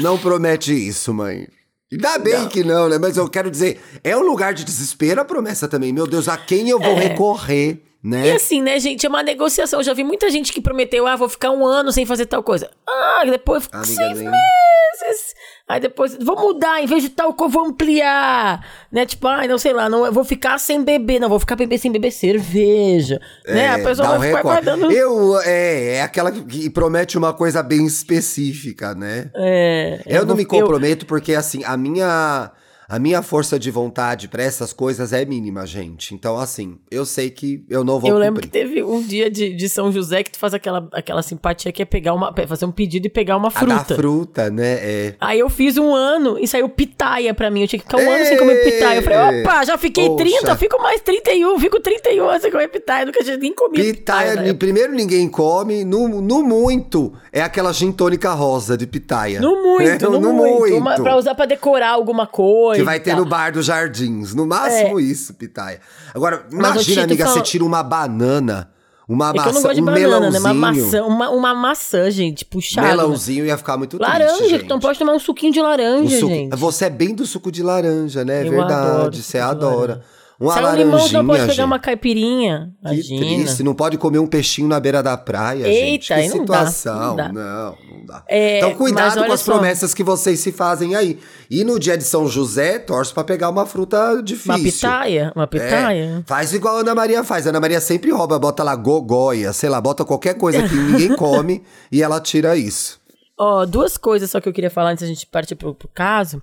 Não 0.00 0.18
promete 0.18 0.72
isso, 0.72 1.14
mãe. 1.14 1.46
Ainda 1.92 2.18
bem 2.18 2.38
não. 2.38 2.48
que 2.48 2.64
não, 2.64 2.88
né? 2.88 2.98
Mas 2.98 3.16
eu 3.16 3.28
quero 3.28 3.50
dizer, 3.50 3.80
é 4.02 4.16
um 4.16 4.22
lugar 4.22 4.54
de 4.54 4.64
desespero 4.64 5.20
a 5.20 5.24
promessa 5.24 5.68
também. 5.68 5.92
Meu 5.92 6.06
Deus, 6.06 6.28
a 6.28 6.36
quem 6.36 6.68
eu 6.68 6.80
vou 6.80 6.92
é. 6.92 7.08
recorrer? 7.08 7.80
Né? 8.02 8.28
E 8.28 8.32
assim, 8.32 8.62
né, 8.62 8.80
gente, 8.80 9.04
é 9.04 9.08
uma 9.08 9.22
negociação. 9.22 9.80
Eu 9.80 9.84
já 9.84 9.92
vi 9.92 10.02
muita 10.02 10.30
gente 10.30 10.52
que 10.52 10.60
prometeu, 10.60 11.06
ah, 11.06 11.16
vou 11.16 11.28
ficar 11.28 11.50
um 11.50 11.66
ano 11.66 11.92
sem 11.92 12.06
fazer 12.06 12.26
tal 12.26 12.42
coisa. 12.42 12.70
Ah, 12.88 13.22
depois 13.26 13.68
Amiga 13.72 13.86
seis 13.86 14.18
nem... 14.18 14.30
meses. 14.30 15.34
Aí 15.70 15.78
depois, 15.78 16.18
vou 16.20 16.34
mudar, 16.34 16.82
em 16.82 16.86
vez 16.86 17.00
de 17.00 17.10
tal 17.10 17.32
coisa, 17.32 17.52
vou 17.54 17.66
ampliar. 17.66 18.66
Né? 18.90 19.06
Tipo, 19.06 19.28
ai, 19.28 19.46
não 19.46 19.56
sei 19.56 19.72
lá, 19.72 19.88
não, 19.88 20.12
vou 20.12 20.24
ficar 20.24 20.58
sem 20.58 20.82
beber. 20.82 21.20
Não, 21.20 21.28
vou 21.28 21.38
ficar 21.38 21.54
beber 21.54 21.78
sem 21.78 21.92
beber 21.92 22.10
cerveja. 22.10 23.20
É, 23.46 23.54
né? 23.54 23.74
A 23.74 23.78
pessoa 23.78 24.08
vai 24.08 24.18
um 24.18 24.22
ficar 24.22 24.42
guardando... 24.42 24.90
Eu, 24.90 25.40
é, 25.42 25.98
é 25.98 26.02
aquela 26.02 26.32
que 26.32 26.68
promete 26.70 27.16
uma 27.16 27.32
coisa 27.32 27.62
bem 27.62 27.86
específica, 27.86 28.96
né? 28.96 29.30
É. 29.32 30.02
Eu, 30.06 30.22
eu 30.22 30.26
não 30.26 30.34
me 30.34 30.44
comprometo 30.44 31.04
eu... 31.04 31.08
porque, 31.08 31.36
assim, 31.36 31.62
a 31.62 31.76
minha 31.76 32.50
a 32.90 32.98
minha 32.98 33.22
força 33.22 33.56
de 33.56 33.70
vontade 33.70 34.26
para 34.26 34.42
essas 34.42 34.72
coisas 34.72 35.12
é 35.12 35.24
mínima, 35.24 35.64
gente. 35.64 36.12
Então, 36.12 36.36
assim, 36.36 36.76
eu 36.90 37.06
sei 37.06 37.30
que 37.30 37.64
eu 37.70 37.84
não 37.84 38.00
vou 38.00 38.10
Eu 38.10 38.18
lembro 38.18 38.42
que 38.42 38.48
teve 38.48 38.82
um 38.82 39.00
dia 39.00 39.30
de, 39.30 39.54
de 39.54 39.68
São 39.68 39.92
José 39.92 40.24
que 40.24 40.32
tu 40.32 40.38
faz 40.40 40.52
aquela, 40.52 40.88
aquela 40.92 41.22
simpatia 41.22 41.70
que 41.70 41.82
é 41.82 41.84
pegar 41.84 42.14
uma, 42.14 42.34
fazer 42.48 42.64
um 42.64 42.72
pedido 42.72 43.06
e 43.06 43.08
pegar 43.08 43.36
uma 43.36 43.48
fruta. 43.48 43.94
A 43.94 43.96
fruta, 43.96 44.50
né? 44.50 44.72
É. 44.80 45.14
Aí 45.20 45.38
eu 45.38 45.48
fiz 45.48 45.78
um 45.78 45.94
ano 45.94 46.36
e 46.36 46.48
saiu 46.48 46.68
pitaia 46.68 47.32
pra 47.32 47.48
mim. 47.48 47.60
Eu 47.60 47.68
tinha 47.68 47.78
que 47.78 47.86
ficar 47.86 47.98
um 47.98 48.10
ano 48.10 48.24
sem 48.24 48.36
comer 48.36 48.64
pitaia. 48.64 48.98
Eu 48.98 49.02
falei, 49.02 49.40
opa, 49.40 49.64
já 49.64 49.78
fiquei 49.78 50.08
Poxa. 50.08 50.24
30, 50.24 50.56
fico 50.56 50.82
mais 50.82 51.00
31, 51.00 51.60
fico 51.60 51.78
31 51.78 52.28
anos 52.28 52.42
sem 52.42 52.50
comer 52.50 52.68
pitaia. 52.68 53.06
Nunca 53.06 53.22
tinha 53.22 53.36
nem 53.36 53.54
comido 53.54 53.84
pitaia. 53.84 54.30
pitaia 54.30 54.54
primeiro 54.54 54.92
ninguém 54.92 55.28
come, 55.28 55.84
no, 55.84 56.20
no 56.20 56.42
muito 56.42 57.12
é 57.32 57.40
aquela 57.40 57.72
gin 57.72 57.92
tônica 57.92 58.32
rosa 58.32 58.76
de 58.76 58.86
pitaia. 58.86 59.40
No 59.40 59.62
muito, 59.62 59.88
é, 59.88 59.98
no, 59.98 60.18
no, 60.18 60.32
muito. 60.32 60.58
muito. 60.58 60.76
Uma, 60.76 60.94
pra 60.96 61.16
usar 61.16 61.34
pra 61.34 61.46
decorar 61.46 61.90
alguma 61.90 62.26
coisa. 62.26 62.79
Que 62.80 62.84
vai 62.84 63.00
ter 63.00 63.16
no 63.16 63.24
bar 63.24 63.52
dos 63.52 63.66
jardins. 63.66 64.34
No 64.34 64.46
máximo 64.46 64.98
é. 64.98 65.02
isso, 65.02 65.34
pitaia. 65.34 65.80
Agora, 66.14 66.46
imagina, 66.50 67.04
amiga, 67.04 67.24
fala... 67.24 67.36
você 67.36 67.42
tira 67.42 67.64
uma 67.64 67.82
banana. 67.82 68.70
Uma 69.08 69.30
é 69.30 69.32
maçã, 69.32 69.70
um 69.70 69.84
banana, 69.84 69.90
melãozinho. 69.90 70.32
né? 70.32 70.38
Uma 70.38 70.54
maçã, 70.54 71.02
uma, 71.02 71.30
uma 71.30 71.54
maçã, 71.54 72.10
gente, 72.12 72.44
puxada. 72.44 72.86
Melãozinho 72.86 73.44
ia 73.44 73.58
ficar 73.58 73.76
muito 73.76 73.98
laranja, 73.98 74.26
triste, 74.34 74.42
Laranja, 74.44 74.64
então 74.64 74.78
pode 74.78 75.00
tomar 75.00 75.14
um 75.14 75.18
suquinho 75.18 75.52
de 75.52 75.60
laranja, 75.60 76.16
um 76.16 76.20
suco... 76.20 76.32
gente. 76.32 76.56
Você 76.56 76.84
é 76.84 76.90
bem 76.90 77.12
do 77.12 77.26
suco 77.26 77.50
de 77.50 77.60
laranja, 77.60 78.24
né? 78.24 78.46
É 78.46 78.48
verdade, 78.48 79.20
você 79.20 79.38
adora. 79.38 80.00
Uma 80.40 80.54
Sai 80.54 80.64
um 80.64 80.76
limão, 80.76 80.98
você 80.98 81.12
não 81.12 81.26
pode 81.26 81.46
pegar 81.46 81.64
uma 81.66 81.78
caipirinha. 81.78 82.72
Imagina. 82.80 83.20
Que 83.20 83.34
triste, 83.34 83.62
não 83.62 83.74
pode 83.74 83.98
comer 83.98 84.20
um 84.20 84.26
peixinho 84.26 84.66
na 84.66 84.80
beira 84.80 85.02
da 85.02 85.14
praia, 85.14 85.68
Eita, 85.68 85.84
gente. 85.84 86.14
Que 86.14 86.28
não 86.28 86.40
situação. 86.40 87.14
Dá, 87.14 87.28
não, 87.28 87.34
dá. 87.34 87.42
não, 87.42 87.98
não 87.98 88.06
dá. 88.06 88.24
É, 88.26 88.56
então 88.56 88.74
cuidado 88.74 89.22
com 89.22 89.32
as 89.32 89.40
só. 89.40 89.52
promessas 89.52 89.92
que 89.92 90.02
vocês 90.02 90.40
se 90.40 90.50
fazem 90.50 90.96
aí. 90.96 91.18
E 91.50 91.62
no 91.62 91.78
dia 91.78 91.94
de 91.98 92.04
São 92.04 92.26
José, 92.26 92.78
torce 92.78 93.12
para 93.12 93.22
pegar 93.22 93.50
uma 93.50 93.66
fruta 93.66 94.22
difícil. 94.22 94.54
Uma 94.54 94.58
pitaia, 94.58 95.32
uma 95.36 95.46
pitaia. 95.46 96.20
É, 96.20 96.22
faz 96.26 96.54
igual 96.54 96.78
a 96.78 96.80
Ana 96.80 96.94
Maria 96.94 97.22
faz. 97.22 97.46
A 97.46 97.50
Ana 97.50 97.60
Maria 97.60 97.80
sempre 97.80 98.10
rouba, 98.10 98.38
bota 98.38 98.62
lá 98.62 98.74
gogóia, 98.74 99.52
sei 99.52 99.68
lá, 99.68 99.78
bota 99.78 100.06
qualquer 100.06 100.38
coisa 100.38 100.66
que 100.66 100.74
ninguém 100.74 101.16
come 101.16 101.62
e 101.92 102.02
ela 102.02 102.18
tira 102.18 102.56
isso. 102.56 102.98
Ó, 103.38 103.60
oh, 103.60 103.66
duas 103.66 103.98
coisas 103.98 104.30
só 104.30 104.40
que 104.40 104.48
eu 104.48 104.54
queria 104.54 104.70
falar 104.70 104.92
antes 104.92 105.02
da 105.02 105.08
gente 105.08 105.26
partir 105.26 105.54
pro, 105.54 105.74
pro 105.74 105.88
caso. 105.88 106.42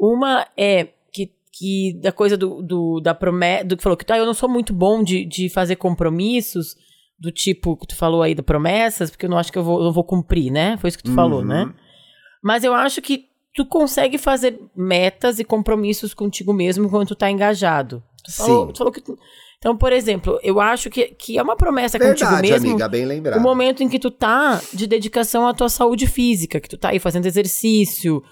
Uma 0.00 0.46
é 0.56 0.88
que 1.56 1.98
da 2.00 2.10
coisa 2.10 2.36
do, 2.36 2.60
do 2.62 3.00
da 3.00 3.14
promessa, 3.14 3.64
do 3.64 3.76
que 3.76 3.82
falou 3.82 3.96
que 3.96 4.04
ah, 4.12 4.18
eu 4.18 4.26
não 4.26 4.34
sou 4.34 4.48
muito 4.48 4.72
bom 4.72 5.02
de, 5.02 5.24
de 5.24 5.48
fazer 5.48 5.76
compromissos 5.76 6.76
do 7.18 7.30
tipo 7.30 7.76
que 7.76 7.86
tu 7.86 7.96
falou 7.96 8.22
aí 8.22 8.34
da 8.34 8.42
promessas, 8.42 9.10
porque 9.10 9.26
eu 9.26 9.30
não 9.30 9.38
acho 9.38 9.52
que 9.52 9.58
eu 9.58 9.62
vou, 9.62 9.82
eu 9.82 9.92
vou 9.92 10.02
cumprir, 10.02 10.50
né? 10.50 10.76
Foi 10.78 10.88
isso 10.88 10.98
que 10.98 11.04
tu 11.04 11.10
uhum. 11.10 11.16
falou, 11.16 11.44
né? 11.44 11.72
Mas 12.42 12.64
eu 12.64 12.74
acho 12.74 13.00
que 13.00 13.26
tu 13.54 13.64
consegue 13.64 14.18
fazer 14.18 14.60
metas 14.76 15.38
e 15.38 15.44
compromissos 15.44 16.12
contigo 16.12 16.52
mesmo 16.52 16.90
quando 16.90 17.08
tu 17.08 17.14
tá 17.14 17.30
engajado. 17.30 18.02
Tu 18.24 18.32
Sim. 18.32 18.42
falou, 18.42 18.72
tu 18.72 18.78
falou 18.78 18.92
que 18.92 19.00
tu... 19.00 19.16
Então, 19.58 19.76
por 19.76 19.92
exemplo, 19.92 20.38
eu 20.42 20.60
acho 20.60 20.90
que, 20.90 21.06
que 21.06 21.38
é 21.38 21.42
uma 21.42 21.56
promessa 21.56 21.96
Verdade, 21.96 22.20
contigo 22.20 22.42
mesmo. 22.42 22.70
amiga, 22.70 22.88
bem 22.88 23.06
lembrado. 23.06 23.38
O 23.38 23.42
momento 23.42 23.82
em 23.82 23.88
que 23.88 23.98
tu 23.98 24.10
tá 24.10 24.60
de 24.72 24.86
dedicação 24.86 25.46
à 25.46 25.54
tua 25.54 25.68
saúde 25.68 26.06
física, 26.06 26.60
que 26.60 26.68
tu 26.68 26.76
tá 26.76 26.90
aí 26.90 26.98
fazendo 26.98 27.24
exercício, 27.26 28.22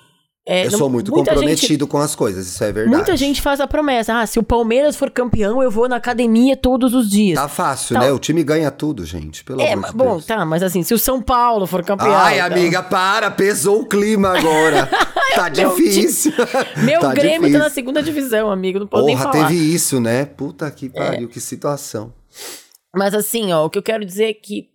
é, 0.44 0.66
eu 0.66 0.72
não, 0.72 0.78
sou 0.78 0.90
muito 0.90 1.12
comprometido 1.12 1.84
gente, 1.84 1.86
com 1.86 1.98
as 1.98 2.16
coisas, 2.16 2.48
isso 2.48 2.64
é 2.64 2.72
verdade. 2.72 2.96
Muita 2.96 3.16
gente 3.16 3.40
faz 3.40 3.60
a 3.60 3.66
promessa: 3.66 4.18
ah, 4.18 4.26
se 4.26 4.40
o 4.40 4.42
Palmeiras 4.42 4.96
for 4.96 5.08
campeão, 5.08 5.62
eu 5.62 5.70
vou 5.70 5.88
na 5.88 5.96
academia 5.96 6.56
todos 6.56 6.94
os 6.94 7.08
dias. 7.08 7.38
Tá 7.38 7.48
fácil, 7.48 7.96
né? 7.96 8.10
O 8.10 8.18
time 8.18 8.42
ganha 8.42 8.68
tudo, 8.72 9.04
gente. 9.04 9.44
Pelo 9.44 9.60
é, 9.60 9.74
amor 9.74 9.90
de 9.90 9.96
bom, 9.96 10.10
Deus. 10.14 10.26
tá, 10.26 10.44
mas 10.44 10.64
assim, 10.64 10.82
se 10.82 10.92
o 10.92 10.98
São 10.98 11.22
Paulo 11.22 11.64
for 11.64 11.84
campeão. 11.84 12.12
Ai, 12.12 12.40
então... 12.40 12.46
amiga, 12.46 12.82
para, 12.82 13.30
pesou 13.30 13.82
o 13.82 13.86
clima 13.86 14.36
agora. 14.36 14.88
tá 15.36 15.48
difícil. 15.48 16.32
Meu 16.82 17.00
tá 17.00 17.14
Grêmio 17.14 17.42
difícil. 17.42 17.58
tá 17.60 17.64
na 17.64 17.70
segunda 17.70 18.02
divisão, 18.02 18.50
amigo, 18.50 18.80
não 18.80 18.86
pode 18.88 19.02
Porra, 19.02 19.14
nem 19.14 19.32
falar. 19.32 19.46
teve 19.46 19.54
isso, 19.72 20.00
né? 20.00 20.24
Puta 20.24 20.68
que 20.72 20.88
pariu, 20.88 21.28
é. 21.28 21.30
que 21.30 21.40
situação. 21.40 22.12
Mas 22.92 23.14
assim, 23.14 23.52
ó, 23.52 23.64
o 23.64 23.70
que 23.70 23.78
eu 23.78 23.82
quero 23.82 24.04
dizer 24.04 24.24
é 24.24 24.34
que 24.34 24.71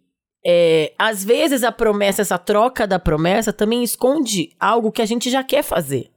é, 0.49 0.93
às 0.97 1.25
vezes 1.25 1.61
a 1.61 1.73
promessa, 1.73 2.21
essa 2.21 2.37
troca 2.37 2.87
da 2.87 2.97
promessa, 2.97 3.51
também 3.51 3.83
esconde 3.83 4.51
algo 4.57 4.93
que 4.93 5.01
a 5.01 5.05
gente 5.05 5.29
já 5.29 5.43
quer 5.43 5.61
fazer. 5.61 6.09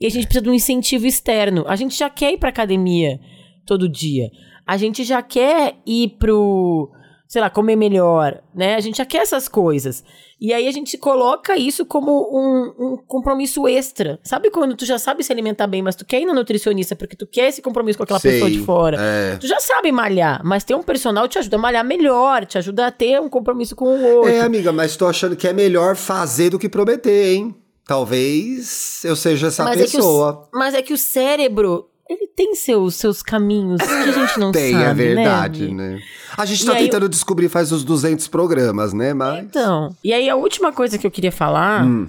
E 0.00 0.06
a 0.06 0.10
gente 0.10 0.24
precisa 0.24 0.42
de 0.42 0.48
um 0.48 0.54
incentivo 0.54 1.06
externo. 1.06 1.62
A 1.68 1.76
gente 1.76 1.94
já 1.94 2.08
quer 2.08 2.32
ir 2.32 2.38
pra 2.38 2.48
academia 2.48 3.20
todo 3.66 3.86
dia. 3.86 4.30
A 4.66 4.78
gente 4.78 5.04
já 5.04 5.20
quer 5.20 5.76
ir 5.86 6.16
pro, 6.18 6.90
sei 7.28 7.40
lá, 7.40 7.50
comer 7.50 7.76
melhor, 7.76 8.40
né? 8.54 8.74
A 8.74 8.80
gente 8.80 8.98
já 8.98 9.04
quer 9.04 9.18
essas 9.18 9.48
coisas. 9.48 10.04
E 10.40 10.52
aí 10.52 10.68
a 10.68 10.70
gente 10.70 10.98
coloca 10.98 11.56
isso 11.56 11.86
como 11.86 12.12
um, 12.30 12.74
um, 12.78 12.96
compromisso 13.06 13.66
extra. 13.66 14.20
Sabe 14.22 14.50
quando 14.50 14.76
tu 14.76 14.84
já 14.84 14.98
sabe 14.98 15.24
se 15.24 15.32
alimentar 15.32 15.66
bem, 15.66 15.82
mas 15.82 15.96
tu 15.96 16.04
quer 16.04 16.20
ir 16.20 16.26
na 16.26 16.34
nutricionista 16.34 16.94
porque 16.94 17.16
tu 17.16 17.26
quer 17.26 17.48
esse 17.48 17.62
compromisso 17.62 17.96
com 17.96 18.04
aquela 18.04 18.20
Sei, 18.20 18.32
pessoa 18.32 18.50
de 18.50 18.58
fora? 18.60 18.98
É. 19.00 19.36
Tu 19.36 19.46
já 19.46 19.58
sabe 19.58 19.90
malhar, 19.90 20.42
mas 20.44 20.62
ter 20.62 20.74
um 20.74 20.82
personal 20.82 21.26
te 21.26 21.38
ajuda 21.38 21.56
a 21.56 21.58
malhar 21.58 21.84
melhor, 21.84 22.44
te 22.44 22.58
ajuda 22.58 22.86
a 22.86 22.90
ter 22.90 23.18
um 23.20 23.30
compromisso 23.30 23.74
com 23.74 23.86
o 23.86 24.16
outro. 24.16 24.30
É, 24.30 24.40
amiga, 24.40 24.72
mas 24.72 24.94
tô 24.94 25.06
achando 25.06 25.34
que 25.34 25.48
é 25.48 25.54
melhor 25.54 25.96
fazer 25.96 26.50
do 26.50 26.58
que 26.58 26.68
prometer, 26.68 27.34
hein? 27.34 27.54
Talvez 27.86 29.02
eu 29.04 29.16
seja 29.16 29.46
essa 29.46 29.64
mas 29.64 29.80
pessoa. 29.80 30.48
É 30.52 30.56
o, 30.56 30.58
mas 30.58 30.74
é 30.74 30.82
que 30.82 30.92
o 30.92 30.98
cérebro, 30.98 31.88
ele 32.10 32.26
tem 32.26 32.54
seus, 32.54 32.96
seus 32.96 33.22
caminhos 33.22 33.80
que 33.80 33.90
a 33.90 34.12
gente 34.12 34.38
não 34.38 34.52
tem, 34.52 34.72
sabe, 34.72 34.84
é 34.84 34.94
verdade, 34.94 35.72
né? 35.72 35.94
né? 35.94 36.02
A 36.36 36.44
gente 36.44 36.62
e 36.62 36.66
tá 36.66 36.74
tentando 36.74 37.06
eu... 37.06 37.08
descobrir 37.08 37.48
faz 37.48 37.72
uns 37.72 37.84
200 37.84 38.28
programas, 38.28 38.92
né? 38.92 39.14
Mas... 39.14 39.44
Então, 39.44 39.94
e 40.04 40.12
aí 40.12 40.28
a 40.28 40.36
última 40.36 40.72
coisa 40.72 40.98
que 40.98 41.06
eu 41.06 41.10
queria 41.10 41.32
falar, 41.32 41.84
hum. 41.84 42.06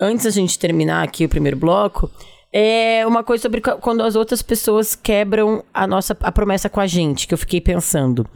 antes 0.00 0.24
da 0.24 0.30
gente 0.30 0.58
terminar 0.58 1.02
aqui 1.02 1.24
o 1.24 1.28
primeiro 1.28 1.56
bloco, 1.56 2.10
É 2.52 3.06
uma 3.06 3.22
coisa 3.22 3.42
sobre 3.42 3.60
quando 3.60 4.02
as 4.02 4.16
outras 4.16 4.42
pessoas 4.42 4.96
quebram 4.96 5.62
a 5.72 5.86
nossa 5.86 6.16
a 6.20 6.32
promessa 6.32 6.68
com 6.68 6.80
a 6.80 6.86
gente, 6.86 7.28
que 7.28 7.34
eu 7.34 7.38
fiquei 7.38 7.60
pensando. 7.60 8.26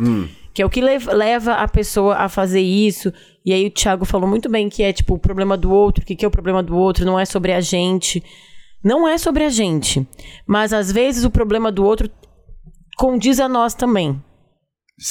Que 0.55 0.63
é 0.63 0.65
o 0.65 0.71
que 0.71 0.81
lev- 0.81 1.09
leva 1.09 1.55
a 1.55 1.67
pessoa 1.67 2.15
a 2.15 2.29
fazer 2.29 2.61
isso. 2.61 3.13
E 3.45 3.53
aí 3.53 3.67
o 3.67 3.71
Thiago 3.73 4.05
falou 4.05 4.29
muito 4.29 4.49
bem 4.49 4.69
que 4.69 4.85
é 4.85 4.93
tipo 4.93 5.15
o 5.15 5.19
problema 5.19 5.57
do 5.57 5.69
outro, 5.73 6.05
o 6.05 6.07
que, 6.07 6.15
que 6.15 6.25
é 6.25 6.29
o 6.29 6.31
problema 6.31 6.63
do 6.63 6.77
outro, 6.77 7.05
não 7.05 7.19
é 7.19 7.25
sobre 7.25 7.53
a 7.53 7.61
gente. 7.61 8.23
Não 8.85 9.09
é 9.09 9.19
sobre 9.19 9.43
a 9.43 9.49
gente. 9.49 10.07
Mas 10.47 10.73
às 10.73 10.93
vezes 10.93 11.25
o 11.25 11.31
problema 11.31 11.73
do 11.73 11.85
outro 11.85 12.09
condiz 12.97 13.41
a 13.41 13.49
nós 13.49 13.75
também. 13.75 14.23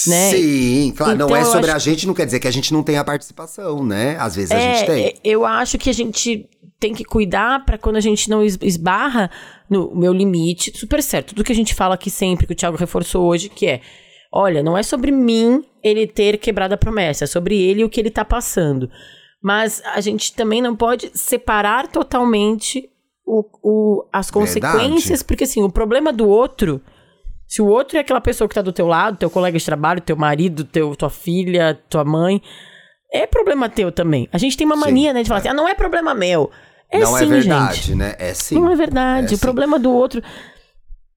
Né? 0.07 0.31
Sim, 0.31 0.93
claro, 0.95 1.17
não 1.17 1.25
Então, 1.25 1.35
é 1.37 1.41
eu 1.41 1.45
sobre 1.45 1.65
acho- 1.71 1.75
a 1.75 1.79
gente, 1.91 2.07
não 2.07 2.13
quer 2.13 2.25
dizer 2.25 2.39
que 2.39 2.47
a 2.47 2.51
gente 2.51 2.71
não 2.71 2.81
tenha 2.83 3.03
participação, 3.03 3.83
né? 3.83 4.15
Às 4.17 4.35
vezes 4.35 4.51
a 4.51 4.57
gente 4.59 4.85
tem. 4.85 5.05
É, 5.07 5.13
eu 5.23 5.45
acho 5.45 5.77
que 5.77 5.89
a 5.89 5.93
gente 5.93 6.49
tem 6.79 6.93
que 6.93 7.03
cuidar 7.03 7.65
pra 7.65 7.77
quando 7.77 7.97
a 7.97 8.01
gente 8.01 8.29
não 8.29 8.41
es- 8.43 8.57
esbarra 8.61 9.29
no 9.69 9.93
meu 9.95 10.13
limite, 10.13 10.71
super 10.77 11.03
certo. 11.03 11.29
Tudo 11.29 11.43
que 11.43 11.51
a 11.51 11.55
gente 11.55 11.73
fala 11.75 11.95
aqui 11.95 12.09
sempre, 12.09 12.47
que 12.47 12.53
o 12.53 12.55
Thiago 12.55 12.77
reforçou 12.77 13.25
hoje, 13.25 13.49
que 13.49 13.65
é: 13.67 13.81
olha, 14.31 14.63
não 14.63 14.77
é 14.77 14.83
sobre 14.83 15.11
mim 15.11 15.63
ele 15.83 16.07
ter 16.07 16.37
quebrado 16.37 16.73
a 16.73 16.77
promessa, 16.77 17.25
é 17.25 17.27
sobre 17.27 17.57
ele 17.61 17.81
e 17.81 17.83
o 17.83 17.89
que 17.89 17.99
ele 17.99 18.09
tá 18.09 18.23
passando. 18.23 18.89
Mas 19.41 19.81
a 19.85 19.99
gente 19.99 20.33
também 20.33 20.61
não 20.61 20.77
pode 20.77 21.11
separar 21.13 21.87
totalmente 21.89 22.89
o, 23.25 23.43
o- 23.61 24.05
as 24.13 24.31
consequências, 24.31 25.21
porque 25.21 25.43
assim, 25.43 25.61
o 25.61 25.69
problema 25.69 26.13
do 26.13 26.25
outro. 26.27 26.81
Se 27.53 27.61
o 27.61 27.67
outro 27.67 27.99
é 27.99 28.01
aquela 28.01 28.19
pessoa 28.19 28.47
que 28.47 28.55
tá 28.55 28.63
do 28.63 28.73
teu 28.73 28.87
lado, 28.87 29.15
teu 29.15 29.29
colega 29.29 29.55
de 29.55 29.63
trabalho, 29.63 30.01
teu 30.01 30.17
marido, 30.17 30.63
teu, 30.63 30.95
tua 30.95 31.11
filha, 31.11 31.79
tua 31.87 32.03
mãe, 32.03 32.41
é 33.13 33.27
problema 33.27 33.69
teu 33.69 33.91
também. 33.91 34.27
A 34.33 34.39
gente 34.39 34.57
tem 34.57 34.65
uma 34.65 34.73
Sim, 34.73 34.81
mania, 34.81 35.13
né, 35.13 35.21
de 35.21 35.27
falar 35.27 35.39
assim, 35.39 35.49
ah, 35.49 35.53
não 35.53 35.69
é 35.69 35.75
problema 35.75 36.15
meu. 36.15 36.49
É 36.89 36.97
não 36.97 37.15
sim, 37.15 37.25
é 37.25 37.27
verdade, 37.27 37.75
gente. 37.75 37.95
né? 37.95 38.15
É 38.17 38.33
sim. 38.33 38.55
Não 38.55 38.71
é 38.71 38.75
verdade. 38.75 39.27
É 39.33 39.35
o 39.35 39.37
sim. 39.37 39.45
problema 39.45 39.77
do 39.77 39.91
outro. 39.91 40.19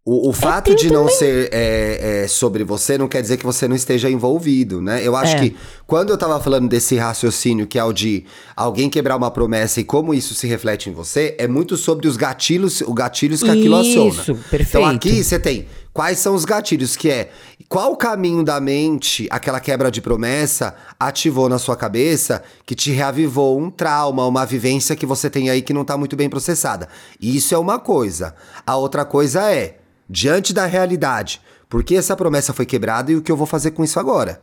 O, 0.05 0.29
o 0.29 0.33
fato 0.35 0.67
teu 0.67 0.75
de 0.77 0.93
não 0.93 1.09
ser 1.09 1.49
é, 1.51 2.25
é, 2.25 2.29
sobre 2.29 2.63
você 2.65 2.99
não 2.99 3.09
quer 3.09 3.23
dizer 3.23 3.39
que 3.39 3.45
você 3.45 3.67
não 3.67 3.75
esteja 3.75 4.11
envolvido, 4.11 4.83
né? 4.83 5.01
Eu 5.03 5.17
acho 5.17 5.37
É. 5.37 5.41
que 5.41 5.57
quando 5.87 6.11
eu 6.11 6.19
tava 6.19 6.39
falando 6.39 6.69
desse 6.69 6.97
raciocínio 6.97 7.67
que 7.67 7.79
é 7.79 7.83
o 7.83 7.95
de 7.95 8.27
alguém 8.55 8.91
quebrar 8.91 9.17
uma 9.17 9.31
promessa 9.31 9.81
e 9.81 9.85
como 9.85 10.13
isso 10.13 10.35
se 10.35 10.47
reflete 10.47 10.91
em 10.91 10.93
você, 10.93 11.35
é 11.39 11.49
muito 11.49 11.79
sobre 11.79 12.07
os 12.07 12.17
gatilhos, 12.19 12.83
os 12.83 12.95
gatilhos 12.95 13.43
que 13.43 13.49
aquilo 13.51 13.75
aciona. 13.75 14.11
Isso, 14.11 14.35
perfeito. 14.51 14.69
Então 14.69 14.85
aqui 14.85 15.25
você 15.25 15.41
tem 15.41 15.67
quais 15.97 16.19
são 16.19 16.35
os 16.35 16.45
gatilhos, 16.45 16.95
que 16.95 17.09
é 17.09 17.31
qual 17.71 17.97
caminho 17.97 18.45
da 18.45 18.61
mente 18.61 19.27
aquela 19.31 19.59
quebra 19.59 19.91
de 19.91 20.03
promessa 20.03 20.77
ativou 21.01 21.49
na 21.49 21.59
sua 21.59 21.75
cabeça 21.75 22.43
que 22.67 22.75
te 22.75 22.93
reavivou 22.93 23.59
um 23.59 23.71
trauma, 23.71 24.27
uma 24.27 24.45
vivência 24.45 24.95
que 24.95 25.07
você 25.07 25.31
tem 25.31 25.49
aí 25.49 25.63
que 25.63 25.73
não 25.73 25.87
tá 25.87 25.97
muito 25.97 26.15
bem 26.15 26.29
processada. 26.29 26.87
Isso 27.19 27.55
é 27.55 27.59
uma 27.59 27.79
coisa. 27.79 28.35
A 28.67 28.77
outra 28.77 29.07
coisa 29.07 29.51
é, 29.51 29.79
diante 30.09 30.53
da 30.53 30.67
realidade, 30.67 31.41
por 31.67 31.83
que 31.83 31.97
essa 31.97 32.15
promessa 32.15 32.53
foi 32.53 32.67
quebrada 32.67 33.11
e 33.11 33.17
o 33.17 33.23
que 33.23 33.33
eu 33.33 33.37
vou 33.37 33.47
fazer 33.47 33.71
com 33.71 33.83
isso 33.83 33.99
agora? 33.99 34.43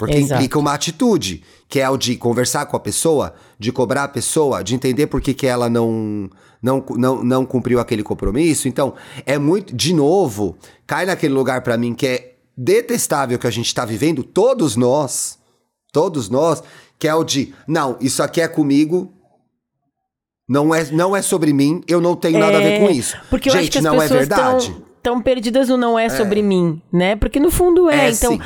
Porque 0.00 0.16
Exato. 0.16 0.40
implica 0.40 0.58
uma 0.58 0.72
atitude, 0.72 1.44
que 1.68 1.78
é 1.78 1.90
o 1.90 1.98
de 1.98 2.16
conversar 2.16 2.64
com 2.64 2.74
a 2.74 2.80
pessoa, 2.80 3.34
de 3.58 3.70
cobrar 3.70 4.04
a 4.04 4.08
pessoa, 4.08 4.64
de 4.64 4.74
entender 4.74 5.08
por 5.08 5.20
que, 5.20 5.34
que 5.34 5.46
ela 5.46 5.68
não, 5.68 6.30
não, 6.62 6.82
não, 6.96 7.22
não 7.22 7.44
cumpriu 7.44 7.78
aquele 7.78 8.02
compromisso. 8.02 8.66
Então, 8.66 8.94
é 9.26 9.36
muito. 9.38 9.76
De 9.76 9.92
novo, 9.92 10.56
cai 10.86 11.04
naquele 11.04 11.34
lugar 11.34 11.60
pra 11.60 11.76
mim 11.76 11.92
que 11.92 12.06
é 12.06 12.32
detestável 12.56 13.38
que 13.38 13.46
a 13.46 13.50
gente 13.50 13.74
tá 13.74 13.84
vivendo, 13.84 14.24
todos 14.24 14.74
nós, 14.74 15.38
todos 15.92 16.30
nós, 16.30 16.62
que 16.98 17.06
é 17.06 17.14
o 17.14 17.22
de, 17.22 17.52
não, 17.68 17.98
isso 18.00 18.22
aqui 18.22 18.40
é 18.40 18.48
comigo. 18.48 19.12
Não 20.48 20.74
é, 20.74 20.90
não 20.90 21.14
é 21.14 21.20
sobre 21.20 21.52
mim, 21.52 21.82
eu 21.86 22.00
não 22.00 22.16
tenho 22.16 22.38
nada 22.38 22.56
a 22.56 22.60
ver 22.60 22.72
É, 22.72 22.78
com 22.80 22.90
isso. 22.90 23.16
Porque 23.28 23.50
eu 23.50 23.52
gente, 23.52 23.62
acho 23.64 23.70
que 23.70 23.78
as 23.78 23.84
não 23.84 23.94
é 23.96 24.08
pessoas 24.08 24.20
verdade. 24.20 24.74
estão 24.96 25.20
perdidas 25.20 25.68
no 25.68 25.76
não 25.76 25.98
é 25.98 26.08
sobre 26.08 26.40
mim, 26.42 26.80
né? 26.90 27.16
Porque 27.16 27.38
no 27.38 27.50
fundo 27.50 27.90
é. 27.90 28.06
É, 28.06 28.10
então, 28.10 28.32
sim. 28.32 28.40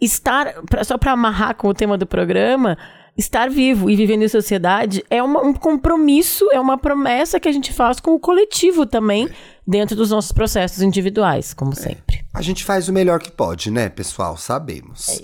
Estar, 0.00 0.54
pra- 0.68 0.84
só 0.84 0.96
pra 0.98 1.12
amarrar 1.12 1.54
com 1.56 1.68
o 1.68 1.74
tema 1.74 1.96
do 1.98 2.06
programa, 2.06 2.76
estar 3.16 3.50
vivo 3.50 3.90
e 3.90 3.96
vivendo 3.96 4.22
em 4.22 4.28
sociedade 4.28 5.04
é 5.10 5.22
uma- 5.22 5.42
um 5.42 5.52
compromisso, 5.52 6.48
é 6.52 6.60
uma 6.60 6.78
promessa 6.78 7.38
que 7.40 7.48
a 7.48 7.52
gente 7.52 7.72
faz 7.72 8.00
com 8.00 8.12
o 8.12 8.20
coletivo 8.20 8.86
também, 8.86 9.28
dentro 9.66 9.94
dos 9.96 10.10
nossos 10.10 10.32
processos 10.32 10.82
individuais, 10.82 11.52
como 11.52 11.74
sempre. 11.74 12.20
A 12.32 12.40
gente 12.42 12.64
faz 12.64 12.88
o 12.88 12.92
melhor 12.92 13.20
que 13.20 13.30
pode, 13.30 13.70
né, 13.70 13.88
pessoal? 13.88 14.34
É 14.34 14.38
Sabemos. 14.38 15.20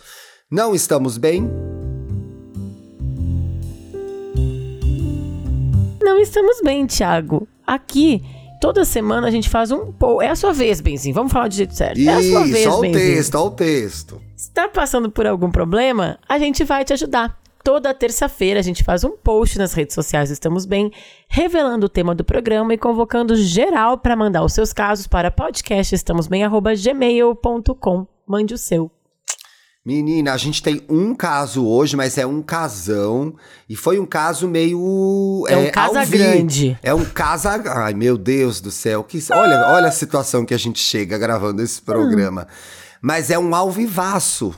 Não 0.51 0.75
estamos 0.75 1.17
bem? 1.19 1.49
Não 6.03 6.19
estamos 6.19 6.61
bem, 6.63 6.87
Thiago. 6.87 7.49
Aqui, 7.67 8.23
toda 8.61 8.85
semana 8.85 9.29
a 9.29 9.31
gente 9.31 9.49
faz 9.49 9.71
um 9.71 9.93
pouco. 9.93 10.21
É 10.23 10.29
a 10.29 10.35
sua 10.37 10.53
vez, 10.53 10.81
Benzinho. 10.81 11.15
Vamos 11.15 11.33
falar 11.33 11.49
do 11.49 11.55
jeito 11.55 11.75
certo. 11.75 11.99
é 12.01 12.09
a 12.09 12.23
sua 12.23 12.45
vez, 12.45 12.59
Isso, 12.59 12.69
olha 12.69 12.79
o 12.79 12.81
Benzinho. 12.83 13.15
texto, 13.15 13.35
olha 13.35 13.45
o 13.45 13.51
texto. 13.51 14.21
Se 14.37 14.51
tá 14.51 14.69
passando 14.69 15.11
por 15.11 15.27
algum 15.27 15.51
problema, 15.51 16.19
a 16.29 16.39
gente 16.39 16.63
vai 16.65 16.85
te 16.85 16.93
ajudar. 16.93 17.39
Toda 17.65 17.93
terça-feira 17.93 18.61
a 18.61 18.63
gente 18.63 18.85
faz 18.85 19.03
um 19.03 19.17
post 19.17 19.59
nas 19.59 19.73
redes 19.73 19.93
sociais 19.93 20.31
Estamos 20.31 20.65
Bem, 20.65 20.93
revelando 21.29 21.87
o 21.87 21.89
tema 21.89 22.15
do 22.15 22.23
programa 22.23 22.73
e 22.73 22.79
convocando 22.79 23.35
geral 23.35 23.99
para 23.99 24.15
mandar 24.15 24.45
os 24.45 24.53
seus 24.53 24.73
casos 24.73 25.09
para 25.09 25.33
podcastestamosbem@gmail.com. 25.33 28.07
Mande 28.27 28.55
o 28.55 28.59
seu. 28.59 28.91
Menina, 29.87 30.33
a 30.33 30.37
gente 30.37 30.61
tem 30.61 30.83
um 30.89 31.15
caso 31.15 31.65
hoje, 31.65 31.95
mas 31.97 32.19
é 32.19 32.27
um 32.27 32.43
casão. 32.43 33.37
E 33.69 33.77
foi 33.77 34.01
um 34.01 34.05
caso 34.05 34.49
meio. 34.49 35.45
É 35.49 35.57
um 35.57 35.67
ao 35.67 35.71
casa 35.71 36.05
grande. 36.05 36.77
É 36.83 36.93
um 36.93 37.05
casa. 37.05 37.63
Ai, 37.73 37.95
meu 37.95 38.19
Deus 38.19 38.61
do 38.61 38.73
céu. 38.73 39.05
Que... 39.05 39.23
Olha, 39.31 39.69
olha 39.69 39.87
a 39.87 39.93
situação 39.93 40.45
que 40.45 40.53
a 40.53 40.59
gente 40.59 40.81
chega 40.81 41.17
gravando 41.17 41.63
esse 41.63 41.81
programa. 41.81 42.49
Mas 43.01 43.31
é 43.31 43.39
um 43.39 43.55
alvivaço. 43.55 44.53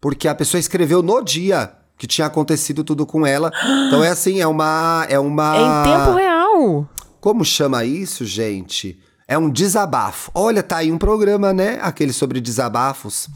Porque 0.00 0.26
a 0.26 0.34
pessoa 0.34 0.58
escreveu 0.58 1.02
no 1.02 1.22
dia 1.22 1.74
que 1.98 2.06
tinha 2.06 2.26
acontecido 2.26 2.82
tudo 2.82 3.04
com 3.04 3.26
ela. 3.26 3.52
Então 3.86 4.02
é 4.02 4.08
assim, 4.08 4.40
é 4.40 4.46
uma. 4.46 5.04
É 5.10 5.18
uma. 5.18 5.56
É 5.56 5.60
em 5.60 5.98
tempo 5.98 6.16
real. 6.16 6.88
Como 7.20 7.44
chama 7.44 7.84
isso, 7.84 8.24
gente? 8.24 8.98
É 9.28 9.36
um 9.36 9.50
desabafo. 9.50 10.30
Olha, 10.34 10.62
tá 10.62 10.78
aí 10.78 10.90
um 10.90 10.96
programa, 10.96 11.52
né? 11.52 11.78
Aquele 11.82 12.14
sobre 12.14 12.40
desabafos. 12.40 13.28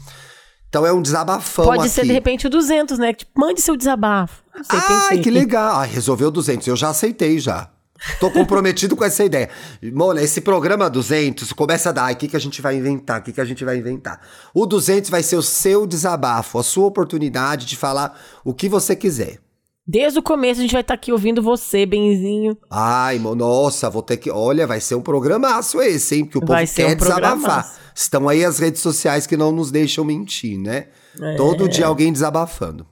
Então 0.75 0.85
é 0.85 0.91
um 0.91 1.01
desabafão 1.01 1.63
Pode 1.63 1.83
aqui. 1.83 1.89
ser 1.89 2.03
de 2.05 2.11
repente 2.11 2.47
o 2.47 2.49
200, 2.49 2.99
né? 2.99 3.13
Tipo, 3.13 3.31
mande 3.39 3.61
seu 3.61 3.77
desabafo. 3.77 4.43
Sei, 4.61 4.77
Ai, 4.77 5.09
que 5.15 5.19
aqui. 5.21 5.31
legal. 5.31 5.77
Ai, 5.77 5.87
resolveu 5.87 6.29
200. 6.29 6.67
Eu 6.67 6.75
já 6.75 6.89
aceitei 6.89 7.39
já. 7.39 7.69
Tô 8.19 8.29
comprometido 8.29 8.93
com 8.97 9.05
essa 9.05 9.23
ideia. 9.23 9.49
Mona, 9.93 10.21
esse 10.21 10.41
programa 10.41 10.89
200 10.89 11.53
começa 11.53 11.91
a 11.91 11.91
dar. 11.93 12.11
O 12.11 12.15
que, 12.17 12.27
que 12.27 12.35
a 12.35 12.39
gente 12.39 12.61
vai 12.61 12.75
inventar? 12.75 13.21
O 13.21 13.23
que, 13.23 13.31
que 13.31 13.39
a 13.39 13.45
gente 13.45 13.63
vai 13.63 13.77
inventar? 13.77 14.19
O 14.53 14.65
200 14.65 15.09
vai 15.09 15.23
ser 15.23 15.37
o 15.37 15.41
seu 15.41 15.87
desabafo, 15.87 16.59
a 16.59 16.63
sua 16.63 16.87
oportunidade 16.87 17.65
de 17.65 17.77
falar 17.77 18.19
o 18.43 18.53
que 18.53 18.67
você 18.67 18.97
quiser. 18.97 19.39
Desde 19.87 20.17
o 20.17 20.23
começo 20.23 20.59
a 20.59 20.63
gente 20.63 20.71
vai 20.71 20.81
estar 20.81 20.95
aqui 20.95 21.11
ouvindo 21.11 21.41
você, 21.43 21.85
Benzinho. 21.85 22.57
Ai, 22.71 23.19
nossa, 23.19 23.87
vou 23.89 24.01
ter 24.01 24.17
que. 24.17 24.31
Olha, 24.31 24.65
vai 24.65 24.79
ser 24.81 24.95
um 24.95 25.01
programaço 25.01 25.79
esse, 25.79 26.15
hein? 26.15 26.25
Porque 26.25 26.39
o 26.39 26.41
povo 26.41 26.53
Vai 26.53 26.65
quer 26.65 26.87
um 26.87 26.97
programaço. 26.97 27.41
desabafar. 27.45 27.79
Estão 27.93 28.27
aí 28.27 28.43
as 28.43 28.57
redes 28.57 28.81
sociais 28.81 29.27
que 29.27 29.37
não 29.37 29.51
nos 29.51 29.69
deixam 29.69 30.03
mentir, 30.03 30.57
né? 30.57 30.87
É. 31.21 31.35
Todo 31.35 31.69
dia 31.69 31.85
alguém 31.85 32.11
desabafando. 32.11 32.85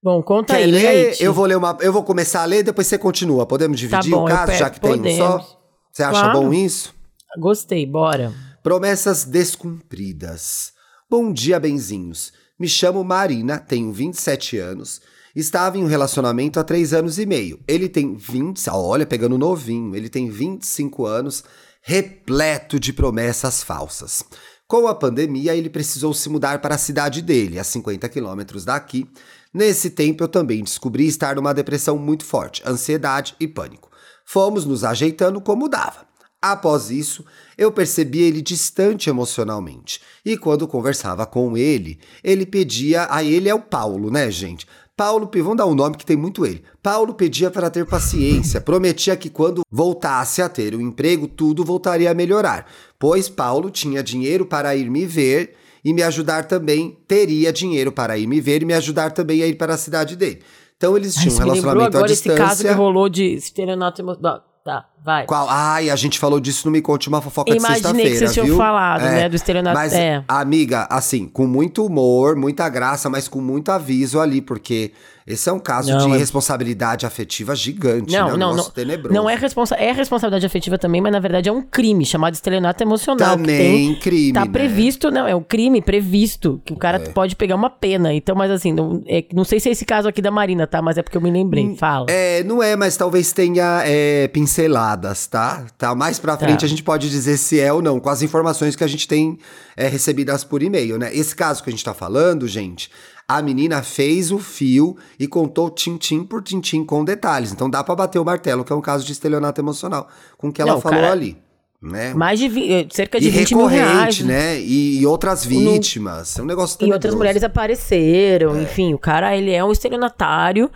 Bom, 0.00 0.22
conta 0.22 0.54
Quer 0.54 0.62
aí, 0.64 0.70
ler? 0.70 1.16
Eu 1.20 1.32
vou 1.32 1.44
ler 1.44 1.56
uma. 1.56 1.76
Eu 1.80 1.92
vou 1.92 2.04
começar 2.04 2.42
a 2.42 2.44
ler, 2.44 2.62
depois 2.62 2.86
você 2.86 2.96
continua. 2.96 3.44
Podemos 3.44 3.78
dividir 3.78 4.10
bom, 4.12 4.24
o 4.24 4.28
caso, 4.28 4.52
já 4.52 4.70
que 4.70 4.78
tem 4.78 4.92
um 4.92 4.96
Podemos. 4.98 5.18
só? 5.18 5.60
Você 5.90 6.02
acha 6.02 6.20
Claro. 6.20 6.40
bom 6.40 6.52
isso? 6.52 6.94
Gostei, 7.40 7.84
bora. 7.84 8.32
Promessas 8.62 9.24
descumpridas. 9.24 10.72
Bom 11.10 11.32
dia, 11.32 11.58
benzinhos. 11.58 12.32
Me 12.58 12.68
chamo 12.68 13.02
Marina, 13.02 13.58
tenho 13.58 13.92
27 13.92 14.58
anos. 14.58 15.00
Estava 15.34 15.76
em 15.76 15.82
um 15.82 15.88
relacionamento 15.88 16.60
há 16.60 16.64
3 16.64 16.94
anos 16.94 17.18
e 17.18 17.26
meio. 17.26 17.58
Ele 17.66 17.88
tem 17.88 18.14
20. 18.14 18.68
ah, 18.70 18.76
Olha, 18.76 19.04
pegando 19.04 19.36
novinho. 19.36 19.96
Ele 19.96 20.08
tem 20.08 20.30
25 20.30 21.04
anos, 21.04 21.42
repleto 21.82 22.78
de 22.78 22.92
promessas 22.92 23.62
falsas. 23.62 24.22
Com 24.66 24.86
a 24.86 24.94
pandemia, 24.94 25.54
ele 25.54 25.68
precisou 25.68 26.14
se 26.14 26.28
mudar 26.28 26.60
para 26.60 26.76
a 26.76 26.78
cidade 26.78 27.20
dele, 27.20 27.58
a 27.58 27.64
50 27.64 28.08
quilômetros 28.08 28.64
daqui. 28.64 29.06
Nesse 29.52 29.90
tempo, 29.90 30.24
eu 30.24 30.28
também 30.28 30.62
descobri 30.62 31.06
estar 31.06 31.36
numa 31.36 31.52
depressão 31.52 31.98
muito 31.98 32.24
forte, 32.24 32.62
ansiedade 32.64 33.34
e 33.38 33.46
pânico. 33.46 33.90
Fomos 34.24 34.64
nos 34.64 34.84
ajeitando 34.84 35.40
como 35.40 35.68
dava. 35.68 36.06
Após 36.40 36.90
isso, 36.90 37.24
eu 37.56 37.72
percebi 37.72 38.20
ele 38.20 38.42
distante 38.42 39.08
emocionalmente. 39.08 40.00
E 40.24 40.36
quando 40.36 40.68
conversava 40.68 41.24
com 41.24 41.56
ele, 41.56 41.98
ele 42.22 42.44
pedia. 42.44 43.06
A 43.10 43.24
ele 43.24 43.48
é 43.48 43.54
o 43.54 43.62
Paulo, 43.62 44.10
né, 44.10 44.30
gente? 44.30 44.66
Paulo, 44.96 45.28
vamos 45.34 45.56
dar 45.56 45.66
um 45.66 45.74
nome 45.74 45.96
que 45.96 46.06
tem 46.06 46.16
muito 46.16 46.46
ele. 46.46 46.62
Paulo 46.82 47.14
pedia 47.14 47.50
para 47.50 47.68
ter 47.68 47.84
paciência, 47.84 48.60
prometia 48.62 49.16
que 49.16 49.28
quando 49.28 49.62
voltasse 49.70 50.40
a 50.40 50.48
ter 50.48 50.74
o 50.74 50.80
emprego, 50.80 51.26
tudo 51.26 51.64
voltaria 51.64 52.10
a 52.10 52.14
melhorar, 52.14 52.66
pois 52.98 53.28
Paulo 53.28 53.70
tinha 53.70 54.02
dinheiro 54.02 54.46
para 54.46 54.74
ir 54.76 54.88
me 54.88 55.04
ver 55.04 55.54
e 55.84 55.92
me 55.92 56.02
ajudar 56.02 56.44
também, 56.46 56.96
teria 57.08 57.52
dinheiro 57.52 57.90
para 57.92 58.16
ir 58.16 58.26
me 58.26 58.40
ver 58.40 58.62
e 58.62 58.64
me 58.64 58.72
ajudar 58.72 59.10
também 59.10 59.42
a 59.42 59.46
ir 59.46 59.54
para 59.56 59.74
a 59.74 59.78
cidade 59.78 60.16
dele. 60.16 60.40
Então 60.76 60.96
eles 60.96 61.16
Ai, 61.16 61.22
tinham 61.24 61.34
um 61.34 61.38
Isso 61.38 61.42
me 61.46 61.52
lembrou 61.54 61.72
relacionamento 61.74 61.96
à 61.96 61.98
agora 62.00 62.12
esse 62.12 62.28
caso 62.28 62.38
que 62.38 62.44
distância. 62.54 62.74
rolou 62.74 63.08
de 63.08 63.24
estelionato 63.34 64.00
emo- 64.00 64.16
da- 64.16 64.42
Tá, 64.64 64.86
vai. 65.04 65.26
Qual? 65.26 65.46
Ai, 65.50 65.90
a 65.90 65.96
gente 65.96 66.18
falou 66.18 66.40
disso 66.40 66.66
no 66.66 66.72
Me 66.72 66.80
Conte 66.80 67.06
Uma 67.06 67.20
Fofoca 67.20 67.50
de 67.50 67.58
Imaginei 67.58 67.74
sexta-feira, 67.82 68.10
que 68.10 68.16
vocês 68.18 68.32
tinham 68.32 68.46
viu? 68.46 68.56
falado, 68.56 69.02
né, 69.02 69.28
do 69.28 69.36
estelionato. 69.36 69.76
Mas, 69.76 69.92
É. 69.92 70.24
amiga, 70.26 70.86
assim, 70.90 71.28
com 71.28 71.46
muito 71.46 71.84
humor, 71.84 72.34
muita 72.34 72.66
graça, 72.70 73.10
mas 73.10 73.28
com 73.28 73.42
muito 73.42 73.70
aviso 73.70 74.18
ali, 74.18 74.40
porque 74.40 74.92
esse 75.26 75.48
é 75.48 75.52
um 75.52 75.58
caso 75.58 75.90
Não, 75.90 76.06
de 76.08 76.14
é- 76.14 76.18
responsabilidade 76.18 77.06
afetiva 77.06 77.54
gigante, 77.56 78.12
né? 78.12 78.18
Não, 78.20 78.34
Um 78.34 78.36
não, 78.36 78.56
não. 78.56 78.64
tenebroso. 78.70 79.14
Não 79.14 79.28
é, 79.30 79.34
responsa 79.34 79.74
é 79.76 79.90
responsabilidade 79.92 80.44
afetiva 80.44 80.76
também, 80.78 81.00
mas 81.00 81.12
na 81.12 81.20
verdade 81.20 81.48
é 81.48 81.52
um 81.52 81.62
crime 81.62 82.04
chamado 82.04 82.34
estelionato 82.34 82.82
emocional. 82.82 83.36
Também 83.36 83.92
tem, 83.92 83.94
crime, 84.00 84.32
Tá 84.32 84.40
né? 84.42 84.46
É. 84.46 84.50
previsto, 84.50 85.10
não, 85.10 85.26
é 85.26 85.34
um 85.34 85.42
crime 85.42 85.80
previsto, 85.80 86.60
que 86.64 86.72
o 86.72 86.76
cara 86.76 87.00
pode 87.00 87.36
pegar 87.36 87.54
uma 87.56 87.70
pena. 87.70 88.12
Então, 88.12 88.34
mas 88.36 88.50
assim, 88.50 88.72
não, 88.72 89.02
é- 89.06 89.24
não 89.32 89.44
sei 89.44 89.58
se 89.60 89.68
é 89.68 89.72
esse 89.72 89.84
caso 89.84 90.08
aqui 90.08 90.20
da 90.20 90.30
Marina, 90.30 90.66
tá? 90.66 90.82
Mas 90.82 90.98
é 90.98 91.02
porque 91.02 91.16
eu 91.16 91.22
me 91.22 91.30
lembrei. 91.30 91.74
Fala. 91.76 92.06
É, 92.10 92.42
não 92.44 92.62
é, 92.62 92.76
mas 92.76 92.96
talvez 92.96 93.32
tenha 93.32 93.82
é, 93.84 94.28
pinceladas, 94.28 95.26
tá? 95.26 95.64
Tá 95.78 95.94
mais 95.94 96.18
pra 96.18 96.36
frente 96.36 96.60
Tá. 96.60 96.66
a 96.66 96.68
gente 96.68 96.82
pode 96.82 97.08
dizer 97.10 97.36
se 97.36 97.58
é 97.60 97.72
ou 97.72 97.80
não, 97.82 97.98
com 97.98 98.08
as 98.10 98.22
informações 98.22 98.76
que 98.76 98.84
a 98.84 98.86
gente 98.86 99.08
tem 99.08 99.38
é, 99.76 99.88
recebidas 99.88 100.44
por 100.44 100.62
e-mail, 100.62 100.98
né? 100.98 101.10
Esse 101.14 101.34
caso 101.34 101.62
que 101.62 101.68
a 101.68 101.72
gente 101.72 101.84
tá 101.84 101.92
falando, 101.92 102.46
gente, 102.46 102.90
a 103.26 103.40
menina 103.42 103.82
fez 103.82 104.30
o 104.30 104.38
fio 104.38 104.96
e 105.18 105.26
contou 105.26 105.70
tintim 105.70 106.24
por 106.24 106.42
tintim 106.42 106.84
com 106.84 107.04
detalhes. 107.04 107.52
Então 107.52 107.68
dá 107.70 107.82
pra 107.82 107.94
bater 107.94 108.18
o 108.18 108.24
martelo, 108.24 108.64
que 108.64 108.72
é 108.72 108.76
um 108.76 108.80
caso 108.80 109.04
de 109.04 109.12
estelionato 109.12 109.60
emocional, 109.60 110.08
com 110.36 110.48
o 110.48 110.52
que 110.52 110.60
ela 110.60 110.74
Não, 110.74 110.80
falou 110.80 111.00
cara, 111.00 111.12
ali, 111.12 111.36
né? 111.80 112.12
Mais 112.14 112.38
de 112.38 112.46
eh, 112.72 112.86
cerca 112.90 113.18
de 113.18 113.26
e 113.28 113.30
20 113.30 113.54
mil 113.54 113.66
recorrente, 113.66 113.90
reais. 113.94 114.20
né? 114.20 114.60
E, 114.60 114.98
e 115.00 115.06
outras 115.06 115.44
vítimas. 115.44 116.38
É 116.38 116.42
um 116.42 116.46
negócio 116.46 116.74
E 116.80 116.84
outras 116.84 117.00
tenebroso. 117.00 117.16
mulheres 117.18 117.42
É. 117.42 117.46
apareceram, 117.46 118.60
enfim, 118.60 118.92
o 118.94 118.98
cara, 118.98 119.36
ele 119.36 119.50
é 119.52 119.64
um 119.64 119.72
estelionatário. 119.72 120.70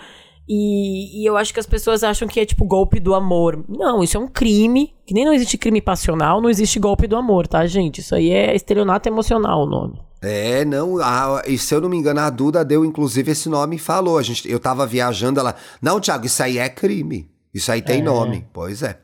E, 0.51 1.21
e 1.23 1.27
eu 1.29 1.37
acho 1.37 1.53
que 1.53 1.61
as 1.61 1.67
pessoas 1.67 2.03
acham 2.03 2.27
que 2.27 2.41
é 2.41 2.47
tipo 2.47 2.65
golpe 2.65 2.99
do 2.99 3.15
amor. 3.15 3.63
Não, 3.69 4.03
isso 4.03 4.17
é 4.17 4.21
um 4.21 4.27
crime. 4.27 4.95
Que 5.07 5.13
nem 5.13 5.25
não 5.27 5.35
existe 5.35 5.59
crime 5.59 5.81
passional, 5.83 6.41
não 6.41 6.49
existe 6.49 6.79
golpe 6.79 7.07
do 7.07 7.17
amor, 7.17 7.47
tá, 7.47 7.67
gente? 7.67 8.01
Isso 8.01 8.15
aí 8.15 8.31
é 8.31 8.57
estelionato 8.57 9.07
emocional 9.09 9.65
o 9.65 9.67
nome. 9.67 10.01
É, 10.21 10.65
não, 10.65 10.99
a- 10.99 11.43
e 11.47 11.57
se 11.57 11.75
eu 11.75 11.81
não 11.81 11.89
me 11.89 11.97
engano, 11.97 12.21
a 12.21 12.29
Duda 12.31 12.65
deu 12.65 12.85
inclusive 12.85 13.31
esse 13.33 13.49
nome 13.49 13.77
e 13.77 13.79
falou. 13.79 14.19
A 14.19 14.23
gente, 14.23 14.51
eu 14.51 14.59
tava 14.59 14.87
viajando, 14.87 15.39
ela. 15.41 15.55
Não, 15.81 16.01
Thiago, 16.01 16.27
isso 16.27 16.43
aí 16.43 16.59
é 16.59 16.69
crime. 16.69 17.31
Isso 17.55 17.71
aí 17.71 17.81
tem 17.83 18.01
É. 18.01 18.03
nome. 18.03 18.47
Pois 18.53 18.83
é. 18.83 18.99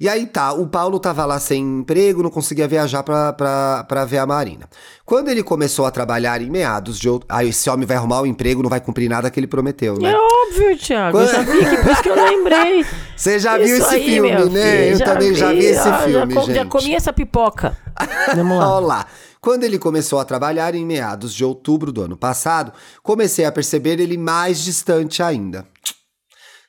E 0.00 0.08
aí 0.08 0.26
tá, 0.26 0.52
o 0.52 0.66
Paulo 0.66 0.98
tava 0.98 1.24
lá 1.24 1.38
sem 1.38 1.62
emprego, 1.80 2.24
não 2.24 2.30
conseguia 2.30 2.66
viajar 2.66 3.04
pra, 3.04 3.32
pra, 3.32 3.84
pra 3.84 4.04
ver 4.04 4.18
a 4.18 4.26
Marina. 4.26 4.68
Quando 5.04 5.28
ele 5.28 5.44
começou 5.44 5.86
a 5.86 5.92
trabalhar 5.92 6.42
em 6.42 6.50
meados 6.50 6.98
de 6.98 7.08
outubro. 7.08 7.32
Ah, 7.32 7.44
esse 7.44 7.70
homem 7.70 7.86
vai 7.86 7.96
arrumar 7.96 8.20
o 8.20 8.26
emprego, 8.26 8.62
não 8.62 8.70
vai 8.70 8.80
cumprir 8.80 9.08
nada 9.08 9.30
que 9.30 9.38
ele 9.38 9.46
prometeu, 9.46 9.96
né? 9.98 10.10
É 10.10 10.16
óbvio, 10.16 10.76
Thiago. 10.76 11.18
Eu 11.20 11.28
já 11.28 11.42
vi 11.42 11.64
aqui, 11.64 11.76
por 11.82 11.92
isso 11.92 12.02
que 12.02 12.08
eu 12.08 12.14
lembrei. 12.16 12.86
Você 13.16 13.38
já 13.38 13.56
viu 13.56 13.76
esse 13.76 13.94
aí, 13.94 14.04
filme, 14.04 14.30
né? 14.30 14.38
filho, 14.38 14.92
eu 14.94 15.04
também 15.04 15.34
já 15.34 15.52
vi 15.52 15.58
esse 15.66 15.88
ó, 15.88 15.98
filme, 15.98 16.34
já, 16.34 16.40
gente. 16.42 16.54
já 16.56 16.66
comi 16.66 16.94
essa 16.94 17.12
pipoca. 17.12 17.78
Vamos 18.34 18.58
lá. 18.58 18.74
Olha 18.76 18.86
lá. 18.86 19.06
Quando 19.44 19.64
ele 19.64 19.76
começou 19.76 20.20
a 20.20 20.24
trabalhar 20.24 20.72
em 20.72 20.86
meados 20.86 21.34
de 21.34 21.44
outubro 21.44 21.90
do 21.90 22.02
ano 22.02 22.16
passado, 22.16 22.72
comecei 23.02 23.44
a 23.44 23.50
perceber 23.50 23.98
ele 23.98 24.16
mais 24.16 24.62
distante 24.62 25.20
ainda. 25.20 25.66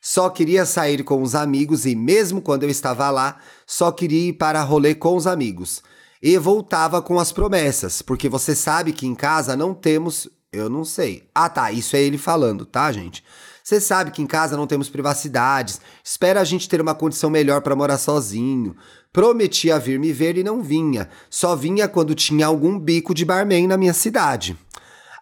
Só 0.02 0.28
queria 0.28 0.66
sair 0.66 1.04
com 1.04 1.22
os 1.22 1.36
amigos 1.36 1.86
e, 1.86 1.96
mesmo 1.96 2.42
quando 2.42 2.64
eu 2.64 2.72
estava 2.72 3.12
lá, 3.12 3.38
só 3.68 3.92
queria 3.92 4.30
ir 4.30 4.34
para 4.34 4.64
rolê 4.64 4.96
com 4.96 5.16
os 5.16 5.28
amigos. 5.28 5.84
E 6.20 6.36
voltava 6.40 7.00
com 7.00 7.20
as 7.20 7.32
promessas, 7.32 8.02
porque 8.02 8.28
você 8.28 8.56
sabe 8.56 8.92
que 8.92 9.06
em 9.06 9.14
casa 9.14 9.56
não 9.56 9.76
temos. 9.76 10.28
Eu 10.52 10.68
não 10.68 10.84
sei. 10.84 11.30
Ah, 11.36 11.50
tá. 11.50 11.72
Isso 11.72 11.96
é 11.96 12.02
ele 12.02 12.18
falando, 12.18 12.66
tá, 12.66 12.92
gente? 12.92 13.24
Você 13.64 13.80
sabe 13.80 14.12
que 14.12 14.22
em 14.22 14.28
casa 14.28 14.58
não 14.58 14.68
temos 14.68 14.90
privacidades. 14.90 15.80
Espera 16.04 16.42
a 16.42 16.44
gente 16.44 16.68
ter 16.68 16.82
uma 16.82 16.94
condição 16.94 17.30
melhor 17.30 17.62
para 17.62 17.76
morar 17.76 17.98
sozinho. 17.98 18.76
Prometia 19.14 19.80
vir 19.80 19.98
me 19.98 20.12
ver 20.12 20.38
e 20.38 20.44
não 20.44 20.62
vinha. 20.62 21.10
Só 21.30 21.56
vinha 21.56 21.88
quando 21.88 22.14
tinha 22.14 22.46
algum 22.46 22.78
bico 22.78 23.14
de 23.14 23.24
barman 23.24 23.68
na 23.68 23.78
minha 23.78 23.94
cidade. 23.94 24.58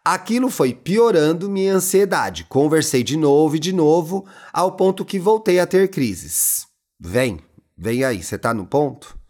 Aquilo 0.04 0.50
foi 0.50 0.74
piorando 0.74 1.52
minha 1.52 1.76
ansiedade. 1.76 2.46
Conversei 2.50 3.04
de 3.04 3.16
novo 3.16 3.58
e 3.58 3.60
de 3.60 3.72
novo, 3.72 4.26
ao 4.52 4.72
ponto 4.72 5.06
que 5.06 5.20
voltei 5.20 5.60
a 5.60 5.68
ter 5.68 5.90
crises. 5.90 6.66
Vem, 7.00 7.40
vem 7.78 8.04
aí, 8.04 8.24
você 8.24 8.40
tá 8.40 8.52
no 8.52 8.66
ponto? 8.66 9.21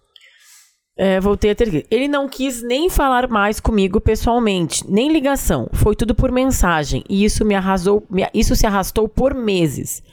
É, 1.03 1.19
voltei 1.19 1.49
a 1.49 1.55
ter. 1.55 1.83
Ele 1.89 2.07
não 2.07 2.29
quis 2.29 2.61
nem 2.61 2.87
falar 2.87 3.27
mais 3.27 3.59
comigo 3.59 3.99
pessoalmente, 3.99 4.83
nem 4.87 5.11
ligação. 5.11 5.67
Foi 5.73 5.95
tudo 5.95 6.13
por 6.13 6.31
mensagem. 6.31 7.03
E 7.09 7.23
isso 7.25 7.43
me 7.43 7.55
arrasou. 7.55 8.05
me- 8.07 8.29
isso 8.35 8.55
se 8.55 8.67
arrastou 8.67 9.09
por 9.09 9.33
meses. 9.33 10.03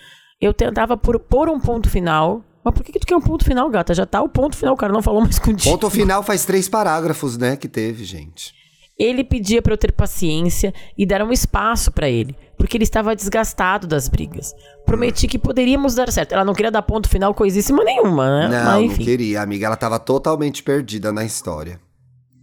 Eu 0.40 0.54
tentava 0.54 0.96
por, 0.96 1.18
pôr 1.20 1.50
um 1.50 1.60
ponto 1.60 1.90
final. 1.90 2.42
Mas 2.64 2.72
por 2.72 2.82
que, 2.82 2.92
que 2.92 2.98
tu 3.00 3.06
quer 3.06 3.16
um 3.16 3.20
ponto 3.20 3.44
final, 3.44 3.68
gata? 3.68 3.92
Já 3.92 4.06
tá 4.06 4.22
o 4.22 4.28
ponto 4.30 4.56
final, 4.56 4.72
o 4.72 4.76
cara 4.78 4.92
não 4.92 5.02
falou 5.02 5.20
mais 5.20 5.36
contigo. 5.40 5.70
Ponto 5.70 5.90
final 5.90 6.22
faz 6.22 6.46
três 6.46 6.68
parágrafos, 6.70 7.36
né, 7.36 7.54
que 7.56 7.68
teve, 7.68 8.02
gente. 8.04 8.54
Ele 8.98 9.22
pedia 9.22 9.62
pra 9.62 9.72
eu 9.72 9.78
ter 9.78 9.92
paciência 9.92 10.74
e 10.96 11.06
dar 11.06 11.22
um 11.22 11.30
espaço 11.30 11.92
pra 11.92 12.08
ele, 12.08 12.34
porque 12.56 12.76
ele 12.76 12.82
estava 12.82 13.14
desgastado 13.14 13.86
das 13.86 14.08
brigas. 14.08 14.52
Prometi 14.84 15.28
que 15.28 15.38
poderíamos 15.38 15.94
dar 15.94 16.10
certo. 16.10 16.32
Ela 16.32 16.44
não 16.44 16.52
queria 16.54 16.70
dar 16.70 16.82
ponto 16.82 17.08
final 17.08 17.32
coisíssima 17.32 17.84
nenhuma, 17.84 18.28
né? 18.28 18.48
Não, 18.48 18.64
Mas, 18.64 18.74
não 18.74 18.82
enfim. 18.82 19.04
queria, 19.04 19.40
amiga. 19.40 19.66
Ela 19.66 19.76
tava 19.76 20.00
totalmente 20.00 20.62
perdida 20.64 21.12
na 21.12 21.24
história. 21.24 21.80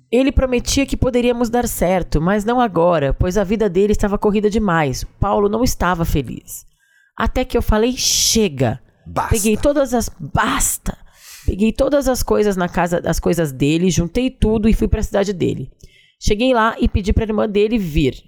Ele 0.10 0.32
prometia 0.32 0.86
que 0.86 0.96
poderíamos 0.96 1.50
dar 1.50 1.68
certo, 1.68 2.22
mas 2.22 2.46
não 2.46 2.62
agora, 2.62 3.14
pois 3.14 3.38
a 3.38 3.44
vida 3.44 3.68
dele 3.68 3.92
estava 3.92 4.18
corrida 4.18 4.50
demais. 4.50 5.04
Paulo 5.20 5.50
não 5.50 5.62
estava 5.62 6.06
feliz. 6.06 6.66
Até 7.18 7.44
que 7.44 7.58
eu 7.58 7.62
falei: 7.62 7.94
chega. 7.98 8.80
Basta. 9.06 9.36
Peguei 9.36 9.58
todas 9.58 9.94
as. 9.94 10.10
Basta! 10.20 10.98
Peguei 11.46 11.74
todas 11.74 12.08
as 12.08 12.24
coisas 12.24 12.56
na 12.56 12.70
casa, 12.70 13.02
as 13.06 13.20
coisas 13.20 13.52
dele, 13.52 13.92
juntei 13.92 14.32
tudo 14.32 14.68
e 14.70 14.74
fui 14.74 14.88
para 14.88 15.00
a 15.02 15.04
cidade 15.04 15.32
dele. 15.34 15.70
Cheguei 16.20 16.54
lá 16.54 16.76
e 16.80 16.88
pedi 16.88 17.14
para 17.14 17.24
a 17.24 17.28
irmã 17.28 17.48
dele 17.48 17.78
vir. 17.78 18.24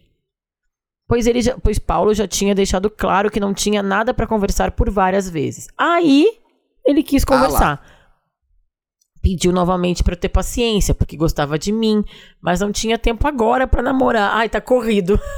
Pois, 1.08 1.26
ele 1.26 1.42
já, 1.42 1.58
pois 1.58 1.80
Paulo 1.80 2.14
já 2.14 2.28
tinha 2.28 2.54
deixado 2.54 2.90
claro 2.90 3.32
que 3.32 3.40
não 3.40 3.54
tinha 3.54 3.82
nada 3.82 4.14
para 4.14 4.28
conversar 4.28 4.72
por 4.72 4.90
várias 4.90 5.30
vezes. 5.30 5.68
Aí 5.78 6.28
ele 6.86 7.02
quis 7.02 7.24
Ah 7.24 7.28
conversar. 7.28 7.98
Pediu 9.22 9.52
novamente 9.52 10.04
para 10.04 10.16
ter 10.16 10.30
paciência, 10.30 10.94
porque 10.94 11.18
gostava 11.18 11.58
de 11.58 11.72
mim, 11.72 12.04
mas 12.42 12.60
não 12.60 12.72
tinha 12.72 12.98
tempo 12.98 13.28
agora 13.28 13.68
para 13.68 13.82
namorar. 13.82 14.36
Ai, 14.36 14.50
tá 14.50 14.62
corrido. 14.62 15.20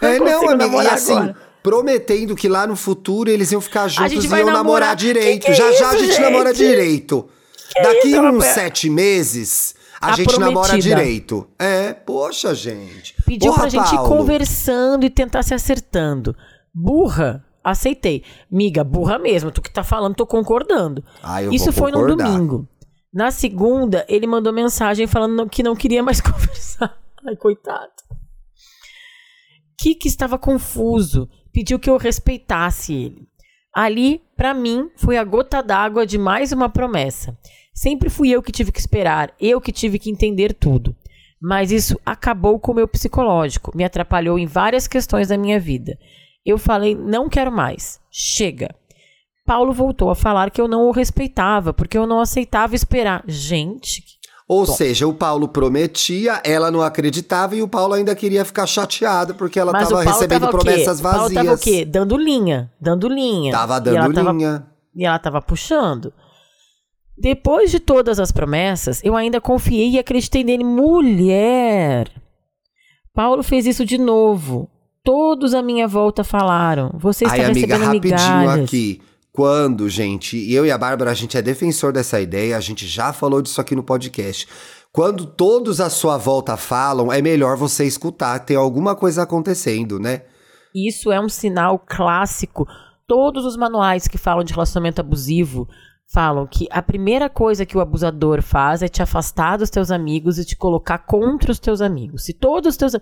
É, 0.00 0.18
não, 0.18 0.48
amiga, 0.48 0.82
e 0.82 0.86
assim, 0.88 1.12
agora. 1.12 1.36
prometendo 1.62 2.34
que 2.34 2.48
lá 2.48 2.66
no 2.66 2.74
futuro 2.74 3.30
eles 3.30 3.52
iam 3.52 3.60
ficar 3.60 3.86
juntos 3.86 4.12
e 4.12 4.26
iam 4.26 4.46
namorar, 4.46 4.54
namorar. 4.54 4.96
direito. 4.96 5.40
Que 5.40 5.46
que 5.46 5.52
é 5.52 5.54
já 5.54 5.72
já 5.72 5.90
a 5.90 5.94
isso, 5.94 6.04
gente 6.04 6.14
gente? 6.14 6.22
namora 6.22 6.52
direito. 6.52 7.28
Daqui 7.80 8.08
isso, 8.08 8.20
uns 8.20 8.34
rapaz? 8.34 8.54
sete 8.54 8.90
meses, 8.90 9.74
a, 10.00 10.12
A 10.12 10.16
gente 10.16 10.38
namora 10.38 10.68
prometida. 10.68 10.96
direito. 10.96 11.48
É, 11.58 11.92
poxa, 11.92 12.54
gente. 12.54 13.14
Pediu 13.24 13.50
Porra, 13.52 13.62
pra 13.62 13.70
gente 13.70 13.92
ir 13.92 13.96
Paulo. 13.96 14.08
conversando 14.16 15.04
e 15.04 15.10
tentar 15.10 15.42
se 15.42 15.54
acertando. 15.54 16.36
Burra, 16.74 17.44
aceitei. 17.64 18.24
Miga, 18.50 18.84
burra 18.84 19.18
mesmo. 19.18 19.50
Tu 19.50 19.60
que 19.62 19.72
tá 19.72 19.82
falando, 19.82 20.14
tô 20.14 20.26
concordando. 20.26 21.02
Ah, 21.22 21.42
Isso 21.42 21.72
foi 21.72 21.90
no 21.90 21.98
concordar. 22.00 22.30
domingo. 22.30 22.68
Na 23.12 23.30
segunda, 23.30 24.04
ele 24.08 24.26
mandou 24.26 24.52
mensagem 24.52 25.06
falando 25.06 25.48
que 25.48 25.62
não 25.62 25.74
queria 25.74 26.02
mais 26.02 26.20
conversar. 26.22 26.96
Ai, 27.26 27.34
coitado. 27.36 27.90
Kiki 29.80 30.08
estava 30.08 30.38
confuso. 30.38 31.28
Pediu 31.52 31.78
que 31.78 31.88
eu 31.88 31.96
respeitasse 31.96 32.92
ele. 32.94 33.26
Ali, 33.74 34.22
pra 34.36 34.52
mim, 34.54 34.90
foi 34.96 35.16
a 35.16 35.24
gota 35.24 35.62
d'água 35.62 36.06
de 36.06 36.18
mais 36.18 36.52
uma 36.52 36.68
promessa. 36.68 37.36
Sempre 37.80 38.08
fui 38.10 38.28
eu 38.30 38.42
que 38.42 38.50
tive 38.50 38.72
que 38.72 38.80
esperar, 38.80 39.32
eu 39.40 39.60
que 39.60 39.70
tive 39.70 39.98
que 40.00 40.10
entender 40.10 40.52
tudo. 40.52 40.96
Mas 41.40 41.70
isso 41.70 41.96
acabou 42.04 42.58
com 42.58 42.72
o 42.72 42.74
meu 42.74 42.88
psicológico, 42.88 43.70
me 43.76 43.84
atrapalhou 43.84 44.36
em 44.36 44.46
várias 44.46 44.88
questões 44.88 45.28
da 45.28 45.38
minha 45.38 45.60
vida. 45.60 45.96
Eu 46.44 46.58
falei, 46.58 46.96
não 46.96 47.28
quero 47.28 47.52
mais, 47.52 48.00
chega. 48.10 48.74
Paulo 49.46 49.72
voltou 49.72 50.10
a 50.10 50.16
falar 50.16 50.50
que 50.50 50.60
eu 50.60 50.66
não 50.66 50.88
o 50.88 50.90
respeitava, 50.90 51.72
porque 51.72 51.96
eu 51.96 52.04
não 52.06 52.20
aceitava 52.20 52.74
esperar. 52.74 53.22
Gente, 53.28 54.02
Ou 54.48 54.66
seja, 54.66 55.06
o 55.06 55.14
Paulo 55.14 55.46
prometia, 55.46 56.40
ela 56.44 56.70
não 56.72 56.82
acreditava 56.82 57.54
e 57.54 57.62
o 57.62 57.68
Paulo 57.68 57.94
ainda 57.94 58.14
queria 58.16 58.44
ficar 58.44 58.66
chateado 58.66 59.34
porque 59.36 59.60
ela 59.60 59.70
tava 59.72 59.84
Paulo 59.90 60.04
recebendo 60.04 60.40
tava 60.46 60.56
o 60.56 60.58
promessas 60.60 60.98
O 60.98 61.02
Paulo 61.02 61.18
vazias. 61.20 61.44
tava 61.44 61.54
o 61.54 61.58
quê? 61.58 61.84
Dando 61.84 62.16
linha, 62.16 62.72
dando 62.80 63.08
linha. 63.08 63.52
Tava 63.52 63.74
E 63.84 63.88
ela 63.94 64.06
dando 64.06 64.14
tava- 64.14 64.32
linha. 64.32 64.66
E 64.96 65.04
ela 65.06 65.18
tava 65.18 65.40
puxando. 65.40 66.12
Depois 67.20 67.70
de 67.70 67.80
todas 67.80 68.20
as 68.20 68.30
promessas, 68.30 69.02
eu 69.02 69.16
ainda 69.16 69.40
confiei 69.40 69.90
e 69.90 69.98
acreditei 69.98 70.44
nele. 70.44 70.64
Mulher! 70.64 72.10
Paulo 73.12 73.42
fez 73.42 73.66
isso 73.66 73.84
de 73.84 73.98
novo. 73.98 74.70
Todos 75.02 75.54
à 75.54 75.62
minha 75.62 75.88
volta 75.88 76.22
falaram. 76.22 76.92
Você 76.94 77.24
está 77.24 77.36
Ai, 77.36 77.44
amiga, 77.46 77.74
recebendo 77.74 77.84
rapidinho 77.86 78.38
migalhas. 78.38 78.64
aqui. 78.64 79.00
Quando, 79.32 79.88
gente, 79.88 80.36
e 80.36 80.54
eu 80.54 80.66
e 80.66 80.70
a 80.70 80.78
Bárbara, 80.78 81.10
a 81.10 81.14
gente 81.14 81.36
é 81.36 81.42
defensor 81.42 81.92
dessa 81.92 82.20
ideia, 82.20 82.56
a 82.56 82.60
gente 82.60 82.86
já 82.86 83.12
falou 83.12 83.40
disso 83.40 83.60
aqui 83.60 83.74
no 83.74 83.82
podcast. 83.82 84.48
Quando 84.92 85.26
todos 85.26 85.80
à 85.80 85.88
sua 85.90 86.16
volta 86.16 86.56
falam, 86.56 87.12
é 87.12 87.22
melhor 87.22 87.56
você 87.56 87.84
escutar, 87.84 88.40
tem 88.40 88.56
alguma 88.56 88.96
coisa 88.96 89.22
acontecendo, 89.22 89.98
né? 90.00 90.22
Isso 90.74 91.12
é 91.12 91.20
um 91.20 91.28
sinal 91.28 91.78
clássico. 91.78 92.66
Todos 93.06 93.44
os 93.44 93.56
manuais 93.56 94.08
que 94.08 94.18
falam 94.18 94.44
de 94.44 94.52
relacionamento 94.52 95.00
abusivo 95.00 95.68
falam 96.10 96.46
que 96.46 96.66
a 96.70 96.80
primeira 96.80 97.28
coisa 97.28 97.66
que 97.66 97.76
o 97.76 97.80
abusador 97.80 98.40
faz 98.42 98.82
é 98.82 98.88
te 98.88 99.02
afastar 99.02 99.58
dos 99.58 99.68
teus 99.68 99.90
amigos 99.90 100.38
e 100.38 100.44
te 100.44 100.56
colocar 100.56 100.98
contra 100.98 101.52
os 101.52 101.58
teus 101.58 101.82
amigos. 101.82 102.24
Se 102.24 102.32
todos 102.32 102.70
os 102.70 102.76
teus. 102.76 102.94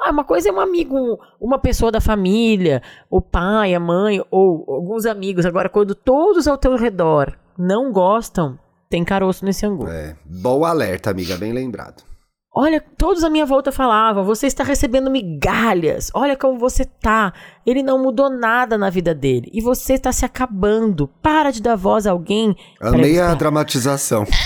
Ah, 0.00 0.10
uma 0.10 0.24
coisa 0.24 0.48
é 0.48 0.52
um 0.52 0.60
amigo, 0.60 1.18
uma 1.40 1.58
pessoa 1.58 1.90
da 1.90 2.00
família, 2.00 2.80
o 3.10 3.20
pai, 3.20 3.74
a 3.74 3.80
mãe, 3.80 4.24
ou 4.30 4.64
alguns 4.68 5.06
amigos. 5.06 5.44
Agora, 5.44 5.68
quando 5.68 5.94
todos 5.94 6.46
ao 6.46 6.56
teu 6.56 6.76
redor 6.76 7.36
não 7.58 7.92
gostam, 7.92 8.58
tem 8.88 9.04
caroço 9.04 9.44
nesse 9.44 9.66
angu. 9.66 9.88
É, 9.88 10.16
bom 10.24 10.64
alerta, 10.64 11.10
amiga, 11.10 11.36
bem 11.36 11.52
lembrado. 11.52 12.11
Olha, 12.54 12.84
todos 12.98 13.24
à 13.24 13.30
minha 13.30 13.46
volta 13.46 13.72
falavam: 13.72 14.24
você 14.24 14.46
está 14.46 14.62
recebendo 14.62 15.10
migalhas. 15.10 16.10
Olha 16.12 16.36
como 16.36 16.58
você 16.58 16.84
tá. 16.84 17.32
Ele 17.64 17.82
não 17.82 18.02
mudou 18.02 18.28
nada 18.28 18.76
na 18.76 18.90
vida 18.90 19.14
dele. 19.14 19.50
E 19.54 19.62
você 19.62 19.94
está 19.94 20.12
se 20.12 20.26
acabando. 20.26 21.08
Para 21.22 21.50
de 21.50 21.62
dar 21.62 21.76
voz 21.76 22.06
a 22.06 22.10
alguém. 22.10 22.54
Amei 22.78 23.18
a 23.18 23.34
dramatização. 23.34 24.26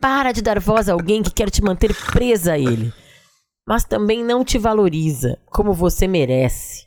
Para 0.00 0.32
de 0.32 0.40
dar 0.40 0.58
voz 0.58 0.88
a 0.88 0.94
alguém 0.94 1.22
que 1.22 1.30
quer 1.30 1.50
te 1.50 1.62
manter 1.62 1.94
presa 2.12 2.52
a 2.52 2.58
ele. 2.58 2.90
Mas 3.68 3.84
também 3.84 4.24
não 4.24 4.44
te 4.44 4.56
valoriza 4.58 5.38
como 5.46 5.74
você 5.74 6.06
merece. 6.06 6.86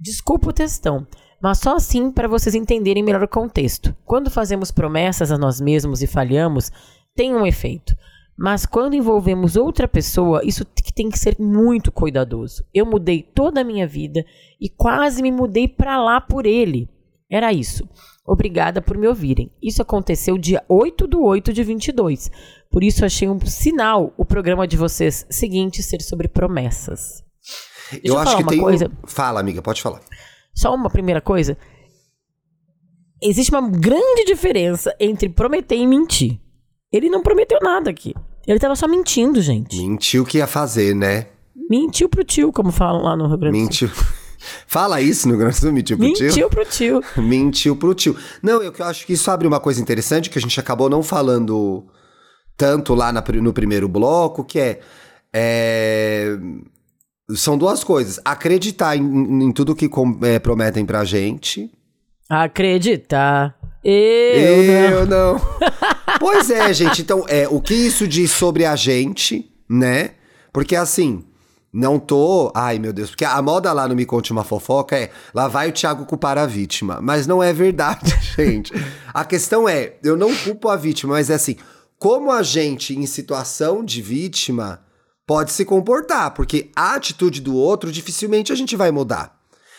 Desculpa 0.00 0.48
o 0.48 0.52
textão, 0.52 1.06
mas 1.40 1.58
só 1.58 1.76
assim 1.76 2.10
para 2.10 2.26
vocês 2.26 2.54
entenderem 2.54 3.02
melhor 3.02 3.22
o 3.22 3.28
contexto. 3.28 3.94
Quando 4.04 4.30
fazemos 4.30 4.70
promessas 4.70 5.30
a 5.30 5.38
nós 5.38 5.60
mesmos 5.60 6.02
e 6.02 6.06
falhamos, 6.06 6.72
tem 7.14 7.34
um 7.34 7.46
efeito. 7.46 7.94
Mas 8.36 8.66
quando 8.66 8.94
envolvemos 8.94 9.54
outra 9.54 9.86
pessoa, 9.86 10.40
isso 10.44 10.64
tem 10.94 11.08
que 11.08 11.18
ser 11.18 11.36
muito 11.38 11.92
cuidadoso. 11.92 12.64
Eu 12.74 12.84
mudei 12.84 13.22
toda 13.22 13.60
a 13.60 13.64
minha 13.64 13.86
vida 13.86 14.24
e 14.60 14.68
quase 14.68 15.22
me 15.22 15.30
mudei 15.30 15.68
para 15.68 16.02
lá 16.02 16.20
por 16.20 16.44
ele. 16.44 16.88
Era 17.30 17.52
isso. 17.52 17.88
Obrigada 18.26 18.82
por 18.82 18.96
me 18.96 19.06
ouvirem. 19.06 19.52
Isso 19.62 19.82
aconteceu 19.82 20.36
dia 20.36 20.64
8 20.68 21.06
do 21.06 21.22
8 21.22 21.52
de 21.52 21.62
22. 21.62 22.30
Por 22.70 22.82
isso 22.82 23.04
achei 23.04 23.28
um 23.28 23.38
sinal 23.46 24.12
o 24.16 24.24
programa 24.24 24.66
de 24.66 24.76
vocês 24.76 25.26
seguinte 25.30 25.82
ser 25.82 26.02
sobre 26.02 26.26
promessas. 26.26 27.22
Deixa 27.90 28.06
eu, 28.06 28.14
eu 28.14 28.18
acho 28.18 28.36
que 28.36 28.44
tem 28.44 28.60
coisa. 28.60 28.90
Fala, 29.06 29.40
amiga, 29.40 29.62
pode 29.62 29.80
falar. 29.80 30.00
Só 30.54 30.74
uma 30.74 30.90
primeira 30.90 31.20
coisa. 31.20 31.56
Existe 33.22 33.50
uma 33.50 33.68
grande 33.68 34.24
diferença 34.26 34.94
entre 34.98 35.28
prometer 35.28 35.76
e 35.76 35.86
mentir. 35.86 36.40
Ele 36.94 37.10
não 37.10 37.24
prometeu 37.24 37.58
nada 37.60 37.90
aqui. 37.90 38.14
Ele 38.46 38.60
tava 38.60 38.76
só 38.76 38.86
mentindo, 38.86 39.42
gente. 39.42 39.76
Mentiu 39.76 40.24
que 40.24 40.38
ia 40.38 40.46
fazer, 40.46 40.94
né? 40.94 41.26
Mentiu 41.68 42.08
pro 42.08 42.22
tio, 42.22 42.52
como 42.52 42.70
falam 42.70 43.02
lá 43.02 43.16
no 43.16 43.26
Rio 43.26 43.36
Grande 43.36 43.66
do 43.66 43.74
Sul. 43.74 43.88
Mentiu. 43.88 43.90
Fala 44.68 45.00
isso 45.00 45.26
no 45.26 45.36
Grande 45.36 45.56
do 45.56 45.60
Sul, 45.60 45.72
mentiu 45.72 45.96
pro 45.96 46.06
mentiu 46.06 46.30
tio? 46.30 46.44
Mentiu 46.44 46.50
pro 46.50 46.64
tio. 46.64 47.02
mentiu 47.16 47.76
pro 47.76 47.94
tio. 47.94 48.16
Não, 48.40 48.62
eu 48.62 48.72
acho 48.80 49.06
que 49.06 49.14
isso 49.14 49.28
abre 49.28 49.48
uma 49.48 49.58
coisa 49.58 49.80
interessante 49.80 50.30
que 50.30 50.38
a 50.38 50.40
gente 50.40 50.60
acabou 50.60 50.88
não 50.88 51.02
falando 51.02 51.84
tanto 52.56 52.94
lá 52.94 53.10
na, 53.10 53.24
no 53.42 53.52
primeiro 53.52 53.88
bloco, 53.88 54.44
que 54.44 54.60
é, 54.60 54.80
é, 55.32 56.36
São 57.30 57.58
duas 57.58 57.82
coisas. 57.82 58.20
Acreditar 58.24 58.96
em, 58.96 59.44
em 59.44 59.50
tudo 59.50 59.74
que 59.74 59.88
com, 59.88 60.16
é, 60.22 60.38
prometem 60.38 60.86
pra 60.86 61.04
gente. 61.04 61.72
Acreditar. 62.28 63.58
Eu, 63.82 64.62
eu 64.62 65.06
não. 65.06 65.34
não. 65.34 65.40
pois 66.18 66.50
é, 66.50 66.72
gente. 66.72 67.02
Então, 67.02 67.24
é, 67.28 67.48
o 67.48 67.60
que 67.60 67.74
isso 67.74 68.06
diz 68.06 68.30
sobre 68.30 68.64
a 68.64 68.76
gente, 68.76 69.50
né? 69.68 70.10
Porque 70.52 70.76
assim, 70.76 71.24
não 71.74 71.98
tô. 71.98 72.52
Ai, 72.54 72.78
meu 72.78 72.92
Deus. 72.92 73.10
Porque 73.10 73.24
a 73.24 73.42
moda 73.42 73.72
lá 73.72 73.88
no 73.88 73.96
Me 73.96 74.06
Conte 74.06 74.30
uma 74.30 74.44
Fofoca 74.44 74.96
é 74.96 75.10
lá 75.34 75.48
vai 75.48 75.70
o 75.70 75.72
Thiago 75.72 76.06
culpar 76.06 76.38
a 76.38 76.46
vítima. 76.46 77.00
Mas 77.02 77.26
não 77.26 77.42
é 77.42 77.52
verdade, 77.52 78.16
gente. 78.36 78.72
A 79.12 79.24
questão 79.24 79.68
é, 79.68 79.94
eu 80.04 80.16
não 80.16 80.32
culpo 80.36 80.68
a 80.68 80.76
vítima, 80.76 81.14
mas 81.14 81.30
é 81.30 81.34
assim, 81.34 81.56
como 81.98 82.30
a 82.30 82.44
gente, 82.44 82.96
em 82.96 83.06
situação 83.06 83.84
de 83.84 84.00
vítima, 84.00 84.84
pode 85.26 85.50
se 85.50 85.64
comportar. 85.64 86.30
Porque 86.30 86.70
a 86.76 86.94
atitude 86.94 87.40
do 87.40 87.56
outro 87.56 87.90
dificilmente 87.90 88.52
a 88.52 88.56
gente 88.56 88.76
vai 88.76 88.92
mudar. 88.92 89.36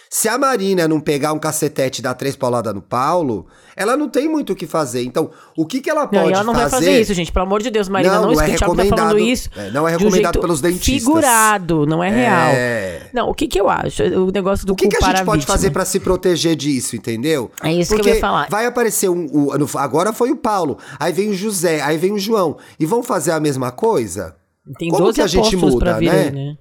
Se 0.09 0.29
a 0.29 0.37
Marina 0.37 0.87
não 0.87 0.99
pegar 0.99 1.33
um 1.33 1.39
cacetete 1.39 1.99
e 1.99 2.03
dar 2.03 2.13
três 2.13 2.35
pauladas 2.35 2.73
no 2.73 2.81
Paulo, 2.81 3.47
ela 3.75 3.97
não 3.97 4.07
tem 4.07 4.29
muito 4.29 4.53
o 4.53 4.55
que 4.55 4.65
fazer. 4.65 5.03
Então, 5.03 5.31
o 5.57 5.65
que, 5.65 5.81
que 5.81 5.89
ela 5.89 6.07
pode 6.07 6.15
fazer? 6.15 6.31
Não, 6.31 6.35
ela 6.35 6.43
não 6.43 6.53
fazer... 6.53 6.69
vai 6.69 6.79
fazer 6.79 7.01
isso, 7.01 7.13
gente. 7.13 7.31
Pelo 7.31 7.45
amor 7.45 7.61
de 7.61 7.69
Deus, 7.69 7.89
Marina, 7.89 8.15
não, 8.15 8.21
não, 8.27 8.33
não 8.33 8.41
é 8.41 8.45
recomendado, 8.45 8.89
tá 8.89 8.95
falando 8.95 9.19
isso. 9.19 9.49
É, 9.55 9.71
não 9.71 9.87
é 9.87 9.91
recomendado 9.91 10.37
um 10.37 10.41
pelos 10.41 10.61
dentistas. 10.61 11.03
Figurado, 11.03 11.85
não 11.85 12.03
é, 12.03 12.09
é, 12.09 12.13
real. 12.13 13.11
Não, 13.13 13.29
o 13.29 13.33
que 13.33 13.47
que 13.47 13.59
eu 13.59 13.69
acho? 13.69 14.03
O 14.03 14.31
negócio 14.31 14.65
do 14.65 14.73
O 14.73 14.75
que, 14.75 14.87
que 14.87 14.97
a 14.97 15.07
gente 15.07 15.21
a 15.21 15.25
pode 15.25 15.45
fazer 15.45 15.71
para 15.71 15.83
se 15.85 15.99
proteger 15.99 16.55
disso, 16.55 16.95
entendeu? 16.95 17.51
É 17.61 17.73
isso 17.73 17.89
Porque 17.89 18.03
que 18.03 18.09
eu 18.09 18.15
ia 18.15 18.21
falar. 18.21 18.47
Vai 18.49 18.65
aparecer 18.65 19.09
um, 19.09 19.49
agora 19.75 20.13
foi 20.13 20.31
o 20.31 20.35
Paulo, 20.35 20.77
aí 20.99 21.11
vem 21.11 21.29
o 21.29 21.33
José, 21.33 21.81
aí 21.81 21.97
vem 21.97 22.13
o 22.13 22.19
João 22.19 22.57
e 22.79 22.85
vão 22.85 23.03
fazer 23.03 23.31
a 23.31 23.39
mesma 23.39 23.71
coisa? 23.71 24.35
Tem 24.79 24.89
Como 24.89 25.13
que 25.13 25.21
a 25.21 25.27
gente 25.27 25.55
muda, 25.55 25.99
né? 25.99 26.11
Aí, 26.11 26.31
né? 26.31 26.57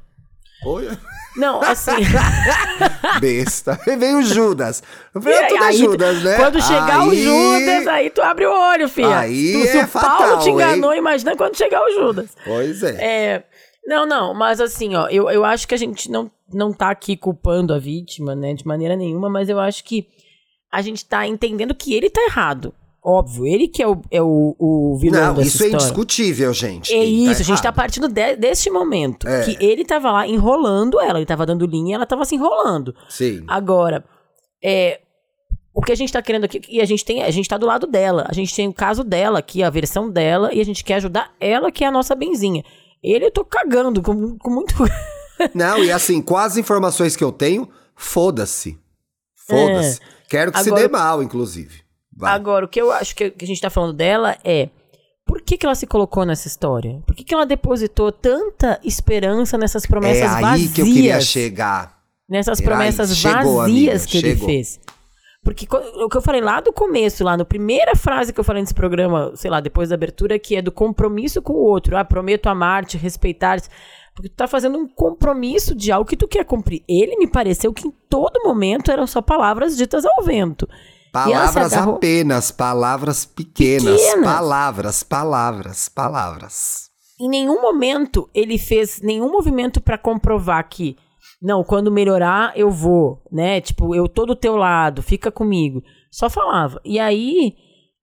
Oi? 0.66 0.88
Não, 1.36 1.60
assim. 1.60 1.92
Besta. 3.20 3.80
E 3.86 3.96
vem 3.96 4.16
o 4.16 4.22
Judas. 4.22 4.82
Vem 5.14 5.48
tudo 5.48 5.64
aí, 5.64 5.76
Judas, 5.76 6.22
né? 6.22 6.36
Quando 6.36 6.62
chegar 6.62 7.00
aí... 7.00 7.08
o 7.08 7.14
Judas, 7.14 7.86
aí 7.88 8.10
tu 8.10 8.22
abre 8.22 8.46
o 8.46 8.52
olho, 8.52 8.88
filha. 8.88 9.18
Aí 9.18 9.52
tu, 9.52 9.58
é 9.58 9.66
se 9.66 9.78
o 9.78 9.88
fatal, 9.88 10.18
Paulo 10.18 10.42
te 10.42 10.50
enganou, 10.50 10.92
hein? 10.92 10.98
imagina 10.98 11.36
quando 11.36 11.56
chegar 11.56 11.82
o 11.82 11.90
Judas. 11.90 12.30
Pois 12.44 12.82
é. 12.82 13.34
é. 13.34 13.44
Não, 13.86 14.06
não, 14.06 14.32
mas 14.32 14.60
assim, 14.60 14.94
ó, 14.94 15.08
eu, 15.08 15.28
eu 15.30 15.44
acho 15.44 15.68
que 15.68 15.74
a 15.74 15.78
gente 15.78 16.10
não, 16.10 16.30
não 16.52 16.72
tá 16.72 16.90
aqui 16.90 17.16
culpando 17.16 17.74
a 17.74 17.78
vítima, 17.78 18.34
né, 18.34 18.54
de 18.54 18.66
maneira 18.66 18.96
nenhuma, 18.96 19.28
mas 19.28 19.48
eu 19.48 19.60
acho 19.60 19.84
que 19.84 20.08
a 20.72 20.80
gente 20.80 21.04
tá 21.04 21.26
entendendo 21.26 21.74
que 21.74 21.94
ele 21.94 22.08
tá 22.08 22.22
errado. 22.22 22.74
Óbvio, 23.06 23.46
ele 23.46 23.68
que 23.68 23.82
é 23.82 23.86
o, 23.86 24.00
é 24.10 24.22
o, 24.22 24.56
o 24.58 24.96
vilão 24.98 25.34
Não, 25.34 25.42
isso 25.42 25.62
é 25.62 25.68
indiscutível, 25.68 26.54
gente. 26.54 26.90
É 26.90 27.04
ele 27.04 27.26
tá 27.26 27.32
isso, 27.32 27.34
tá 27.34 27.42
a 27.42 27.44
gente 27.44 27.62
tá 27.62 27.72
partindo 27.72 28.08
de, 28.08 28.36
deste 28.36 28.70
momento. 28.70 29.28
É. 29.28 29.44
Que 29.44 29.62
ele 29.62 29.84
tava 29.84 30.10
lá 30.10 30.26
enrolando 30.26 30.98
ela, 30.98 31.18
ele 31.18 31.26
tava 31.26 31.44
dando 31.44 31.66
linha 31.66 31.90
e 31.90 31.94
ela 31.96 32.06
tava 32.06 32.24
se 32.24 32.34
enrolando. 32.34 32.94
Sim. 33.10 33.44
Agora, 33.46 34.02
é, 34.62 35.02
o 35.74 35.82
que 35.82 35.92
a 35.92 35.94
gente 35.94 36.10
tá 36.10 36.22
querendo 36.22 36.44
aqui, 36.44 36.62
e 36.66 36.80
a 36.80 36.86
gente 36.86 37.04
tem, 37.04 37.22
a 37.22 37.30
gente 37.30 37.46
tá 37.46 37.58
do 37.58 37.66
lado 37.66 37.86
dela. 37.86 38.24
A 38.26 38.32
gente 38.32 38.56
tem 38.56 38.66
o 38.68 38.72
caso 38.72 39.04
dela 39.04 39.40
aqui, 39.40 39.62
a 39.62 39.68
versão 39.68 40.08
dela, 40.08 40.48
e 40.54 40.58
a 40.58 40.64
gente 40.64 40.82
quer 40.82 40.94
ajudar 40.94 41.30
ela, 41.38 41.70
que 41.70 41.84
é 41.84 41.88
a 41.88 41.92
nossa 41.92 42.14
benzinha. 42.14 42.64
Ele 43.02 43.26
eu 43.26 43.30
tô 43.30 43.44
cagando 43.44 44.00
com, 44.00 44.38
com 44.38 44.50
muito. 44.50 44.74
Não, 45.54 45.84
e 45.84 45.92
assim, 45.92 46.22
com 46.22 46.38
as 46.38 46.56
informações 46.56 47.14
que 47.14 47.22
eu 47.22 47.30
tenho, 47.30 47.68
foda-se. 47.94 48.78
Foda-se. 49.46 50.00
É. 50.00 50.04
Quero 50.26 50.52
que 50.52 50.58
Agora, 50.58 50.80
se 50.80 50.82
dê 50.82 50.90
mal, 50.90 51.22
inclusive. 51.22 51.83
Vai. 52.16 52.32
Agora, 52.32 52.64
o 52.64 52.68
que 52.68 52.80
eu 52.80 52.92
acho 52.92 53.14
que, 53.14 53.34
a 53.40 53.44
gente 53.44 53.60
tá 53.60 53.70
falando 53.70 53.92
dela 53.92 54.36
é. 54.44 54.68
Por 55.26 55.40
que, 55.40 55.56
que 55.56 55.64
ela 55.64 55.74
se 55.74 55.86
colocou 55.86 56.26
nessa 56.26 56.46
história? 56.46 57.02
Por 57.06 57.14
que, 57.14 57.24
que 57.24 57.32
ela 57.32 57.46
depositou 57.46 58.12
tanta 58.12 58.78
esperança 58.84 59.56
nessas 59.56 59.86
promessas 59.86 60.20
vazias? 60.20 60.34
É 60.34 60.36
aí 60.36 60.42
vazias, 60.42 60.72
que 60.72 60.80
eu 60.82 60.84
queria 60.84 61.20
chegar. 61.20 61.98
Nessas 62.28 62.60
Era 62.60 62.68
promessas 62.68 63.10
aí. 63.10 63.16
Chegou, 63.16 63.56
vazias 63.56 64.02
amiga, 64.02 64.06
que 64.06 64.20
chegou. 64.20 64.30
ele 64.30 64.40
fez. 64.44 64.80
Porque 65.42 65.66
o 65.70 66.08
que 66.08 66.16
eu 66.16 66.22
falei 66.22 66.40
lá 66.40 66.60
do 66.60 66.72
começo, 66.72 67.22
lá 67.22 67.36
na 67.36 67.44
primeira 67.44 67.94
frase 67.94 68.32
que 68.32 68.40
eu 68.40 68.44
falei 68.44 68.62
nesse 68.62 68.74
programa, 68.74 69.32
sei 69.34 69.50
lá, 69.50 69.60
depois 69.60 69.90
da 69.90 69.94
abertura, 69.94 70.38
que 70.38 70.56
é 70.56 70.62
do 70.62 70.72
compromisso 70.72 71.42
com 71.42 71.52
o 71.52 71.64
outro. 71.64 71.96
Ah, 71.96 72.04
prometo 72.04 72.46
amar-te, 72.48 72.96
respeitar-te. 72.96 73.68
Porque 74.14 74.28
tu 74.28 74.36
tá 74.36 74.46
fazendo 74.46 74.78
um 74.78 74.88
compromisso 74.88 75.74
de 75.74 75.92
algo 75.92 76.08
que 76.08 76.16
tu 76.16 76.26
quer 76.26 76.44
cumprir. 76.44 76.82
Ele 76.88 77.16
me 77.16 77.26
pareceu 77.26 77.74
que 77.74 77.86
em 77.86 77.92
todo 78.08 78.42
momento 78.42 78.90
eram 78.90 79.06
só 79.06 79.20
palavras 79.20 79.76
ditas 79.76 80.04
ao 80.06 80.22
vento. 80.22 80.68
Palavras 81.14 81.72
agarrou... 81.72 81.94
apenas, 81.94 82.50
palavras 82.50 83.24
pequenas, 83.24 84.00
pequenas, 84.00 84.24
palavras, 84.24 85.02
palavras, 85.04 85.88
palavras. 85.88 86.90
Em 87.20 87.28
nenhum 87.28 87.62
momento 87.62 88.28
ele 88.34 88.58
fez 88.58 89.00
nenhum 89.00 89.30
movimento 89.30 89.80
para 89.80 89.96
comprovar 89.96 90.68
que 90.68 90.96
não, 91.40 91.62
quando 91.62 91.92
melhorar 91.92 92.52
eu 92.56 92.68
vou, 92.68 93.22
né? 93.30 93.60
Tipo, 93.60 93.94
eu 93.94 94.08
tô 94.08 94.26
do 94.26 94.34
teu 94.34 94.56
lado, 94.56 95.02
fica 95.02 95.30
comigo. 95.30 95.82
Só 96.10 96.28
falava. 96.28 96.80
E 96.84 96.98
aí, 96.98 97.54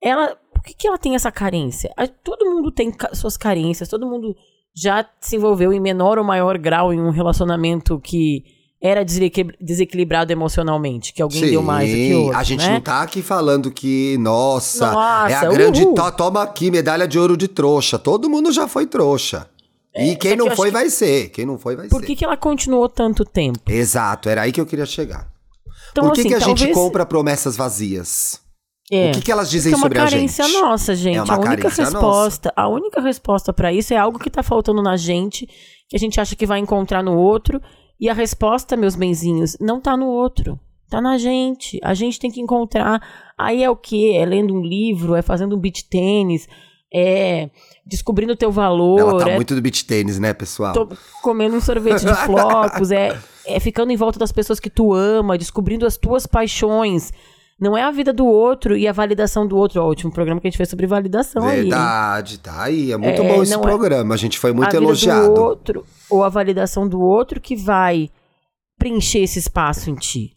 ela, 0.01 0.37
por 0.53 0.63
que, 0.63 0.73
que 0.73 0.87
ela 0.87 0.97
tem 0.97 1.13
essa 1.13 1.31
carência? 1.31 1.93
Todo 2.23 2.45
mundo 2.45 2.71
tem 2.71 2.93
suas 3.13 3.35
carências, 3.35 3.89
todo 3.89 4.07
mundo 4.07 4.33
já 4.73 5.05
se 5.19 5.35
envolveu 5.35 5.73
em 5.73 5.81
menor 5.81 6.17
ou 6.17 6.23
maior 6.23 6.57
grau 6.57 6.93
em 6.93 7.01
um 7.01 7.09
relacionamento 7.09 7.99
que 7.99 8.43
era 8.81 9.05
desequilibrado 9.05 10.31
emocionalmente, 10.31 11.13
que 11.13 11.21
alguém 11.21 11.43
Sim, 11.43 11.51
deu 11.51 11.61
mais 11.61 11.87
do 11.87 11.95
que 11.95 12.13
outro. 12.15 12.37
A 12.37 12.43
gente 12.43 12.65
né? 12.65 12.73
não 12.73 12.81
tá 12.81 13.03
aqui 13.03 13.21
falando 13.21 13.69
que, 13.69 14.17
nossa, 14.17 14.91
nossa 14.91 15.31
é 15.31 15.35
a 15.35 15.45
grande. 15.45 15.85
To, 15.85 16.11
toma 16.11 16.41
aqui, 16.41 16.71
medalha 16.71 17.07
de 17.07 17.19
ouro 17.19 17.37
de 17.37 17.47
trouxa. 17.47 17.99
Todo 17.99 18.27
mundo 18.27 18.51
já 18.51 18.67
foi 18.67 18.87
trouxa. 18.87 19.47
É, 19.93 20.07
e 20.07 20.15
quem 20.15 20.35
não 20.35 20.49
foi, 20.55 20.69
que... 20.69 20.73
vai 20.73 20.89
ser. 20.89 21.29
Quem 21.29 21.45
não 21.45 21.59
foi, 21.59 21.75
vai 21.75 21.87
Por 21.87 21.97
ser. 21.97 21.99
Por 21.99 22.07
que, 22.07 22.15
que 22.15 22.25
ela 22.25 22.35
continuou 22.35 22.89
tanto 22.89 23.23
tempo? 23.23 23.59
Exato, 23.69 24.29
era 24.29 24.41
aí 24.41 24.51
que 24.51 24.59
eu 24.59 24.65
queria 24.65 24.85
chegar. 24.85 25.29
Então, 25.91 26.05
Por 26.05 26.13
que, 26.13 26.21
assim, 26.21 26.29
que 26.29 26.35
a 26.35 26.39
talvez... 26.39 26.59
gente 26.59 26.73
compra 26.73 27.05
promessas 27.05 27.55
vazias? 27.55 28.39
É, 28.91 29.11
o 29.11 29.13
que, 29.13 29.21
que 29.21 29.31
elas 29.31 29.49
dizem 29.49 29.75
sobre 29.75 29.99
a 29.99 30.05
gente? 30.05 30.41
É 30.41 30.43
uma 30.43 30.47
carência 30.47 30.61
nossa, 30.61 30.95
gente. 30.95 31.17
É 31.17 31.23
uma 31.23 31.35
a 31.35 31.39
única 31.39 31.69
resposta, 31.69 32.53
nossa. 32.57 32.67
a 32.67 32.67
única 32.67 33.01
resposta 33.01 33.53
para 33.53 33.71
isso 33.71 33.93
é 33.93 33.97
algo 33.97 34.17
que 34.17 34.29
tá 34.29 34.41
faltando 34.41 34.81
na 34.81 34.97
gente, 34.97 35.47
que 35.87 35.95
a 35.95 35.99
gente 35.99 36.19
acha 36.19 36.35
que 36.35 36.45
vai 36.45 36.59
encontrar 36.59 37.03
no 37.03 37.15
outro 37.15 37.61
e 38.01 38.09
a 38.09 38.13
resposta, 38.13 38.75
meus 38.75 38.95
benzinhos, 38.95 39.55
não 39.61 39.79
tá 39.79 39.95
no 39.95 40.07
outro. 40.07 40.59
Tá 40.89 40.99
na 40.99 41.17
gente. 41.17 41.79
A 41.83 41.93
gente 41.93 42.19
tem 42.19 42.29
que 42.31 42.41
encontrar. 42.41 42.99
Aí 43.37 43.63
é 43.63 43.69
o 43.69 43.75
quê? 43.77 44.13
É 44.19 44.25
lendo 44.25 44.53
um 44.53 44.61
livro, 44.61 45.15
é 45.15 45.21
fazendo 45.21 45.55
um 45.55 45.59
beat 45.59 45.83
tênis, 45.89 46.49
é 46.93 47.49
descobrindo 47.85 48.33
o 48.33 48.35
teu 48.35 48.51
valor. 48.51 48.99
Ela 48.99 49.23
tá 49.23 49.29
é 49.29 49.35
muito 49.35 49.55
do 49.55 49.61
beat 49.61 49.83
tênis, 49.85 50.19
né, 50.19 50.33
pessoal? 50.33 50.73
tô 50.73 50.89
comendo 51.21 51.55
um 51.55 51.61
sorvete 51.61 52.05
de 52.05 52.13
flocos, 52.25 52.91
é, 52.91 53.17
é 53.45 53.59
ficando 53.59 53.91
em 53.91 53.95
volta 53.95 54.19
das 54.19 54.31
pessoas 54.31 54.59
que 54.59 54.69
tu 54.69 54.93
ama, 54.93 55.37
descobrindo 55.37 55.85
as 55.85 55.95
tuas 55.95 56.25
paixões. 56.25 57.13
Não 57.59 57.77
é 57.77 57.83
a 57.83 57.91
vida 57.91 58.11
do 58.11 58.25
outro 58.25 58.75
e 58.75 58.87
a 58.87 58.91
validação 58.91 59.45
do 59.47 59.55
outro. 59.55 59.79
Ó, 59.81 59.85
o 59.85 59.89
último 59.89 60.11
programa 60.11 60.41
que 60.41 60.47
a 60.47 60.49
gente 60.49 60.57
fez 60.57 60.67
sobre 60.67 60.87
validação 60.87 61.43
aí. 61.45 61.57
hein? 61.57 61.61
Verdade, 61.69 62.39
tá 62.39 62.63
aí. 62.63 62.91
É 62.91 62.97
muito 62.97 63.21
É, 63.21 63.27
bom 63.35 63.43
esse 63.43 63.53
é- 63.53 63.57
programa. 63.59 64.15
A 64.15 64.17
gente 64.17 64.39
foi 64.39 64.51
muito 64.51 64.67
a 64.67 64.71
vida 64.71 64.83
elogiado. 64.83 65.33
do 65.35 65.41
outro 65.41 65.85
ou 66.11 66.23
a 66.23 66.29
validação 66.29 66.87
do 66.87 66.99
outro 67.01 67.39
que 67.39 67.55
vai 67.55 68.09
preencher 68.77 69.19
esse 69.19 69.39
espaço 69.39 69.89
em 69.89 69.95
ti. 69.95 70.35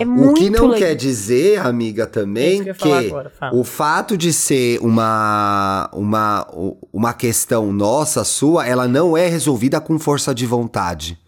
É 0.00 0.04
O 0.04 0.08
muito 0.08 0.40
que 0.40 0.50
não 0.50 0.68
legal. 0.68 0.78
quer 0.78 0.94
dizer, 0.96 1.60
amiga, 1.60 2.02
É 2.04 2.06
também, 2.06 2.54
isso 2.62 2.74
que 2.74 2.74
que 2.74 2.92
agora, 2.92 3.32
o 3.52 3.62
fato 3.62 4.16
de 4.16 4.32
ser 4.32 4.80
uma, 4.80 5.88
uma, 5.92 6.46
uma 6.92 7.12
questão 7.12 7.72
nossa, 7.72 8.24
sua, 8.24 8.66
ela 8.66 8.88
não 8.88 9.16
é 9.16 9.28
resolvida 9.28 9.80
com 9.80 9.98
força 9.98 10.34
de 10.34 10.46
vontade. 10.46 11.18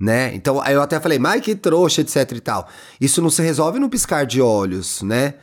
Né? 0.00 0.34
Então, 0.34 0.64
eu 0.66 0.80
até 0.80 1.00
falei, 1.00 1.18
mas 1.18 1.42
que 1.42 1.54
trouxa, 1.54 2.02
etc 2.02 2.32
e 2.32 2.40
tal. 2.40 2.68
Isso 3.00 3.20
não 3.20 3.30
se 3.30 3.42
resolve 3.42 3.78
no 3.78 3.88
piscar 3.90 4.24
de 4.26 4.40
olhos, 4.40 5.02
né? 5.02 5.34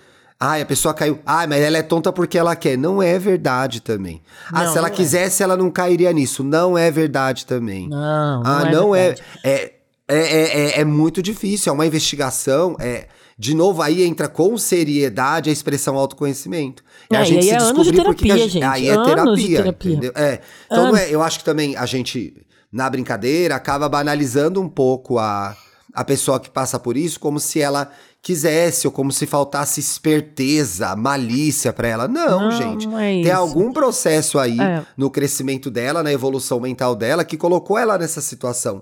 Ai, 0.46 0.62
a 0.62 0.66
pessoa 0.66 0.94
caiu. 0.94 1.20
Ai, 1.26 1.48
mas 1.48 1.62
ela 1.62 1.78
é 1.78 1.82
tonta 1.82 2.12
porque 2.12 2.38
ela 2.38 2.54
quer. 2.56 2.78
Não 2.78 3.02
é 3.02 3.18
verdade 3.18 3.82
também. 3.82 4.22
ah, 4.52 4.66
Não, 4.66 4.72
se 4.74 4.78
ela 4.78 4.88
é. 4.88 4.92
quisesse, 4.92 5.42
ela 5.42 5.56
não 5.56 5.72
cairia 5.72 6.12
nisso. 6.12 6.44
Não 6.44 6.78
é 6.78 6.92
verdade 6.92 7.46
também. 7.46 7.88
Não, 7.88 8.44
não 8.44 8.46
Ah, 8.46 8.64
é 8.68 8.72
não 8.72 8.94
é, 8.96 9.04
verdade. 9.08 9.24
é, 9.44 9.74
é, 10.08 10.18
é, 10.18 10.60
é, 10.78 10.80
é 10.82 10.84
muito 10.86 11.22
difícil, 11.22 11.70
é 11.70 11.74
uma 11.74 11.86
investigação. 11.86 12.76
É, 12.78 13.08
de 13.40 13.56
novo, 13.56 13.82
aí 13.82 14.04
entra 14.04 14.28
com 14.28 14.58
seriedade 14.58 15.50
a 15.50 15.54
expressão 15.54 15.96
autoconhecimento. 15.98 16.84
É 17.10 17.16
É, 17.16 17.20
a 17.20 17.24
gente 17.24 17.38
aí 17.40 17.44
se 17.44 17.50
é 17.52 17.58
de 17.58 17.64
descobrir 17.64 18.04
por 18.04 18.14
que 18.16 18.26
que 18.26 18.32
a 18.32 18.36
terapia, 18.36 18.50
gente. 18.50 18.64
Aí 18.64 18.90
é 18.90 19.04
terapia. 19.04 19.58
terapia. 19.58 19.92
entendeu? 19.92 20.12
É. 20.16 20.40
Então, 20.66 20.96
é, 20.96 21.10
eu 21.10 21.24
acho 21.24 21.40
que 21.40 21.46
também 21.46 21.76
a 21.78 21.86
gente, 21.86 22.34
na 22.72 22.90
brincadeira, 22.90 23.56
acaba 23.56 23.88
banalizando 23.88 24.62
um 24.62 24.68
pouco 24.70 25.18
a, 25.18 25.56
a 25.94 26.04
pessoa 26.04 26.38
que 26.40 26.50
passa 26.50 26.78
por 26.78 26.98
isso, 26.98 27.18
como 27.20 27.40
se 27.40 27.62
ela 27.62 27.90
quisesse, 28.24 28.88
ou 28.88 28.94
como 28.94 29.12
se 29.12 29.28
faltasse 29.28 29.82
esperteza, 29.82 30.96
malícia 30.96 31.74
pra 31.74 31.90
ela. 31.90 32.08
Não, 32.08 32.40
Não, 32.50 32.52
gente. 32.52 32.88
não 32.88 32.98
é 32.98 33.10
Tem 33.12 33.22
isso. 33.24 33.34
algum 33.34 33.72
processo 33.74 34.40
aí 34.40 34.58
É. 34.60 34.86
no 34.98 35.12
crescimento 35.12 35.70
dela, 35.70 36.02
na 36.02 36.12
evolução 36.12 36.60
mental 36.62 36.96
dela, 36.96 37.26
que 37.26 37.36
colocou 37.38 37.78
ela 37.78 37.98
nessa 37.98 38.22
situação 38.22 38.82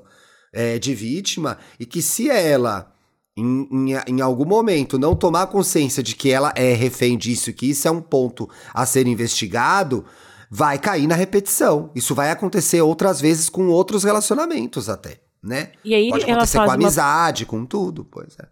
é, 0.53 0.77
de 0.77 0.93
vítima 0.93 1.57
e 1.79 1.85
que 1.87 2.01
se 2.03 2.29
ela, 2.29 2.93
em, 3.35 3.67
em, 3.71 3.93
em 4.15 4.21
algum 4.21 4.45
momento, 4.45 4.99
não 4.99 5.15
tomar 5.15 5.47
consciência 5.47 6.03
de 6.03 6.15
que 6.15 6.29
ela 6.29 6.53
é 6.55 6.73
refém 6.73 7.17
disso, 7.17 7.51
que 7.51 7.69
isso 7.71 7.87
é 7.87 7.91
um 7.91 8.01
ponto 8.01 8.47
a 8.73 8.85
ser 8.85 9.07
investigado, 9.07 10.05
vai 10.51 10.77
cair 10.77 11.07
na 11.07 11.15
repetição. 11.15 11.89
Isso 11.95 12.13
vai 12.13 12.29
acontecer 12.29 12.81
outras 12.81 13.19
vezes 13.19 13.49
com 13.49 13.69
outros 13.69 14.03
relacionamentos 14.03 14.87
até, 14.87 15.19
né? 15.41 15.71
E 15.83 15.95
aí 15.95 16.09
Pode 16.09 16.25
ela 16.25 16.33
acontecer 16.33 16.57
faz 16.57 16.69
com 16.69 16.77
uma 16.77 16.85
amizade, 16.85 17.45
com 17.45 17.65
tudo, 17.65 18.05
pois 18.05 18.37
é. 18.39 18.45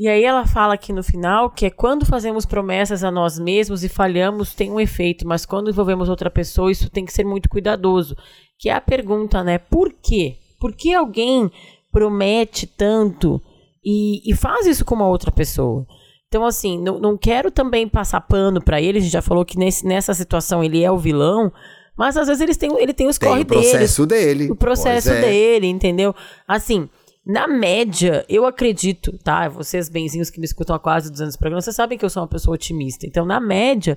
E 0.00 0.08
aí 0.08 0.24
ela 0.24 0.46
fala 0.46 0.72
aqui 0.72 0.94
no 0.94 1.02
final 1.02 1.50
que 1.50 1.66
é 1.66 1.70
quando 1.70 2.06
fazemos 2.06 2.46
promessas 2.46 3.04
a 3.04 3.10
nós 3.10 3.38
mesmos 3.38 3.84
e 3.84 3.88
falhamos 3.90 4.54
tem 4.54 4.72
um 4.72 4.80
efeito, 4.80 5.28
mas 5.28 5.44
quando 5.44 5.68
envolvemos 5.68 6.08
outra 6.08 6.30
pessoa 6.30 6.72
isso 6.72 6.88
tem 6.88 7.04
que 7.04 7.12
ser 7.12 7.22
muito 7.22 7.50
cuidadoso. 7.50 8.16
Que 8.58 8.70
é 8.70 8.72
a 8.72 8.80
pergunta, 8.80 9.44
né? 9.44 9.58
Por 9.58 9.92
quê? 9.92 10.36
Por 10.58 10.72
que 10.72 10.94
alguém 10.94 11.50
promete 11.92 12.66
tanto 12.66 13.42
e, 13.84 14.22
e 14.24 14.34
faz 14.34 14.66
isso 14.66 14.86
com 14.86 14.94
uma 14.94 15.06
outra 15.06 15.30
pessoa? 15.30 15.86
Então, 16.28 16.46
assim, 16.46 16.80
não, 16.80 16.98
não 16.98 17.18
quero 17.18 17.50
também 17.50 17.86
passar 17.86 18.22
pano 18.22 18.64
pra 18.64 18.80
ele. 18.80 18.96
A 18.96 19.02
gente 19.02 19.12
já 19.12 19.20
falou 19.20 19.44
que 19.44 19.58
nesse, 19.58 19.84
nessa 19.84 20.14
situação 20.14 20.64
ele 20.64 20.82
é 20.82 20.90
o 20.90 20.96
vilão, 20.96 21.52
mas 21.94 22.16
às 22.16 22.26
vezes 22.26 22.40
eles 22.40 22.56
têm, 22.56 22.74
ele 22.78 22.94
tem 22.94 23.06
os 23.06 23.18
Tem 23.18 23.28
corre 23.28 23.42
o 23.42 23.46
processo 23.46 24.06
dele. 24.06 24.50
o 24.50 24.56
processo 24.56 25.10
é. 25.10 25.20
dele, 25.20 25.66
entendeu? 25.66 26.14
Assim, 26.48 26.88
na 27.24 27.46
média, 27.46 28.24
eu 28.28 28.46
acredito, 28.46 29.16
tá? 29.18 29.48
Vocês 29.48 29.88
benzinhos 29.88 30.30
que 30.30 30.40
me 30.40 30.46
escutam 30.46 30.74
há 30.74 30.78
quase 30.78 31.10
200 31.10 31.36
programas, 31.36 31.64
vocês 31.64 31.76
sabem 31.76 31.98
que 31.98 32.04
eu 32.04 32.10
sou 32.10 32.22
uma 32.22 32.28
pessoa 32.28 32.54
otimista. 32.54 33.06
Então, 33.06 33.24
na 33.24 33.38
média, 33.40 33.96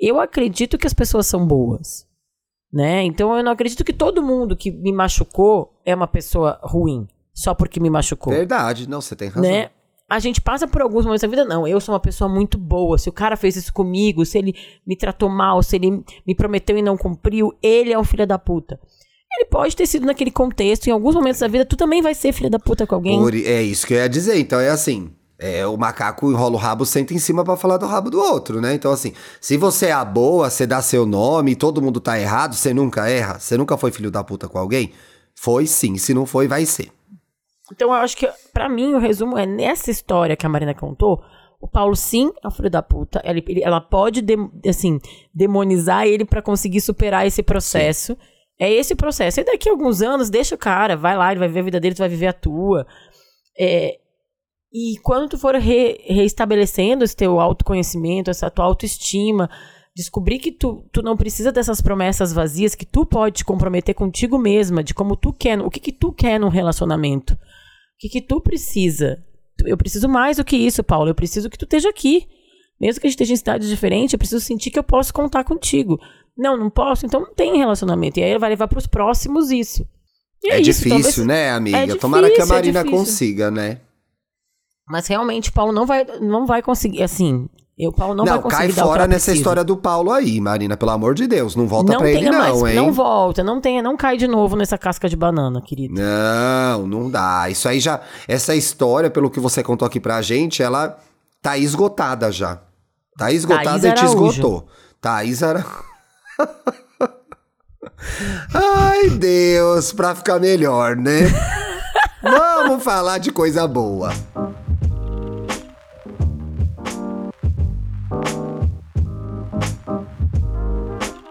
eu 0.00 0.18
acredito 0.18 0.78
que 0.78 0.86
as 0.86 0.94
pessoas 0.94 1.26
são 1.26 1.46
boas, 1.46 2.06
né? 2.72 3.02
Então, 3.02 3.36
eu 3.36 3.44
não 3.44 3.52
acredito 3.52 3.84
que 3.84 3.92
todo 3.92 4.22
mundo 4.22 4.56
que 4.56 4.70
me 4.70 4.92
machucou 4.92 5.78
é 5.84 5.94
uma 5.94 6.08
pessoa 6.08 6.58
ruim, 6.62 7.06
só 7.34 7.54
porque 7.54 7.78
me 7.78 7.90
machucou, 7.90 8.32
Verdade, 8.32 8.88
não, 8.88 9.00
você 9.00 9.14
tem 9.14 9.28
razão. 9.28 9.42
né? 9.42 9.70
A 10.08 10.18
gente 10.18 10.42
passa 10.42 10.68
por 10.68 10.82
alguns 10.82 11.04
momentos 11.06 11.22
da 11.22 11.28
vida, 11.28 11.44
não, 11.44 11.66
eu 11.66 11.80
sou 11.80 11.94
uma 11.94 12.00
pessoa 12.00 12.28
muito 12.28 12.58
boa. 12.58 12.98
Se 12.98 13.08
o 13.08 13.12
cara 13.12 13.34
fez 13.34 13.56
isso 13.56 13.72
comigo, 13.72 14.26
se 14.26 14.36
ele 14.36 14.54
me 14.86 14.94
tratou 14.94 15.30
mal, 15.30 15.62
se 15.62 15.76
ele 15.76 16.04
me 16.26 16.34
prometeu 16.34 16.76
e 16.76 16.82
não 16.82 16.98
cumpriu, 16.98 17.50
ele 17.62 17.90
é 17.90 17.98
um 17.98 18.04
filho 18.04 18.26
da 18.26 18.38
puta. 18.38 18.78
Ele 19.36 19.46
pode 19.46 19.74
ter 19.74 19.86
sido 19.86 20.06
naquele 20.06 20.30
contexto, 20.30 20.86
em 20.86 20.90
alguns 20.90 21.14
momentos 21.14 21.40
da 21.40 21.48
vida, 21.48 21.64
tu 21.64 21.76
também 21.76 22.02
vai 22.02 22.14
ser 22.14 22.32
filho 22.32 22.50
da 22.50 22.58
puta 22.58 22.86
com 22.86 22.94
alguém. 22.94 23.18
Por- 23.18 23.34
é 23.34 23.62
isso 23.62 23.86
que 23.86 23.94
eu 23.94 23.98
ia 23.98 24.08
dizer. 24.08 24.38
Então 24.38 24.60
é 24.60 24.68
assim. 24.68 25.10
É, 25.38 25.66
o 25.66 25.76
macaco 25.76 26.30
enrola 26.30 26.54
o 26.54 26.58
rabo, 26.58 26.86
senta 26.86 27.12
em 27.12 27.18
cima 27.18 27.42
pra 27.42 27.56
falar 27.56 27.76
do 27.76 27.84
rabo 27.86 28.10
do 28.10 28.20
outro, 28.20 28.60
né? 28.60 28.74
Então, 28.74 28.92
assim, 28.92 29.12
se 29.40 29.56
você 29.56 29.86
é 29.86 29.92
a 29.92 30.04
boa, 30.04 30.48
você 30.48 30.64
dá 30.68 30.80
seu 30.80 31.04
nome 31.04 31.50
e 31.50 31.56
todo 31.56 31.82
mundo 31.82 31.98
tá 32.00 32.16
errado, 32.20 32.54
você 32.54 32.72
nunca 32.72 33.08
erra, 33.08 33.40
você 33.40 33.56
nunca 33.56 33.76
foi 33.76 33.90
filho 33.90 34.08
da 34.08 34.22
puta 34.22 34.48
com 34.48 34.56
alguém? 34.56 34.92
Foi 35.34 35.66
sim, 35.66 35.98
se 35.98 36.14
não 36.14 36.26
foi, 36.26 36.46
vai 36.46 36.64
ser. 36.64 36.92
Então 37.72 37.88
eu 37.88 37.94
acho 37.94 38.16
que, 38.16 38.28
pra 38.52 38.68
mim, 38.68 38.94
o 38.94 38.98
resumo 39.00 39.36
é 39.36 39.44
nessa 39.44 39.90
história 39.90 40.36
que 40.36 40.46
a 40.46 40.48
Marina 40.48 40.74
contou. 40.74 41.20
O 41.60 41.66
Paulo, 41.66 41.96
sim, 41.96 42.30
é 42.44 42.46
um 42.46 42.50
filho 42.52 42.70
da 42.70 42.82
puta. 42.82 43.20
Ela, 43.24 43.38
ele- 43.38 43.64
ela 43.64 43.80
pode, 43.80 44.22
dem- 44.22 44.48
assim, 44.68 45.00
demonizar 45.34 46.06
ele 46.06 46.24
pra 46.24 46.40
conseguir 46.40 46.80
superar 46.80 47.26
esse 47.26 47.42
processo. 47.42 48.16
É 48.58 48.70
esse 48.70 48.94
processo. 48.94 49.40
E 49.40 49.44
daqui 49.44 49.68
a 49.68 49.72
alguns 49.72 50.02
anos, 50.02 50.30
deixa 50.30 50.54
o 50.54 50.58
cara, 50.58 50.96
vai 50.96 51.16
lá, 51.16 51.30
ele 51.32 51.40
vai 51.40 51.48
viver 51.48 51.60
a 51.60 51.64
vida 51.64 51.80
dele, 51.80 51.94
tu 51.94 51.98
vai 51.98 52.08
viver 52.08 52.28
a 52.28 52.32
tua. 52.32 52.86
É, 53.58 53.98
e 54.72 54.98
quando 55.02 55.30
tu 55.30 55.38
for 55.38 55.54
re- 55.54 56.00
reestabelecendo 56.06 57.04
esse 57.04 57.14
teu 57.16 57.40
autoconhecimento, 57.40 58.30
essa 58.30 58.50
tua 58.50 58.64
autoestima, 58.64 59.50
descobrir 59.94 60.38
que 60.38 60.52
tu, 60.52 60.88
tu 60.92 61.02
não 61.02 61.16
precisa 61.16 61.52
dessas 61.52 61.80
promessas 61.80 62.32
vazias, 62.32 62.74
que 62.74 62.86
tu 62.86 63.04
pode 63.04 63.38
te 63.38 63.44
comprometer 63.44 63.94
contigo 63.94 64.38
mesma, 64.38 64.82
de 64.82 64.94
como 64.94 65.16
tu 65.16 65.32
quer, 65.32 65.60
o 65.60 65.68
que 65.70 65.80
que 65.80 65.92
tu 65.92 66.12
quer 66.12 66.40
num 66.40 66.48
relacionamento. 66.48 67.34
O 67.34 67.38
que 67.98 68.08
que 68.08 68.22
tu 68.22 68.40
precisa. 68.40 69.22
Eu 69.64 69.76
preciso 69.76 70.08
mais 70.08 70.38
do 70.38 70.44
que 70.44 70.56
isso, 70.56 70.82
Paulo. 70.82 71.10
Eu 71.10 71.14
preciso 71.14 71.50
que 71.50 71.58
tu 71.58 71.64
esteja 71.64 71.88
aqui. 71.88 72.26
Mesmo 72.80 73.00
que 73.00 73.06
a 73.06 73.10
gente 73.10 73.14
esteja 73.14 73.34
em 73.34 73.36
cidades 73.36 73.68
diferentes, 73.68 74.12
eu 74.12 74.18
preciso 74.18 74.44
sentir 74.44 74.70
que 74.70 74.78
eu 74.78 74.82
posso 74.82 75.12
contar 75.12 75.44
contigo. 75.44 76.00
Não, 76.36 76.56
não 76.56 76.70
posso, 76.70 77.04
então 77.06 77.20
não 77.20 77.34
tem 77.34 77.58
relacionamento. 77.58 78.18
E 78.18 78.22
aí 78.24 78.38
vai 78.38 78.50
levar 78.50 78.68
pros 78.68 78.86
próximos 78.86 79.50
isso. 79.50 79.86
E 80.42 80.50
É, 80.50 80.60
isso, 80.60 80.64
difícil, 80.82 80.90
talvez- 81.02 81.18
né, 81.26 81.50
amiga? 81.52 81.78
É 81.78 81.94
Tomara 81.96 82.26
que 82.26 82.32
a 82.32 82.36
difícil, 82.36 82.52
é 82.52 82.56
Marina 82.56 82.82
difícil. 82.82 82.98
consiga, 82.98 83.50
né? 83.50 83.78
Mas 84.88 85.06
realmente 85.06 85.50
o 85.50 85.52
Paulo 85.52 85.72
não 85.72 85.86
vai, 85.86 86.04
não 86.20 86.44
vai 86.46 86.60
conseguir, 86.60 87.02
assim, 87.02 87.48
eu, 87.78 87.92
Paulo 87.92 88.14
não, 88.14 88.24
Não, 88.24 88.32
vai 88.34 88.42
conseguir 88.42 88.74
cai 88.74 88.84
fora 88.84 89.06
nessa 89.06 89.32
história 89.32 89.62
do 89.62 89.76
Paulo 89.76 90.10
aí, 90.10 90.40
Marina, 90.40 90.76
pelo 90.76 90.90
amor 90.90 91.14
de 91.14 91.26
Deus. 91.26 91.54
Não 91.54 91.66
volta 91.66 91.92
não 91.92 92.00
pra 92.00 92.10
ele, 92.10 92.28
não, 92.28 92.38
mais, 92.38 92.62
hein? 92.64 92.74
não 92.76 92.92
volta, 92.92 93.44
não 93.44 93.60
tenha, 93.60 93.82
não 93.82 93.96
cai 93.96 94.16
de 94.16 94.26
novo 94.26 94.56
nessa 94.56 94.76
casca 94.76 95.08
de 95.08 95.16
banana, 95.16 95.62
querido. 95.62 95.94
Não, 95.94 96.86
não 96.86 97.10
dá. 97.10 97.48
Isso 97.48 97.68
aí 97.68 97.78
já. 97.78 98.00
Essa 98.26 98.54
história, 98.56 99.08
pelo 99.10 99.30
que 99.30 99.38
você 99.40 99.62
contou 99.62 99.86
aqui 99.86 100.00
pra 100.00 100.20
gente, 100.20 100.62
ela 100.62 100.98
tá 101.40 101.56
esgotada 101.56 102.30
já. 102.32 102.60
Tá 103.16 103.30
esgotada 103.32 103.78
Thaís 103.80 103.84
e 103.84 103.92
te 103.92 104.04
Araújo. 104.04 104.26
esgotou. 104.30 104.66
Thaís 105.00 105.42
Ara... 105.42 105.64
Ai, 108.54 109.10
Deus, 109.10 109.92
pra 109.92 110.14
ficar 110.14 110.38
melhor, 110.38 110.96
né? 110.96 111.22
Vamos 112.22 112.82
falar 112.82 113.18
de 113.18 113.30
coisa 113.30 113.66
boa. 113.66 114.12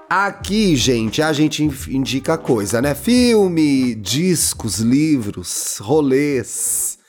Aqui, 0.09 0.75
gente, 0.75 1.21
a 1.21 1.31
gente 1.31 1.63
indica 1.63 2.37
coisa, 2.37 2.81
né? 2.81 2.93
Filme, 2.93 3.95
discos, 3.95 4.79
livros, 4.79 5.77
rolês 5.79 7.00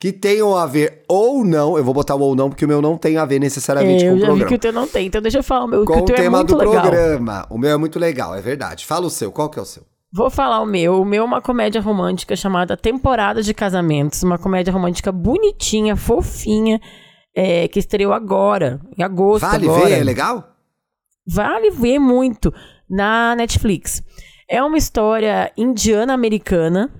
que 0.00 0.12
tenham 0.12 0.56
a 0.56 0.64
ver 0.66 1.02
ou 1.06 1.44
não. 1.44 1.76
Eu 1.76 1.84
vou 1.84 1.92
botar 1.94 2.14
o 2.16 2.20
ou 2.20 2.34
não 2.34 2.48
porque 2.48 2.64
o 2.64 2.68
meu 2.68 2.80
não 2.80 2.96
tem 2.96 3.18
a 3.18 3.24
ver 3.26 3.38
necessariamente 3.38 4.02
É, 4.04 4.08
com 4.08 4.14
eu 4.14 4.16
o 4.16 4.18
já 4.18 4.24
vi 4.24 4.26
programa. 4.30 4.48
que 4.48 4.54
o 4.54 4.58
teu 4.58 4.72
não 4.72 4.88
tem, 4.88 5.06
então 5.06 5.20
deixa 5.20 5.38
eu 5.38 5.42
falar 5.42 5.66
o 5.66 5.68
meu, 5.68 5.84
Com 5.84 5.98
o 5.98 6.04
teu 6.06 6.16
é 6.16 6.22
tema 6.22 6.38
muito 6.38 6.54
do 6.54 6.58
legal. 6.58 6.80
programa. 6.82 7.46
O 7.50 7.58
meu 7.58 7.70
é 7.70 7.76
muito 7.76 7.98
legal, 7.98 8.34
é 8.34 8.40
verdade. 8.40 8.86
Fala 8.86 9.06
o 9.06 9.10
seu, 9.10 9.30
qual 9.30 9.50
que 9.50 9.58
é 9.58 9.62
o 9.62 9.66
seu? 9.66 9.82
Vou 10.12 10.30
falar 10.30 10.60
o 10.62 10.66
meu. 10.66 11.00
O 11.02 11.04
meu 11.04 11.22
é 11.22 11.26
uma 11.26 11.40
comédia 11.42 11.80
romântica 11.82 12.34
chamada 12.34 12.76
Temporada 12.76 13.42
de 13.42 13.52
Casamentos. 13.54 14.22
Uma 14.24 14.38
comédia 14.38 14.72
romântica 14.72 15.12
bonitinha, 15.12 15.94
fofinha, 15.94 16.80
é, 17.36 17.68
que 17.68 17.78
estreou 17.78 18.12
agora, 18.12 18.80
em 18.98 19.02
agosto 19.04 19.42
Vale 19.46 19.66
agora. 19.68 19.84
ver, 19.86 20.00
é 20.00 20.02
legal? 20.02 20.48
Vale 21.26 21.70
ver 21.70 21.98
muito 22.00 22.52
na 22.88 23.36
Netflix. 23.36 24.02
É 24.48 24.60
uma 24.64 24.78
história 24.78 25.52
indiana-americana 25.56 26.90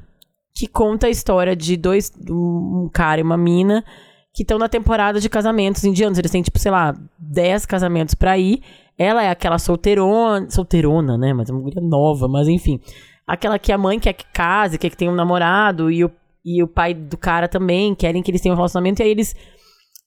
que 0.55 0.67
conta 0.67 1.07
a 1.07 1.11
história 1.11 1.57
de 1.57 1.77
dois, 1.77 2.13
um 2.29 2.89
cara 2.93 3.21
e 3.21 3.25
uma 3.25 3.37
mina 3.37 3.85
que 4.33 4.43
estão 4.43 4.59
na 4.59 4.69
temporada 4.69 5.21
de 5.21 5.29
casamentos 5.29 5.85
indianos. 5.85 6.19
Eles 6.19 6.31
têm, 6.31 6.43
tipo, 6.43 6.59
sei 6.59 6.71
lá, 6.71 6.95
10 7.19 7.67
casamentos 7.67 8.15
pra 8.15 8.39
ir. 8.39 8.63
Ela 8.97 9.23
é 9.25 9.31
aquela 9.31 9.59
solteirona, 9.59 10.49
solteirona, 10.51 11.17
né? 11.17 11.33
Mas 11.33 11.49
é 11.49 11.53
uma 11.53 11.63
mulher 11.63 11.81
nova, 11.83 12.29
mas 12.29 12.47
enfim. 12.49 12.81
Aquela 13.27 13.59
que 13.59 13.73
a 13.73 13.79
mãe 13.79 13.99
quer 13.99 14.13
que 14.13 14.25
case, 14.33 14.79
quer 14.79 14.91
que 14.91 14.97
tenha 14.97 15.11
um 15.11 15.15
namorado, 15.15 15.91
e 15.91 16.05
o, 16.05 16.11
e 16.45 16.63
o 16.63 16.69
pai 16.69 16.93
do 16.93 17.17
cara 17.17 17.49
também 17.49 17.95
querem 17.95 18.23
que 18.23 18.31
eles 18.31 18.41
tenham 18.41 18.55
um 18.55 18.57
relacionamento, 18.57 19.01
e 19.01 19.05
aí 19.05 19.11
eles 19.11 19.35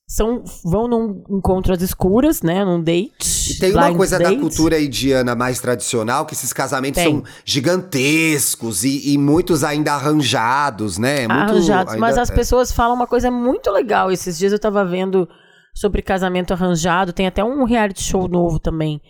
são, 0.07 0.43
vão 0.63 0.87
num 0.87 1.23
encontro 1.29 1.73
às 1.73 1.81
escuras, 1.81 2.41
né? 2.41 2.63
Num 2.65 2.81
date. 2.81 3.51
E 3.51 3.59
tem 3.59 3.71
uma 3.73 3.93
coisa 3.95 4.19
da 4.19 4.29
date. 4.29 4.39
cultura 4.39 4.79
indiana 4.79 5.35
mais 5.35 5.59
tradicional, 5.59 6.25
que 6.25 6.33
esses 6.33 6.53
casamentos 6.53 7.01
Tem. 7.01 7.11
são 7.13 7.23
gigantescos 7.43 8.83
e, 8.83 9.13
e 9.13 9.17
muitos 9.17 9.63
ainda 9.63 9.93
arranjados, 9.93 10.97
né? 10.97 11.27
Muito, 11.27 11.31
arranjados. 11.33 11.93
ainda- 11.93 11.99
Mas 12.05 12.17
as 12.17 12.29
é. 12.29 12.33
pessoas 12.35 12.71
falam 12.71 12.95
uma 12.95 13.07
coisa 13.07 13.29
muito 13.31 13.71
legal. 13.71 14.11
Esses 14.11 14.37
dias 14.37 14.51
eu 14.51 14.59
tava 14.59 14.83
vendo 14.85 15.27
sobre 15.73 16.01
casamento 16.01 16.53
arranjado. 16.53 17.13
Tem 17.13 17.27
até 17.27 17.43
um 17.43 17.63
reality 17.63 18.03
show 18.03 18.27
novo 18.27 18.59
também 18.59 19.01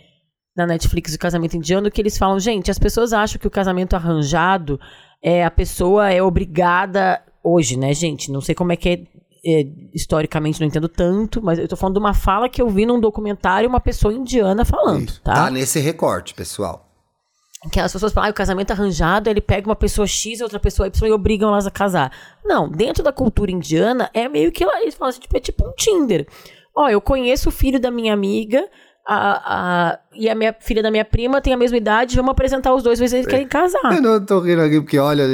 na 0.56 0.66
Netflix 0.66 1.12
de 1.12 1.18
casamento 1.18 1.56
indiano 1.56 1.90
que 1.90 2.00
eles 2.00 2.16
falam, 2.16 2.38
gente, 2.38 2.70
as 2.70 2.78
pessoas 2.78 3.12
acham 3.12 3.40
que 3.40 3.46
o 3.46 3.50
casamento 3.50 3.94
arranjado 3.94 4.78
é 5.22 5.44
a 5.44 5.50
pessoa 5.50 6.10
é 6.10 6.22
obrigada 6.22 7.20
hoje, 7.42 7.76
né, 7.76 7.92
gente? 7.92 8.30
Não 8.30 8.40
sei 8.40 8.54
como 8.54 8.72
é 8.72 8.76
que 8.76 8.88
é, 8.88 9.02
é, 9.44 9.66
historicamente, 9.92 10.60
não 10.60 10.66
entendo 10.66 10.88
tanto, 10.88 11.42
mas 11.42 11.58
eu 11.58 11.68
tô 11.68 11.76
falando 11.76 11.94
de 11.94 12.00
uma 12.00 12.14
fala 12.14 12.48
que 12.48 12.62
eu 12.62 12.68
vi 12.68 12.86
num 12.86 13.00
documentário 13.00 13.68
uma 13.68 13.80
pessoa 13.80 14.12
indiana 14.12 14.64
falando, 14.64 15.08
Isso. 15.08 15.20
tá? 15.22 15.34
Tá 15.34 15.50
nesse 15.50 15.80
recorte, 15.80 16.34
pessoal. 16.34 16.88
Que 17.72 17.80
as 17.80 17.92
pessoas 17.92 18.12
falam, 18.12 18.28
ah, 18.28 18.30
o 18.30 18.34
casamento 18.34 18.72
arranjado, 18.72 19.30
ele 19.30 19.40
pega 19.40 19.68
uma 19.68 19.76
pessoa 19.76 20.06
X 20.06 20.40
e 20.40 20.42
outra 20.42 20.60
pessoa 20.60 20.86
Y 20.86 21.08
e 21.08 21.12
obrigam 21.12 21.50
elas 21.50 21.66
a 21.66 21.70
casar. 21.70 22.12
Não, 22.44 22.68
dentro 22.68 23.02
da 23.02 23.12
cultura 23.12 23.50
indiana, 23.50 24.10
é 24.12 24.28
meio 24.28 24.52
que 24.52 24.64
lá, 24.64 24.82
eles 24.82 24.94
falam 24.94 25.10
assim, 25.10 25.20
tipo, 25.20 25.36
é 25.36 25.40
tipo 25.40 25.66
um 25.66 25.72
Tinder. 25.72 26.26
Ó, 26.76 26.88
eu 26.88 27.00
conheço 27.00 27.48
o 27.48 27.52
filho 27.52 27.80
da 27.80 27.90
minha 27.90 28.12
amiga, 28.12 28.68
a, 29.06 29.90
a, 29.92 29.98
e 30.14 30.30
a 30.30 30.34
minha 30.34 30.54
filha 30.58 30.82
da 30.82 30.90
minha 30.90 31.04
prima 31.04 31.40
tem 31.40 31.52
a 31.52 31.56
mesma 31.56 31.76
idade, 31.76 32.16
vamos 32.16 32.30
apresentar 32.30 32.74
os 32.74 32.82
dois, 32.82 32.98
se 32.98 33.04
eles 33.04 33.26
querem 33.26 33.46
casar. 33.46 33.94
Eu 33.94 34.00
não 34.00 34.24
tô 34.24 34.40
rindo 34.40 34.62
aqui 34.62 34.80
porque, 34.80 34.98
olha, 34.98 35.24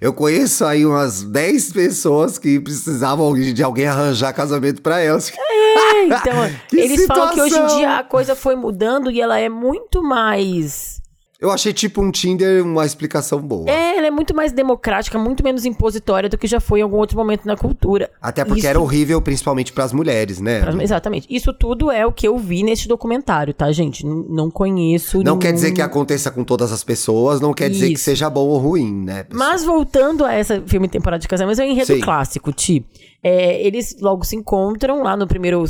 eu 0.00 0.12
conheço 0.12 0.64
aí 0.64 0.86
umas 0.86 1.24
10 1.24 1.72
pessoas 1.72 2.38
que 2.38 2.60
precisavam 2.60 3.34
de 3.34 3.62
alguém 3.62 3.86
arranjar 3.86 4.32
casamento 4.32 4.80
pra 4.80 5.00
elas. 5.00 5.32
É, 5.36 6.04
então, 6.04 6.34
eles 6.72 7.06
falam 7.06 7.34
que 7.34 7.40
hoje 7.40 7.54
em 7.54 7.56
situação! 7.56 7.78
dia 7.78 7.96
a 7.98 8.04
coisa 8.04 8.36
foi 8.36 8.54
mudando 8.54 9.10
e 9.10 9.20
ela 9.20 9.38
é 9.38 9.48
muito 9.48 10.02
mais... 10.02 10.98
Eu 11.40 11.52
achei 11.52 11.72
tipo 11.72 12.02
um 12.02 12.10
Tinder 12.10 12.64
uma 12.64 12.84
explicação 12.84 13.40
boa. 13.40 13.70
É, 13.70 13.96
ela 13.96 14.08
é 14.08 14.10
muito 14.10 14.34
mais 14.34 14.50
democrática, 14.50 15.16
muito 15.20 15.44
menos 15.44 15.64
impositória 15.64 16.28
do 16.28 16.36
que 16.36 16.48
já 16.48 16.58
foi 16.58 16.80
em 16.80 16.82
algum 16.82 16.96
outro 16.96 17.16
momento 17.16 17.46
na 17.46 17.56
cultura. 17.56 18.10
Até 18.20 18.44
porque 18.44 18.58
Isso 18.58 18.66
era 18.68 18.80
horrível, 18.80 19.22
principalmente 19.22 19.72
pras 19.72 19.92
mulheres, 19.92 20.40
né? 20.40 20.60
Pra- 20.60 20.82
Exatamente. 20.82 21.28
Isso 21.30 21.52
tudo 21.52 21.92
é 21.92 22.04
o 22.04 22.10
que 22.12 22.26
eu 22.26 22.36
vi 22.38 22.64
neste 22.64 22.88
documentário, 22.88 23.54
tá, 23.54 23.70
gente? 23.70 24.04
N- 24.04 24.26
não 24.28 24.50
conheço. 24.50 25.18
Não 25.18 25.24
nenhum- 25.24 25.38
quer 25.38 25.52
dizer 25.52 25.70
que 25.70 25.80
aconteça 25.80 26.28
com 26.32 26.42
todas 26.42 26.72
as 26.72 26.82
pessoas, 26.82 27.40
não 27.40 27.54
quer 27.54 27.70
dizer 27.70 27.86
que 27.86 27.92
Isso. 27.94 28.04
seja 28.04 28.28
bom 28.28 28.48
ou 28.48 28.58
ruim, 28.58 28.92
né? 29.04 29.22
pessoal? 29.22 29.48
Mas 29.48 29.64
voltando 29.64 30.24
a 30.24 30.32
essa 30.34 30.60
filme 30.66 30.88
Temporada 30.88 31.20
de 31.20 31.28
Casamento, 31.28 31.60
é 31.60 31.64
um 31.64 31.70
enredo 31.70 31.94
Sim. 31.94 32.00
clássico, 32.00 32.52
Ti. 32.52 32.84
É, 33.22 33.64
eles 33.64 33.96
logo 34.00 34.24
se 34.24 34.34
encontram 34.34 35.04
lá 35.04 35.16
no 35.16 35.26
primeiro. 35.28 35.62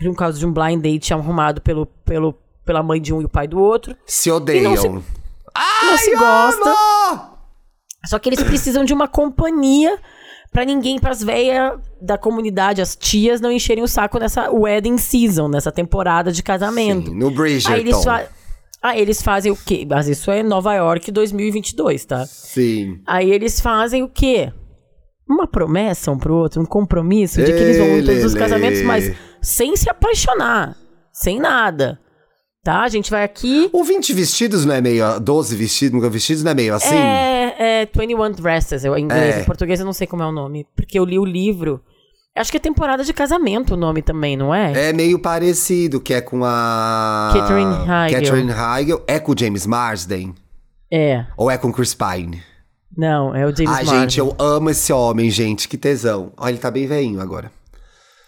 No 0.00 0.14
caso 0.14 0.38
de 0.38 0.46
um 0.46 0.52
blind 0.52 0.80
date 0.82 1.12
arrumado 1.12 1.60
pelo, 1.60 1.84
pelo, 2.04 2.34
pela 2.64 2.82
mãe 2.82 3.00
de 3.00 3.12
um 3.12 3.20
e 3.20 3.24
o 3.24 3.28
pai 3.28 3.46
do 3.48 3.58
outro. 3.60 3.96
Se 4.06 4.30
odeiam. 4.30 4.70
não 4.74 4.76
se- 4.76 4.88
não 4.88 5.98
se 5.98 6.16
gosta. 6.16 6.68
amo! 7.10 7.32
Só 8.06 8.18
que 8.18 8.28
eles 8.28 8.42
precisam 8.42 8.84
de 8.84 8.92
uma 8.92 9.06
companhia 9.06 9.98
pra 10.50 10.64
ninguém, 10.64 10.98
pras 10.98 11.22
velhas 11.22 11.78
da 12.00 12.18
comunidade, 12.18 12.82
as 12.82 12.94
tias, 12.96 13.40
não 13.40 13.50
encherem 13.50 13.82
o 13.82 13.88
saco 13.88 14.18
nessa 14.18 14.50
wedding 14.50 14.98
season, 14.98 15.48
nessa 15.48 15.70
temporada 15.72 16.30
de 16.32 16.42
casamento. 16.42 17.10
Sim, 17.10 17.16
no 17.16 17.30
Bridgerton. 17.30 17.72
Aí 17.74 17.80
eles, 17.80 18.04
fa 18.04 18.26
ah, 18.82 18.98
eles 18.98 19.22
fazem 19.22 19.52
o 19.52 19.56
quê? 19.56 19.86
Mas 19.88 20.08
isso 20.08 20.30
é 20.30 20.42
Nova 20.42 20.74
York 20.74 21.12
2022, 21.12 22.04
tá? 22.04 22.26
Sim. 22.26 23.00
Aí 23.06 23.30
eles 23.30 23.60
fazem 23.60 24.02
o 24.02 24.08
quê? 24.08 24.52
Uma 25.28 25.46
promessa 25.46 26.10
um 26.10 26.18
pro 26.18 26.34
outro, 26.34 26.60
um 26.60 26.66
compromisso 26.66 27.36
de 27.42 27.46
que 27.52 27.58
eles 27.58 27.78
vão 27.78 27.86
em 27.98 28.04
todos 28.04 28.24
os 28.24 28.34
casamentos, 28.34 28.82
mas 28.82 29.14
sem 29.40 29.76
se 29.76 29.88
apaixonar, 29.88 30.76
sem 31.12 31.38
nada. 31.38 31.98
Tá? 32.64 32.82
A 32.82 32.88
gente 32.88 33.10
vai 33.10 33.24
aqui. 33.24 33.68
O 33.72 33.82
20 33.82 34.12
vestidos 34.12 34.64
não 34.64 34.74
é 34.74 34.80
meio. 34.80 35.18
12 35.18 35.56
vestidos, 35.56 35.94
nunca 35.94 36.08
vestidos 36.08 36.44
não 36.44 36.52
é 36.52 36.54
meio 36.54 36.74
assim? 36.74 36.94
É, 36.94 37.82
é 37.82 37.86
21 37.86 38.30
Dresses, 38.32 38.84
eu, 38.84 38.96
em 38.96 39.02
inglês. 39.02 39.36
É. 39.36 39.40
Em 39.40 39.44
português 39.44 39.80
eu 39.80 39.86
não 39.86 39.92
sei 39.92 40.06
como 40.06 40.22
é 40.22 40.26
o 40.26 40.30
nome, 40.30 40.64
porque 40.76 40.96
eu 40.96 41.04
li 41.04 41.18
o 41.18 41.24
livro. 41.24 41.82
Acho 42.36 42.52
que 42.52 42.56
é 42.56 42.60
temporada 42.60 43.02
de 43.02 43.12
casamento 43.12 43.74
o 43.74 43.76
nome 43.76 44.00
também, 44.00 44.36
não 44.36 44.54
é? 44.54 44.90
É 44.90 44.92
meio 44.92 45.18
parecido, 45.18 46.00
que 46.00 46.14
é 46.14 46.20
com 46.20 46.44
a. 46.44 47.32
Catherine 47.34 47.74
Heigl. 47.74 48.20
Catherine 48.20 48.52
Heigl. 48.52 49.02
É 49.08 49.18
com 49.18 49.32
o 49.32 49.38
James 49.38 49.66
Marsden? 49.66 50.32
É. 50.90 51.26
Ou 51.36 51.50
é 51.50 51.58
com 51.58 51.68
o 51.68 51.72
Chris 51.72 51.94
Pine? 51.94 52.42
Não, 52.96 53.34
é 53.34 53.44
o 53.44 53.54
James 53.54 53.76
Ai, 53.76 53.84
Marsden. 53.84 54.00
gente, 54.00 54.20
eu 54.20 54.36
amo 54.38 54.70
esse 54.70 54.92
homem, 54.92 55.28
gente. 55.30 55.68
Que 55.68 55.76
tesão. 55.76 56.32
Olha, 56.36 56.52
ele 56.52 56.58
tá 56.58 56.70
bem 56.70 56.86
veinho 56.86 57.20
agora. 57.20 57.50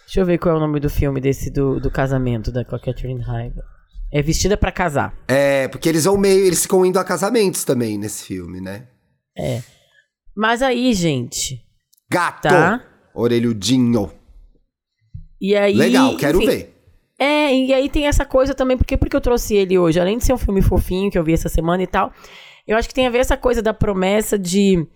Deixa 0.05 0.19
eu 0.19 0.25
ver 0.25 0.37
qual 0.37 0.55
é 0.55 0.57
o 0.57 0.61
nome 0.61 0.79
do 0.79 0.89
filme 0.89 1.21
desse 1.21 1.49
do, 1.49 1.79
do 1.79 1.89
casamento 1.89 2.51
da 2.51 2.65
com 2.65 2.75
a 2.75 2.79
Catherine 2.79 3.21
Heigl. 3.21 3.63
É 4.15 4.21
Vestida 4.21 4.55
pra 4.55 4.71
Casar. 4.71 5.13
É, 5.27 5.67
porque 5.67 5.89
eles 5.89 6.05
vão 6.05 6.15
meio. 6.15 6.45
Eles 6.45 6.61
ficam 6.61 6.85
indo 6.85 6.97
a 6.97 7.03
casamentos 7.03 7.65
também 7.65 7.97
nesse 7.97 8.23
filme, 8.23 8.61
né? 8.61 8.87
Mas 10.33 10.61
aí, 10.61 10.93
gente. 10.93 11.61
Gato! 12.09 12.43
Tá. 12.43 12.81
Orelhudinho. 13.13 14.09
E 15.41 15.53
aí. 15.53 15.73
Legal, 15.73 16.15
quero 16.15 16.37
enfim, 16.37 16.47
ver. 16.47 16.75
É, 17.19 17.53
e 17.53 17.73
aí 17.73 17.89
tem 17.89 18.07
essa 18.07 18.23
coisa 18.23 18.55
também, 18.55 18.77
porque, 18.77 18.95
porque 18.95 19.17
eu 19.17 19.19
trouxe 19.19 19.53
ele 19.53 19.77
hoje, 19.77 19.99
além 19.99 20.17
de 20.17 20.23
ser 20.23 20.31
um 20.31 20.37
filme 20.37 20.61
fofinho 20.61 21.11
que 21.11 21.19
eu 21.19 21.23
vi 21.23 21.33
essa 21.33 21.49
semana 21.49 21.83
e 21.83 21.87
tal, 21.87 22.13
eu 22.65 22.77
acho 22.77 22.87
que 22.87 22.95
tem 22.95 23.07
a 23.07 23.09
ver 23.09 23.17
essa 23.17 23.35
coisa 23.35 23.61
da 23.61 23.73
promessa 23.73 24.39
de. 24.39 24.87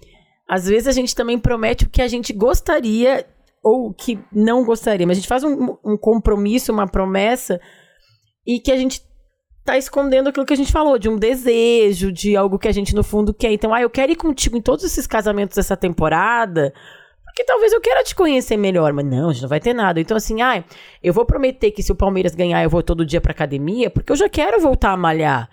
Às 0.48 0.66
vezes 0.66 0.88
a 0.88 0.94
gente 0.94 1.14
também 1.14 1.38
promete 1.38 1.84
o 1.84 1.90
que 1.90 2.02
a 2.02 2.08
gente 2.08 2.32
gostaria 2.32 3.28
ou 3.62 3.94
que 3.94 4.18
não 4.32 4.64
gostaria, 4.64 5.06
mas 5.06 5.18
a 5.18 5.20
gente 5.20 5.28
faz 5.28 5.44
um, 5.44 5.76
um 5.84 5.98
compromisso, 5.98 6.72
uma 6.72 6.88
promessa, 6.88 7.60
e 8.48 8.62
que 8.62 8.72
a 8.72 8.78
gente 8.78 9.09
tá 9.72 9.78
escondendo 9.78 10.30
aquilo 10.30 10.46
que 10.46 10.54
a 10.54 10.58
gente 10.58 10.72
falou, 10.72 10.98
de 10.98 11.08
um 11.08 11.16
desejo, 11.18 12.12
de 12.12 12.36
algo 12.36 12.58
que 12.58 12.68
a 12.68 12.72
gente 12.72 12.96
no 12.96 13.04
fundo 13.04 13.34
quer. 13.34 13.52
Então, 13.52 13.74
ah, 13.74 13.82
eu 13.82 13.90
quero 13.90 14.12
ir 14.12 14.16
contigo 14.16 14.58
em 14.58 14.62
todos 14.62 14.84
esses 14.84 15.06
casamentos 15.06 15.56
dessa 15.56 15.78
temporada, 15.78 16.74
porque 17.24 17.44
talvez 17.44 17.72
eu 17.72 17.80
queira 17.80 18.04
te 18.04 18.16
conhecer 18.16 18.58
melhor, 18.58 18.92
mas 18.94 19.06
não, 19.06 19.30
a 19.30 19.34
gente 19.34 19.42
não 19.44 19.50
vai 19.50 19.60
ter 19.60 19.74
nada. 19.74 20.00
Então, 20.02 20.18
assim, 20.18 20.42
ah, 20.42 20.64
eu 21.04 21.14
vou 21.14 21.26
prometer 21.26 21.72
que 21.72 21.84
se 21.84 21.92
o 21.92 21.96
Palmeiras 21.96 22.34
ganhar, 22.34 22.64
eu 22.64 22.70
vou 22.70 22.82
todo 22.82 23.06
dia 23.06 23.22
pra 23.22 23.32
academia, 23.32 23.90
porque 23.90 24.12
eu 24.12 24.16
já 24.16 24.28
quero 24.28 24.60
voltar 24.60 24.92
a 24.92 24.98
malhar. 24.98 25.48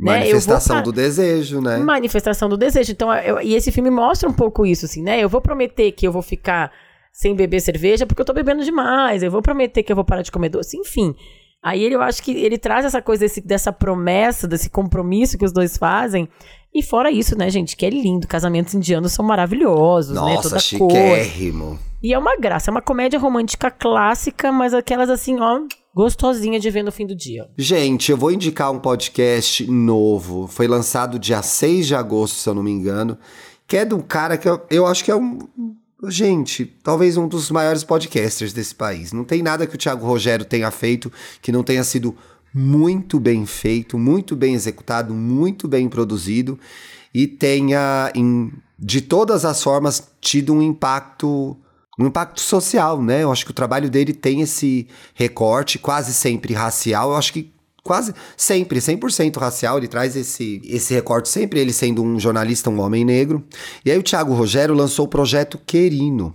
Né? 0.00 0.12
Eu 0.12 0.12
vou 0.12 0.18
Manifestação 0.20 0.76
pa- 0.76 0.82
do 0.82 0.92
desejo, 0.92 1.60
né? 1.60 1.76
manifestação 1.78 2.48
do 2.48 2.56
desejo. 2.56 2.92
Então, 2.92 3.12
eu- 3.14 3.42
e 3.42 3.54
esse 3.54 3.70
filme 3.72 3.90
mostra 3.90 4.28
um 4.28 4.32
pouco 4.32 4.64
isso, 4.64 4.84
assim, 4.86 5.02
né? 5.02 5.20
Eu 5.20 5.28
vou 5.28 5.40
prometer 5.40 5.90
que 5.92 6.06
eu 6.06 6.12
vou 6.12 6.22
ficar 6.22 6.72
sem 7.12 7.34
beber 7.34 7.60
cerveja 7.60 8.06
porque 8.06 8.22
eu 8.22 8.24
tô 8.24 8.32
bebendo 8.32 8.62
demais. 8.62 9.24
Eu 9.24 9.30
vou 9.30 9.42
prometer 9.42 9.82
que 9.82 9.90
eu 9.90 9.96
vou 9.96 10.04
parar 10.04 10.22
de 10.22 10.30
comer 10.30 10.50
doce. 10.50 10.76
Enfim. 10.78 11.14
Aí 11.62 11.82
ele, 11.82 11.94
eu 11.96 12.02
acho 12.02 12.22
que 12.22 12.30
ele 12.32 12.56
traz 12.56 12.84
essa 12.84 13.02
coisa 13.02 13.24
desse- 13.24 13.40
dessa 13.40 13.72
promessa, 13.72 14.46
desse 14.46 14.70
compromisso 14.70 15.36
que 15.36 15.44
os 15.44 15.52
dois 15.52 15.76
fazem. 15.76 16.28
E 16.74 16.82
fora 16.82 17.10
isso, 17.10 17.36
né, 17.36 17.50
gente, 17.50 17.76
que 17.76 17.84
é 17.84 17.90
lindo. 17.90 18.28
Casamentos 18.28 18.74
indianos 18.74 19.12
são 19.12 19.24
maravilhosos, 19.24 20.14
né? 20.14 20.20
Nossa, 20.20 20.42
Toda 20.50 20.54
cor. 20.54 20.60
chiquérrimo. 20.60 21.78
E 22.02 22.12
é 22.14 22.18
uma 22.18 22.36
graça, 22.36 22.70
é 22.70 22.72
uma 22.72 22.82
comédia 22.82 23.18
romântica 23.18 23.70
clássica, 23.72 24.52
mas 24.52 24.72
aquelas 24.72 25.10
assim, 25.10 25.40
ó, 25.40 25.62
gostosinha 25.92 26.60
de 26.60 26.70
ver 26.70 26.84
no 26.84 26.92
fim 26.92 27.04
do 27.06 27.16
dia. 27.16 27.48
Gente, 27.58 28.12
eu 28.12 28.16
vou 28.16 28.30
indicar 28.30 28.70
um 28.70 28.78
podcast 28.78 29.68
novo. 29.68 30.46
Foi 30.46 30.68
lançado 30.68 31.18
dia 31.18 31.42
6 31.42 31.88
de 31.88 31.94
agosto, 31.96 32.36
se 32.36 32.48
eu 32.48 32.54
não 32.54 32.62
me 32.62 32.70
engano. 32.70 33.18
Que 33.66 33.78
é 33.78 33.84
de 33.84 33.94
um 33.94 34.00
cara 34.00 34.36
que 34.38 34.48
eu, 34.48 34.60
eu 34.70 34.86
acho 34.86 35.04
que 35.04 35.10
é 35.10 35.16
um. 35.16 35.38
Gente, 36.06 36.64
talvez 36.82 37.16
um 37.16 37.26
dos 37.26 37.50
maiores 37.50 37.82
podcasters 37.82 38.52
desse 38.52 38.74
país. 38.74 39.12
Não 39.12 39.24
tem 39.24 39.42
nada 39.42 39.66
que 39.66 39.74
o 39.74 39.78
Thiago 39.78 40.06
Rogério 40.06 40.44
tenha 40.44 40.70
feito 40.70 41.10
que 41.42 41.50
não 41.50 41.64
tenha 41.64 41.82
sido 41.82 42.16
muito 42.54 43.18
bem 43.18 43.44
feito, 43.44 43.98
muito 43.98 44.36
bem 44.36 44.54
executado, 44.54 45.12
muito 45.12 45.66
bem 45.66 45.88
produzido 45.88 46.58
e 47.12 47.26
tenha, 47.26 48.12
em- 48.14 48.52
de 48.78 49.00
todas 49.00 49.44
as 49.44 49.62
formas, 49.62 50.08
tido 50.20 50.54
um 50.54 50.62
impacto 50.62 51.56
um 52.00 52.06
impacto 52.06 52.40
social, 52.40 53.02
né? 53.02 53.24
Eu 53.24 53.32
acho 53.32 53.44
que 53.44 53.50
o 53.50 53.54
trabalho 53.54 53.90
dele 53.90 54.12
tem 54.12 54.40
esse 54.40 54.86
recorte, 55.14 55.80
quase 55.80 56.14
sempre 56.14 56.54
racial. 56.54 57.10
Eu 57.10 57.16
acho 57.16 57.32
que 57.32 57.50
quase 57.88 58.14
sempre, 58.36 58.80
100% 58.80 59.38
racial, 59.38 59.78
ele 59.78 59.88
traz 59.88 60.14
esse, 60.14 60.60
esse 60.62 60.92
recorte 60.92 61.26
sempre, 61.26 61.58
ele 61.58 61.72
sendo 61.72 62.02
um 62.02 62.20
jornalista, 62.20 62.68
um 62.68 62.80
homem 62.82 63.02
negro. 63.02 63.42
E 63.82 63.90
aí 63.90 63.96
o 63.96 64.02
Thiago 64.02 64.34
Rogério 64.34 64.74
lançou 64.74 65.06
o 65.06 65.08
projeto 65.08 65.58
Querino. 65.66 66.34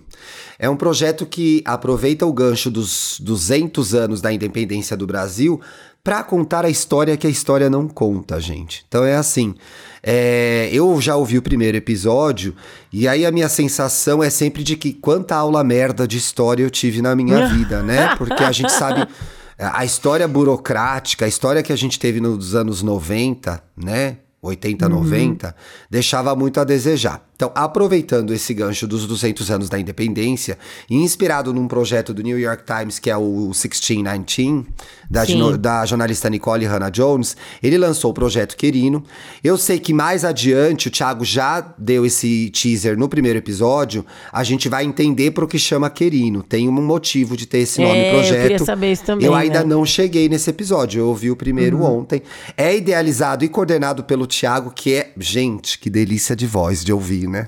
É 0.58 0.68
um 0.68 0.76
projeto 0.76 1.24
que 1.24 1.62
aproveita 1.64 2.26
o 2.26 2.32
gancho 2.32 2.72
dos 2.72 3.20
200 3.20 3.94
anos 3.94 4.20
da 4.20 4.32
independência 4.32 4.96
do 4.96 5.06
Brasil 5.06 5.60
para 6.02 6.24
contar 6.24 6.64
a 6.64 6.68
história 6.68 7.16
que 7.16 7.26
a 7.26 7.30
história 7.30 7.70
não 7.70 7.86
conta, 7.86 8.40
gente. 8.40 8.84
Então 8.88 9.04
é 9.04 9.14
assim. 9.14 9.54
É, 10.02 10.68
eu 10.72 11.00
já 11.00 11.14
ouvi 11.14 11.38
o 11.38 11.42
primeiro 11.42 11.76
episódio 11.76 12.54
e 12.92 13.06
aí 13.06 13.24
a 13.24 13.30
minha 13.30 13.48
sensação 13.48 14.22
é 14.22 14.28
sempre 14.28 14.64
de 14.64 14.76
que 14.76 14.92
quanta 14.92 15.36
aula 15.36 15.62
merda 15.62 16.06
de 16.06 16.18
história 16.18 16.64
eu 16.64 16.68
tive 16.68 17.00
na 17.00 17.14
minha 17.14 17.46
vida, 17.54 17.80
né? 17.80 18.16
Porque 18.16 18.42
a 18.42 18.50
gente 18.50 18.72
sabe 18.72 19.06
a 19.58 19.84
história 19.84 20.26
burocrática, 20.26 21.24
a 21.24 21.28
história 21.28 21.62
que 21.62 21.72
a 21.72 21.76
gente 21.76 21.98
teve 21.98 22.20
nos 22.20 22.54
anos 22.54 22.82
90, 22.82 23.62
né? 23.76 24.18
80, 24.42 24.86
uhum. 24.86 25.02
90, 25.02 25.56
deixava 25.90 26.34
muito 26.36 26.60
a 26.60 26.64
desejar. 26.64 27.26
Então, 27.36 27.50
aproveitando 27.54 28.32
esse 28.32 28.54
gancho 28.54 28.86
dos 28.86 29.06
200 29.06 29.50
anos 29.50 29.68
da 29.68 29.78
independência 29.78 30.58
inspirado 30.88 31.52
num 31.52 31.66
projeto 31.66 32.14
do 32.14 32.22
New 32.22 32.38
York 32.38 32.64
Times, 32.64 32.98
que 32.98 33.10
é 33.10 33.16
o 33.16 33.50
1619, 33.52 34.66
da, 35.10 35.24
da 35.56 35.86
jornalista 35.86 36.30
Nicole 36.30 36.64
Hannah 36.64 36.90
Jones, 36.90 37.36
ele 37.62 37.76
lançou 37.76 38.10
o 38.10 38.14
projeto 38.14 38.56
Querino. 38.56 39.04
Eu 39.42 39.56
sei 39.56 39.78
que 39.78 39.92
mais 39.92 40.24
adiante, 40.24 40.88
o 40.88 40.90
Thiago 40.90 41.24
já 41.24 41.60
deu 41.78 42.06
esse 42.06 42.50
teaser 42.50 42.96
no 42.96 43.08
primeiro 43.08 43.38
episódio, 43.38 44.04
a 44.32 44.42
gente 44.42 44.68
vai 44.68 44.84
entender 44.84 45.30
para 45.32 45.44
o 45.44 45.48
que 45.48 45.58
chama 45.58 45.90
Querino. 45.90 46.42
Tem 46.42 46.68
um 46.68 46.72
motivo 46.72 47.36
de 47.36 47.46
ter 47.46 47.58
esse 47.58 47.80
nome 47.80 47.98
é, 47.98 48.10
projeto. 48.10 48.34
Eu 48.34 48.42
queria 48.42 48.58
saber 48.58 48.92
isso 48.92 49.04
também. 49.04 49.26
Eu 49.26 49.34
ainda 49.34 49.60
né? 49.60 49.66
não 49.66 49.84
cheguei 49.84 50.28
nesse 50.28 50.50
episódio, 50.50 51.00
eu 51.00 51.08
ouvi 51.08 51.30
o 51.30 51.36
primeiro 51.36 51.78
uhum. 51.78 52.00
ontem. 52.00 52.22
É 52.56 52.76
idealizado 52.76 53.44
e 53.44 53.48
coordenado 53.48 54.04
pelo 54.04 54.26
Thiago, 54.26 54.70
que 54.70 54.94
é, 54.94 55.12
gente, 55.18 55.78
que 55.78 55.90
delícia 55.90 56.34
de 56.34 56.46
voz 56.46 56.84
de 56.84 56.92
ouvir, 56.92 57.23
né? 57.28 57.46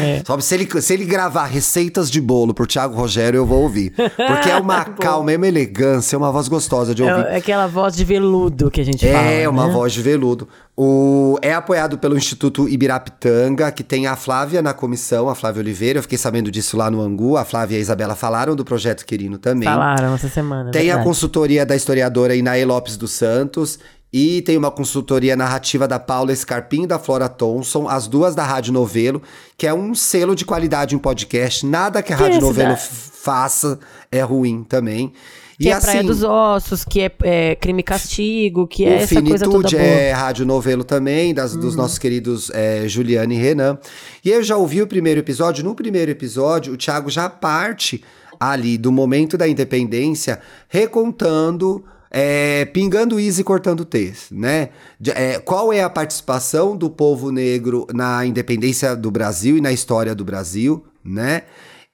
É. 0.00 0.22
Sabe, 0.26 0.44
se 0.44 0.54
ele, 0.54 0.82
se 0.82 0.92
ele 0.92 1.04
gravar 1.04 1.46
receitas 1.46 2.10
de 2.10 2.20
bolo 2.20 2.52
pro 2.52 2.66
Thiago 2.66 2.94
Rogério, 2.94 3.38
eu 3.38 3.46
vou 3.46 3.62
ouvir. 3.62 3.92
Porque 3.92 4.50
é 4.50 4.56
uma 4.56 4.84
calma, 5.00 5.32
é 5.32 5.36
uma 5.36 5.46
elegância, 5.46 6.16
é 6.16 6.18
uma 6.18 6.30
voz 6.30 6.48
gostosa 6.48 6.94
de 6.94 7.02
ouvir. 7.02 7.26
É, 7.26 7.36
aquela 7.36 7.66
voz 7.66 7.96
de 7.96 8.04
veludo 8.04 8.70
que 8.70 8.80
a 8.80 8.84
gente 8.84 9.06
é, 9.06 9.12
fala. 9.12 9.26
É, 9.26 9.48
uma 9.48 9.66
né? 9.66 9.72
voz 9.72 9.92
de 9.92 10.02
veludo. 10.02 10.46
O, 10.76 11.38
é 11.42 11.52
apoiado 11.52 11.98
pelo 11.98 12.16
Instituto 12.16 12.68
Ibirapitanga, 12.68 13.70
que 13.72 13.82
tem 13.82 14.06
a 14.06 14.16
Flávia 14.16 14.62
na 14.62 14.72
comissão, 14.72 15.28
a 15.28 15.34
Flávia 15.34 15.60
Oliveira. 15.60 15.98
Eu 15.98 16.02
fiquei 16.02 16.18
sabendo 16.18 16.50
disso 16.50 16.76
lá 16.76 16.90
no 16.90 17.00
Angu. 17.00 17.36
A 17.36 17.44
Flávia 17.44 17.76
e 17.76 17.78
a 17.78 17.80
Isabela 17.80 18.14
falaram 18.14 18.54
do 18.54 18.64
projeto 18.64 19.04
Querino 19.04 19.38
também. 19.38 19.68
Falaram 19.68 20.14
essa 20.14 20.28
semana. 20.28 20.70
Tem 20.70 20.84
verdade. 20.84 21.00
a 21.00 21.04
consultoria 21.04 21.66
da 21.66 21.76
historiadora 21.76 22.34
Inaê 22.34 22.64
Lopes 22.64 22.96
dos 22.96 23.12
Santos 23.12 23.78
e 24.12 24.42
tem 24.42 24.56
uma 24.56 24.70
consultoria 24.70 25.36
narrativa 25.36 25.86
da 25.86 25.98
Paula 25.98 26.34
Scarpim 26.34 26.82
e 26.82 26.86
da 26.86 26.98
Flora 26.98 27.28
Thompson, 27.28 27.88
as 27.88 28.08
duas 28.08 28.34
da 28.34 28.44
Rádio 28.44 28.72
Novelo, 28.72 29.22
que 29.56 29.66
é 29.66 29.74
um 29.74 29.94
selo 29.94 30.34
de 30.34 30.44
qualidade 30.44 30.94
em 30.94 30.98
podcast. 30.98 31.64
Nada 31.64 32.02
que 32.02 32.12
a 32.12 32.16
que 32.16 32.22
Rádio 32.22 32.40
Novelo 32.40 32.76
faça 32.76 33.78
é 34.10 34.20
ruim 34.20 34.64
também. 34.64 35.12
Que 35.58 35.66
e 35.66 35.68
é 35.68 35.74
assim, 35.74 35.86
Praia 35.86 36.02
dos 36.02 36.22
Ossos, 36.22 36.84
que 36.84 37.02
é, 37.02 37.12
é 37.22 37.54
Crime 37.54 37.80
e 37.80 37.82
Castigo, 37.82 38.66
que 38.66 38.84
é 38.84 39.02
essa 39.02 39.20
coisa 39.22 39.44
toda 39.44 39.68
boa. 39.68 39.82
é 39.82 40.10
Rádio 40.10 40.46
Novelo 40.46 40.82
também, 40.82 41.34
das, 41.34 41.54
uhum. 41.54 41.60
dos 41.60 41.76
nossos 41.76 41.98
queridos 41.98 42.50
é, 42.54 42.88
Juliane 42.88 43.36
e 43.36 43.38
Renan. 43.38 43.78
E 44.24 44.30
eu 44.30 44.42
já 44.42 44.56
ouvi 44.56 44.80
o 44.80 44.86
primeiro 44.86 45.20
episódio. 45.20 45.62
No 45.62 45.74
primeiro 45.74 46.10
episódio, 46.10 46.72
o 46.72 46.76
Thiago 46.78 47.10
já 47.10 47.28
parte 47.28 48.02
ali 48.40 48.78
do 48.78 48.90
momento 48.90 49.36
da 49.36 49.46
independência, 49.46 50.40
recontando 50.66 51.84
é, 52.10 52.64
pingando 52.64 53.20
is 53.20 53.38
e 53.38 53.44
cortando 53.44 53.84
t's, 53.84 54.30
né? 54.32 54.70
É, 55.14 55.38
qual 55.38 55.72
é 55.72 55.82
a 55.82 55.88
participação 55.88 56.76
do 56.76 56.90
povo 56.90 57.30
negro 57.30 57.86
na 57.94 58.26
independência 58.26 58.96
do 58.96 59.10
Brasil 59.10 59.56
e 59.56 59.60
na 59.60 59.70
história 59.70 60.14
do 60.14 60.24
Brasil, 60.24 60.84
né? 61.04 61.42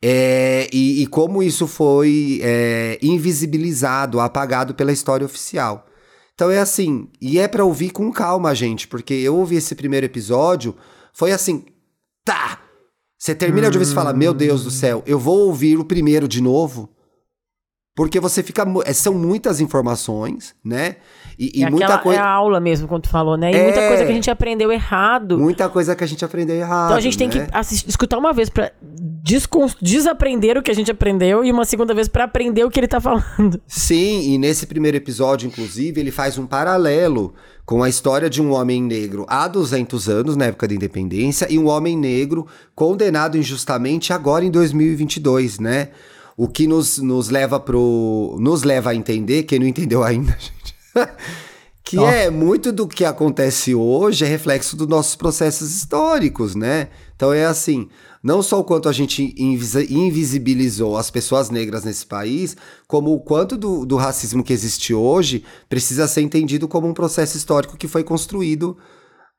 É, 0.02 0.68
e, 0.72 1.02
e, 1.02 1.06
como 1.06 1.42
isso 1.42 1.66
foi 1.66 2.40
é, 2.42 2.98
invisibilizado, 3.02 4.20
apagado 4.20 4.74
pela 4.74 4.92
história 4.92 5.24
oficial. 5.24 5.86
Então 6.34 6.50
é 6.50 6.58
assim, 6.58 7.08
e 7.20 7.38
é 7.38 7.48
para 7.48 7.64
ouvir 7.64 7.90
com 7.90 8.12
calma, 8.12 8.54
gente, 8.54 8.86
porque 8.86 9.14
eu 9.14 9.34
ouvi 9.36 9.56
esse 9.56 9.74
primeiro 9.74 10.04
episódio, 10.04 10.74
foi 11.12 11.32
assim, 11.32 11.64
tá! 12.24 12.60
Você 13.18 13.34
termina 13.34 13.70
de 13.70 13.78
ouvir 13.78 13.90
e 13.90 13.94
fala, 13.94 14.12
meu 14.12 14.34
Deus 14.34 14.64
do 14.64 14.70
céu, 14.70 15.02
eu 15.06 15.18
vou 15.18 15.46
ouvir 15.46 15.78
o 15.78 15.84
primeiro 15.84 16.28
de 16.28 16.42
novo, 16.42 16.90
porque 17.96 18.20
você 18.20 18.42
fica. 18.42 18.62
É, 18.84 18.92
são 18.92 19.14
muitas 19.14 19.58
informações, 19.58 20.54
né? 20.62 20.96
E, 21.38 21.60
e 21.60 21.64
é 21.64 21.70
muita 21.70 21.96
coisa. 21.96 22.20
É 22.20 22.22
a 22.22 22.28
aula 22.28 22.60
mesmo, 22.60 22.86
quando 22.86 23.04
tu 23.04 23.08
falou, 23.08 23.38
né? 23.38 23.50
E 23.50 23.56
é... 23.56 23.62
muita 23.64 23.88
coisa 23.88 24.04
que 24.04 24.10
a 24.10 24.14
gente 24.14 24.30
aprendeu 24.30 24.70
errado. 24.70 25.38
Muita 25.38 25.66
coisa 25.70 25.96
que 25.96 26.04
a 26.04 26.06
gente 26.06 26.22
aprendeu 26.22 26.56
errado. 26.56 26.88
Então 26.88 26.96
a 26.98 27.00
gente 27.00 27.16
tem 27.16 27.26
né? 27.26 27.46
que 27.46 27.56
assistir, 27.56 27.88
escutar 27.88 28.18
uma 28.18 28.34
vez 28.34 28.50
pra 28.50 28.70
desaprender 29.80 30.58
o 30.58 30.62
que 30.62 30.70
a 30.70 30.74
gente 30.74 30.90
aprendeu 30.90 31.42
e 31.42 31.50
uma 31.50 31.64
segunda 31.64 31.94
vez 31.94 32.06
para 32.06 32.24
aprender 32.24 32.64
o 32.64 32.70
que 32.70 32.78
ele 32.78 32.86
tá 32.86 33.00
falando. 33.00 33.58
Sim, 33.66 34.30
e 34.30 34.36
nesse 34.36 34.66
primeiro 34.66 34.98
episódio, 34.98 35.46
inclusive, 35.46 35.98
ele 35.98 36.10
faz 36.10 36.36
um 36.36 36.46
paralelo 36.46 37.32
com 37.64 37.82
a 37.82 37.88
história 37.88 38.28
de 38.28 38.42
um 38.42 38.52
homem 38.52 38.82
negro 38.82 39.24
há 39.26 39.48
200 39.48 40.08
anos, 40.08 40.36
na 40.36 40.44
época 40.44 40.68
da 40.68 40.74
independência, 40.74 41.46
e 41.50 41.58
um 41.58 41.66
homem 41.66 41.96
negro 41.96 42.46
condenado 42.74 43.38
injustamente 43.38 44.12
agora 44.12 44.44
em 44.44 44.50
2022, 44.50 45.58
né? 45.58 45.88
O 46.36 46.46
que 46.46 46.66
nos, 46.66 46.98
nos 46.98 47.30
leva 47.30 47.58
pro. 47.58 48.36
Nos 48.38 48.62
leva 48.62 48.90
a 48.90 48.94
entender, 48.94 49.44
quem 49.44 49.58
não 49.58 49.66
entendeu 49.66 50.04
ainda, 50.04 50.36
gente. 50.38 50.76
que 51.82 51.98
oh. 51.98 52.06
é 52.06 52.28
muito 52.28 52.72
do 52.72 52.86
que 52.86 53.04
acontece 53.04 53.74
hoje 53.74 54.24
é 54.24 54.28
reflexo 54.28 54.76
dos 54.76 54.88
nossos 54.88 55.14
processos 55.14 55.74
históricos, 55.74 56.54
né? 56.54 56.88
Então 57.14 57.32
é 57.32 57.46
assim, 57.46 57.88
não 58.22 58.42
só 58.42 58.58
o 58.58 58.64
quanto 58.64 58.88
a 58.88 58.92
gente 58.92 59.34
invisibilizou 59.38 60.96
as 60.98 61.10
pessoas 61.10 61.48
negras 61.48 61.84
nesse 61.84 62.04
país, 62.04 62.56
como 62.86 63.14
o 63.14 63.20
quanto 63.20 63.56
do, 63.56 63.86
do 63.86 63.96
racismo 63.96 64.42
que 64.42 64.52
existe 64.52 64.92
hoje 64.92 65.44
precisa 65.68 66.08
ser 66.08 66.22
entendido 66.22 66.66
como 66.66 66.88
um 66.88 66.92
processo 66.92 67.36
histórico 67.36 67.76
que 67.76 67.88
foi 67.88 68.02
construído 68.02 68.76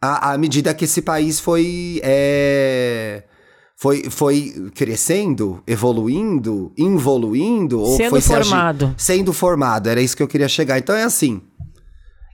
à, 0.01 0.31
à 0.31 0.37
medida 0.37 0.73
que 0.73 0.85
esse 0.85 1.01
país 1.01 1.39
foi. 1.39 1.99
É 2.03 3.23
foi, 3.79 4.09
foi 4.09 4.71
crescendo, 4.73 5.61
evoluindo, 5.67 6.71
involuindo? 6.75 7.79
Ou 7.79 7.95
sendo 7.95 8.09
foi 8.09 8.21
formado. 8.21 8.95
Se 8.97 9.05
sendo 9.13 9.31
formado, 9.31 9.87
era 9.87 10.01
isso 10.01 10.17
que 10.17 10.23
eu 10.23 10.27
queria 10.27 10.49
chegar. 10.49 10.79
Então 10.79 10.95
é 10.95 11.03
assim, 11.03 11.39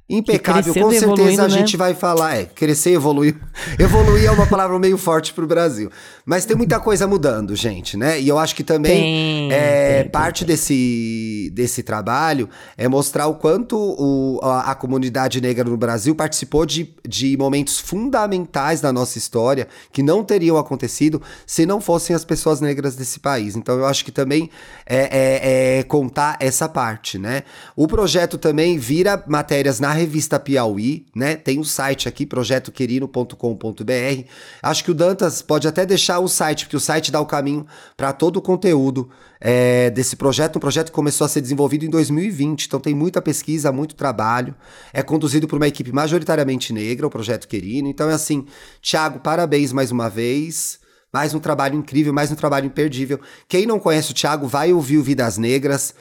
impecável, 0.10 0.74
com 0.74 0.92
certeza 0.92 1.44
a 1.44 1.48
né? 1.48 1.58
gente 1.58 1.78
vai 1.78 1.94
falar, 1.94 2.36
é, 2.36 2.46
crescer, 2.46 2.92
evoluir. 2.92 3.36
evoluir 3.80 4.26
é 4.26 4.32
uma 4.32 4.46
palavra 4.46 4.78
meio 4.78 4.98
forte 4.98 5.34
pro 5.34 5.48
Brasil. 5.48 5.90
Mas 6.26 6.46
tem 6.46 6.58
muita 6.58 6.80
coisa 6.80 7.08
mudando, 7.08 7.56
gente, 7.56 7.96
né? 7.96 8.20
E 8.20 8.28
eu 8.28 8.38
acho 8.38 8.54
que 8.54 8.64
também 8.64 9.02
tem, 9.02 9.54
é, 9.54 10.02
tem, 10.04 10.12
parte 10.12 10.46
tem. 10.46 10.54
Desse, 10.54 11.50
desse 11.54 11.84
trabalho 11.84 12.50
é 12.78 12.88
mostrar 12.88 13.28
o 13.28 13.36
quanto 13.36 13.78
o, 13.78 14.40
a, 14.44 14.72
a, 14.72 14.76
comunidade 14.76 15.40
negra 15.40 15.64
no 15.64 15.78
Brasil 15.78 16.14
participou 16.14 16.66
de, 16.66 16.94
de 17.08 17.38
momentos 17.38 17.80
fundamentais 17.80 18.82
da 18.82 18.92
nossa 18.92 19.18
história 19.18 19.68
que 19.92 20.04
não 20.04 20.24
teriam 20.24 20.58
acontecido 20.58 21.22
se 21.48 21.66
não 21.66 21.80
fossem 21.80 22.16
as 22.16 22.26
pessoas 22.26 22.60
negras 22.60 22.96
desse 22.96 23.20
país. 23.20 23.56
Então 23.56 23.78
eu 23.78 23.86
acho 23.86 24.04
que 24.04 24.12
também 24.12 24.50
é, 24.86 25.78
é, 25.78 25.80
é 25.80 25.84
contar 25.84 26.38
essa 26.40 26.68
parte, 26.68 27.18
né? 27.18 27.44
O 27.76 27.88
projeto 27.88 28.38
também 28.38 28.78
vira 28.78 29.24
matérias 29.28 29.80
na 29.80 29.93
revista 29.94 30.40
Piauí, 30.40 31.06
né? 31.16 31.36
Tem 31.36 31.60
um 31.60 31.64
site 31.64 32.08
aqui, 32.08 32.26
projetoquerino.com.br. 32.26 34.28
Acho 34.62 34.84
que 34.84 34.92
o 34.92 34.94
Dantas 34.94 35.42
pode 35.42 35.68
até 35.68 35.86
deixar 35.86 36.20
o 36.20 36.28
site, 36.28 36.66
porque 36.66 36.76
o 36.76 36.80
site 36.80 37.12
dá 37.12 37.22
o 37.22 37.26
caminho 37.26 37.66
para 37.96 38.12
todo 38.12 38.38
o 38.38 38.42
conteúdo 38.42 39.10
é, 39.40 39.90
desse 39.90 40.16
projeto. 40.16 40.58
Um 40.58 40.60
projeto 40.60 40.88
que 40.88 40.94
começou 40.94 41.26
a 41.26 41.30
ser 41.30 41.42
desenvolvido 41.42 41.86
em 41.86 41.90
2020, 41.90 42.66
então 42.66 42.80
tem 42.80 42.94
muita 42.94 43.22
pesquisa, 43.22 43.72
muito 43.72 43.96
trabalho. 43.96 44.54
É 44.92 45.02
conduzido 45.02 45.48
por 45.48 45.58
uma 45.58 45.68
equipe 45.68 45.92
majoritariamente 45.92 46.74
negra, 46.74 47.08
o 47.08 47.10
Projeto 47.10 47.48
Querino. 47.48 47.88
Então 47.88 48.10
é 48.10 48.14
assim, 48.14 48.46
Thiago, 48.82 49.20
parabéns 49.20 49.72
mais 49.72 49.92
uma 49.92 50.10
vez. 50.10 50.82
Mais 51.14 51.36
um 51.36 51.40
trabalho 51.40 51.76
incrível, 51.76 52.12
mais 52.12 52.32
um 52.32 52.36
trabalho 52.36 52.66
imperdível. 52.66 53.20
Quem 53.48 53.68
não 53.68 53.80
conhece 53.80 54.12
o 54.12 54.16
Thiago, 54.16 54.48
vai 54.48 54.74
ouvir 54.74 54.98
o 54.98 55.04
Vidas 55.04 55.38
Negras 55.38 55.94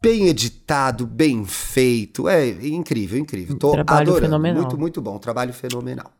bem 0.00 0.28
editado, 0.28 1.06
bem 1.06 1.44
feito. 1.44 2.28
É 2.28 2.48
incrível, 2.48 3.18
incrível. 3.18 3.56
Tô 3.58 3.72
trabalho 3.72 4.02
adorando. 4.02 4.26
Fenomenal. 4.26 4.62
Muito, 4.62 4.78
muito 4.78 5.00
bom. 5.02 5.18
Trabalho 5.18 5.52
fenomenal. 5.52 6.10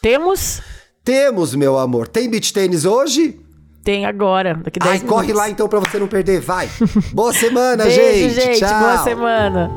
Temos? 0.00 0.62
Temos, 1.04 1.54
meu 1.54 1.78
amor. 1.78 2.06
Tem 2.06 2.30
beat 2.30 2.52
tênis 2.52 2.84
hoje? 2.84 3.40
Tem 3.82 4.04
agora, 4.04 4.54
daqui 4.54 4.78
10 4.78 4.90
Ai, 4.90 4.98
minutos. 4.98 5.16
corre 5.16 5.32
lá 5.32 5.48
então 5.48 5.68
pra 5.68 5.80
você 5.80 5.98
não 5.98 6.06
perder. 6.06 6.40
Vai. 6.40 6.68
Boa 7.12 7.32
semana, 7.32 7.84
Beijo, 7.84 8.00
gente. 8.00 8.34
gente. 8.34 8.58
Tchau. 8.58 8.80
Boa 8.80 8.98
semana. 8.98 9.70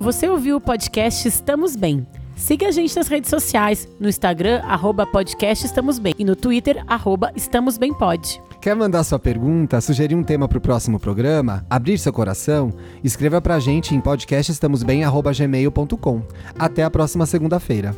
Você 0.00 0.28
ouviu 0.28 0.56
o 0.56 0.60
podcast 0.60 1.28
Estamos 1.28 1.76
Bem. 1.76 2.06
Siga 2.34 2.68
a 2.68 2.70
gente 2.72 2.96
nas 2.96 3.06
redes 3.06 3.30
sociais, 3.30 3.86
no 4.00 4.08
Instagram, 4.08 4.62
arroba 4.64 5.06
podcast 5.06 5.64
Estamos 5.64 6.00
Bem, 6.00 6.12
e 6.18 6.24
no 6.24 6.34
Twitter, 6.34 6.82
arroba 6.88 7.30
Estamos 7.36 7.78
Bem 7.78 7.94
Pod. 7.94 8.40
Quer 8.62 8.74
mandar 8.76 9.02
sua 9.02 9.18
pergunta, 9.18 9.80
sugerir 9.80 10.14
um 10.14 10.22
tema 10.22 10.46
para 10.46 10.56
o 10.56 10.60
próximo 10.60 11.00
programa, 11.00 11.66
abrir 11.68 11.98
seu 11.98 12.12
coração? 12.12 12.72
Escreva 13.02 13.42
pra 13.42 13.58
gente 13.58 13.92
em 13.92 14.00
podcastestamosbem@gmail.com. 14.00 16.22
Até 16.56 16.84
a 16.84 16.90
próxima 16.90 17.26
segunda-feira. 17.26 17.92